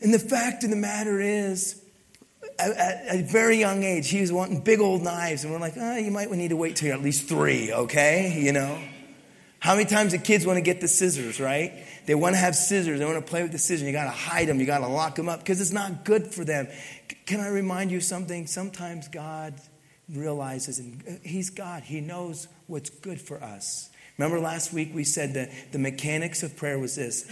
And 0.00 0.14
the 0.14 0.18
fact 0.18 0.64
of 0.64 0.70
the 0.70 0.76
matter 0.76 1.20
is, 1.20 1.82
at 2.58 3.14
a 3.14 3.22
very 3.22 3.56
young 3.56 3.82
age, 3.82 4.08
he 4.08 4.20
was 4.20 4.32
wanting 4.32 4.60
big 4.60 4.80
old 4.80 5.02
knives, 5.02 5.44
and 5.44 5.52
we're 5.52 5.58
like, 5.58 5.74
oh, 5.76 5.96
you 5.96 6.10
might 6.10 6.30
need 6.30 6.48
to 6.48 6.56
wait 6.56 6.76
till 6.76 6.88
you're 6.88 6.96
at 6.96 7.02
least 7.02 7.28
three, 7.28 7.72
okay? 7.72 8.38
You 8.40 8.52
know? 8.52 8.78
How 9.60 9.74
many 9.76 9.88
times 9.88 10.12
the 10.12 10.18
kids 10.18 10.46
want 10.46 10.56
to 10.56 10.62
get 10.62 10.80
the 10.80 10.88
scissors, 10.88 11.38
right? 11.38 11.84
They 12.06 12.14
want 12.14 12.34
to 12.34 12.38
have 12.38 12.56
scissors. 12.56 12.98
They 12.98 13.04
want 13.04 13.18
to 13.18 13.30
play 13.30 13.42
with 13.42 13.52
the 13.52 13.58
scissors. 13.58 13.86
You 13.86 13.92
got 13.92 14.04
to 14.04 14.10
hide 14.10 14.48
them. 14.48 14.58
You 14.58 14.64
got 14.64 14.78
to 14.78 14.88
lock 14.88 15.16
them 15.16 15.28
up 15.28 15.40
because 15.40 15.60
it's 15.60 15.72
not 15.72 16.04
good 16.04 16.26
for 16.26 16.44
them. 16.44 16.66
Can 17.26 17.40
I 17.40 17.48
remind 17.48 17.90
you 17.90 18.00
something? 18.00 18.46
Sometimes 18.46 19.08
God 19.08 19.54
realizes, 20.10 20.78
and 20.78 21.02
uh, 21.06 21.12
He's 21.22 21.50
God. 21.50 21.82
He 21.82 22.00
knows 22.00 22.48
what's 22.66 22.88
good 22.88 23.20
for 23.20 23.42
us. 23.42 23.90
Remember 24.16 24.40
last 24.40 24.72
week 24.72 24.92
we 24.94 25.04
said 25.04 25.34
that 25.34 25.50
the 25.72 25.78
mechanics 25.78 26.42
of 26.42 26.56
prayer 26.56 26.78
was 26.78 26.96
this 26.96 27.30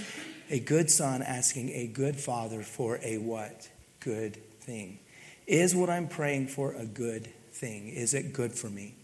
a 0.51 0.61
good 0.61 0.91
son 0.91 1.23
asking 1.23 1.71
a 1.71 1.87
good 1.87 2.17
father 2.17 2.63
for 2.63 2.99
a 3.03 3.19
what? 3.19 3.69
Good 4.01 4.37
thing. 4.61 4.99
Is 5.47 5.75
what 5.75 5.89
I'm 5.89 6.09
praying 6.09 6.49
for 6.49 6.73
a 6.73 6.85
good 6.85 7.29
thing? 7.53 7.89
Is 7.89 8.13
it 8.13 8.35
good 8.35 8.53
for 8.53 8.69
me? 8.69 8.98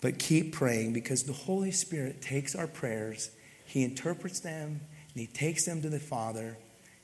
But 0.00 0.18
keep 0.18 0.52
praying 0.52 0.92
because 0.92 1.24
the 1.24 1.32
Holy 1.32 1.72
Spirit 1.72 2.22
takes 2.22 2.54
our 2.54 2.66
prayers, 2.66 3.30
He 3.64 3.82
interprets 3.82 4.40
them, 4.40 4.80
and 5.14 5.20
He 5.20 5.26
takes 5.26 5.64
them 5.64 5.82
to 5.82 5.88
the 5.88 5.98
Father, 5.98 6.56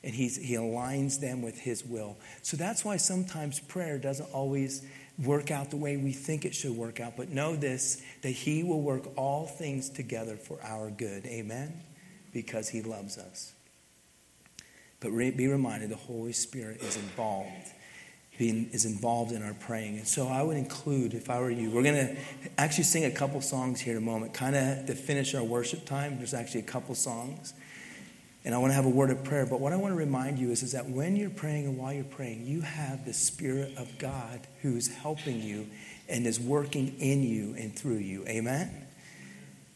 and 0.03 0.15
he's, 0.15 0.37
He 0.37 0.55
aligns 0.55 1.21
them 1.21 1.43
with 1.43 1.59
His 1.59 1.85
will. 1.85 2.17
So 2.43 2.57
that's 2.57 2.85
why 2.85 2.97
sometimes 2.99 3.59
prayer 3.59 3.99
doesn't 3.99 4.31
always 4.33 4.87
work 5.19 5.51
out 5.51 5.71
the 5.71 5.77
way 5.77 5.97
we 5.97 6.13
think 6.13 6.45
it 6.45 6.55
should 6.55 6.77
work 6.77 7.01
out. 7.01 7.17
But 7.17 7.31
know 7.31 7.57
this 7.57 8.01
that 8.23 8.31
He 8.31 8.63
will 8.63 8.83
work 8.83 9.05
all 9.17 9.47
things 9.47 9.91
together 9.91 10.37
for 10.37 10.59
our 10.63 10.91
good. 10.91 11.27
Amen? 11.27 11.83
Because 12.33 12.69
He 12.69 12.83
loves 12.83 13.19
us. 13.19 13.53
But 15.01 15.11
be 15.37 15.49
reminded 15.49 15.91
the 15.91 15.97
Holy 15.97 16.33
Spirit 16.33 16.81
is 16.81 16.97
involved 16.97 17.74
is 18.39 18.85
involved 18.85 19.33
in 19.33 19.43
our 19.43 19.55
praying. 19.55 19.99
And 19.99 20.09
so 20.09 20.29
I 20.29 20.43
would 20.43 20.57
include, 20.57 21.15
if 21.15 21.31
I 21.31 21.39
were 21.41 21.51
you, 21.51 21.71
we're 21.71 21.83
going 21.83 21.95
to 21.95 22.17
actually 22.59 22.85
sing 22.85 23.05
a 23.05 23.11
couple 23.11 23.41
songs 23.41 23.81
here 23.81 23.93
in 23.93 23.99
a 23.99 24.05
moment, 24.05 24.35
kind 24.35 24.57
of 24.57 24.87
to 24.87 24.95
finish 24.95 25.35
our 25.35 25.45
worship 25.45 25.85
time. 25.85 26.19
There's 26.19 26.35
actually 26.35 26.61
a 26.61 26.65
couple 26.65 26.95
songs. 26.95 27.55
And 28.45 28.55
I 28.55 28.59
want 28.59 28.73
to 28.73 28.75
have 28.75 28.85
a 28.85 28.91
word 28.91 29.11
of 29.11 29.25
prayer. 29.25 29.47
But 29.47 29.61
what 29.61 29.73
I 29.73 29.77
want 29.77 29.93
to 29.93 29.97
remind 29.97 30.39
you 30.39 30.51
is, 30.51 30.63
is 30.63 30.73
that 30.73 30.89
when 30.89 31.17
you're 31.17 31.31
praying 31.31 31.67
and 31.67 31.79
while 31.79 31.93
you're 31.93 32.05
praying, 32.05 32.45
you 32.45 32.61
have 32.61 33.05
the 33.07 33.15
Spirit 33.15 33.77
of 33.79 33.99
God 33.99 34.41
who's 34.63 34.89
helping 34.89 35.41
you 35.41 35.67
and 36.09 36.27
is 36.27 36.39
working 36.39 36.97
in 36.99 37.23
you 37.23 37.55
and 37.55 37.75
through 37.75 37.99
you. 37.99 38.27
Amen? 38.27 38.87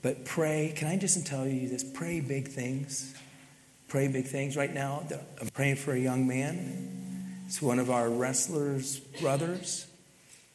But 0.03 0.25
pray. 0.25 0.75
Can 0.77 0.89
I 0.89 0.97
just 0.97 1.27
tell 1.27 1.47
you 1.47 1.69
this? 1.69 1.83
Pray 1.83 2.21
big 2.21 2.49
things. 2.49 3.15
Pray 3.87 4.09
big 4.09 4.27
things. 4.27 4.57
Right 4.57 4.73
now, 4.73 5.07
I'm 5.41 5.49
praying 5.49 5.77
for 5.77 5.93
a 5.93 5.99
young 5.99 6.27
man 6.27 7.08
it's 7.49 7.63
one 7.63 7.79
of 7.79 7.91
our 7.91 8.11
wrestlers' 8.11 8.99
brothers 9.23 9.87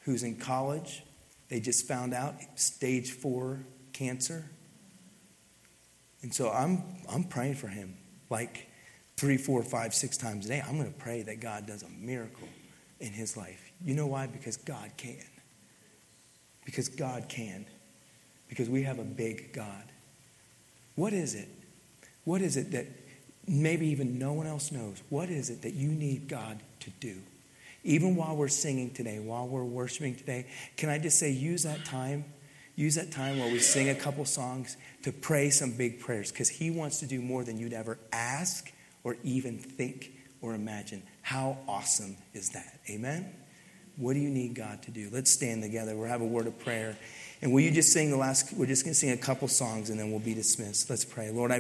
who's 0.02 0.22
in 0.22 0.36
college. 0.36 1.02
They 1.50 1.60
just 1.60 1.88
found 1.88 2.14
out 2.14 2.36
stage 2.54 3.14
four 3.14 3.62
cancer. 3.94 4.46
And 6.22 6.32
so 6.32 6.52
I'm, 6.52 6.84
I'm 7.10 7.24
praying 7.24 7.56
for 7.56 7.68
him 7.68 7.96
like 8.30 8.70
three, 9.18 9.38
four, 9.38 9.64
five, 9.64 9.96
six 9.96 10.18
times 10.18 10.46
a 10.46 10.50
day. 10.50 10.62
I'm 10.64 10.78
going 10.78 10.94
to 10.94 11.00
pray 11.00 11.24
that 11.24 11.40
God 11.40 11.66
does 11.66 11.82
a 11.82 11.90
miracle 11.90 12.48
in 13.00 13.12
his 13.12 13.36
life. 13.36 13.72
You 13.84 13.96
know 13.96 14.06
why? 14.06 14.28
Because 14.28 14.58
God 14.58 14.92
can. 14.96 15.18
Because 16.64 16.90
God 16.90 17.28
can. 17.28 17.66
Because 18.50 18.70
we 18.70 18.84
have 18.84 19.00
a 19.00 19.04
big 19.04 19.52
God. 19.52 19.86
What 20.94 21.12
is 21.12 21.34
it? 21.34 21.50
What 22.24 22.44
is 22.44 22.56
it 22.56 22.70
that 22.74 22.86
maybe 23.48 23.88
even 23.88 24.20
no 24.20 24.34
one 24.34 24.46
else 24.46 24.72
knows? 24.72 25.02
What 25.10 25.32
is 25.32 25.50
it 25.50 25.64
that 25.64 25.74
you 25.74 25.90
need 25.90 26.28
God 26.28 26.60
to 26.84 26.90
do. 27.00 27.18
Even 27.84 28.16
while 28.16 28.36
we're 28.36 28.48
singing 28.48 28.92
today, 28.92 29.20
while 29.20 29.48
we're 29.48 29.64
worshiping 29.64 30.16
today, 30.16 30.46
can 30.78 30.90
I 30.90 31.00
just 31.00 31.20
say, 31.20 31.32
use 31.32 31.64
that 31.64 31.84
time, 31.84 32.24
use 32.76 32.96
that 32.96 33.12
time 33.12 33.40
while 33.40 33.52
we 33.52 33.60
sing 33.60 33.90
a 33.90 33.96
couple 33.96 34.24
songs 34.26 34.78
to 35.04 35.12
pray 35.12 35.50
some 35.50 35.72
big 35.72 36.00
prayers 36.00 36.32
because 36.32 36.50
He 36.50 36.72
wants 36.72 37.00
to 37.00 37.06
do 37.06 37.22
more 37.22 37.44
than 37.44 37.60
you'd 37.60 37.74
ever 37.74 37.98
ask 38.12 38.72
or 39.04 39.18
even 39.24 39.58
think 39.58 40.14
or 40.42 40.56
imagine. 40.56 41.04
How 41.22 41.58
awesome 41.68 42.16
is 42.34 42.50
that? 42.52 42.80
Amen? 42.90 43.34
What 43.98 44.14
do 44.14 44.20
you 44.20 44.30
need 44.30 44.56
God 44.56 44.82
to 44.84 44.92
do? 44.92 45.10
Let's 45.12 45.30
stand 45.30 45.62
together. 45.62 45.96
We'll 45.96 46.08
have 46.08 46.22
a 46.22 46.26
word 46.26 46.48
of 46.48 46.58
prayer. 46.60 46.98
And 47.42 47.52
will 47.52 47.60
you 47.60 47.72
just 47.72 47.92
sing 47.92 48.10
the 48.10 48.18
last, 48.18 48.54
we're 48.54 48.66
just 48.66 48.86
going 48.86 48.94
to 48.94 49.00
sing 49.00 49.12
a 49.12 49.18
couple 49.18 49.48
songs 49.50 49.90
and 49.90 50.00
then 50.00 50.10
we'll 50.10 50.20
be 50.20 50.34
dismissed. 50.34 50.90
Let's 50.90 51.06
pray. 51.06 51.30
Lord, 51.30 51.52
I 51.52 51.52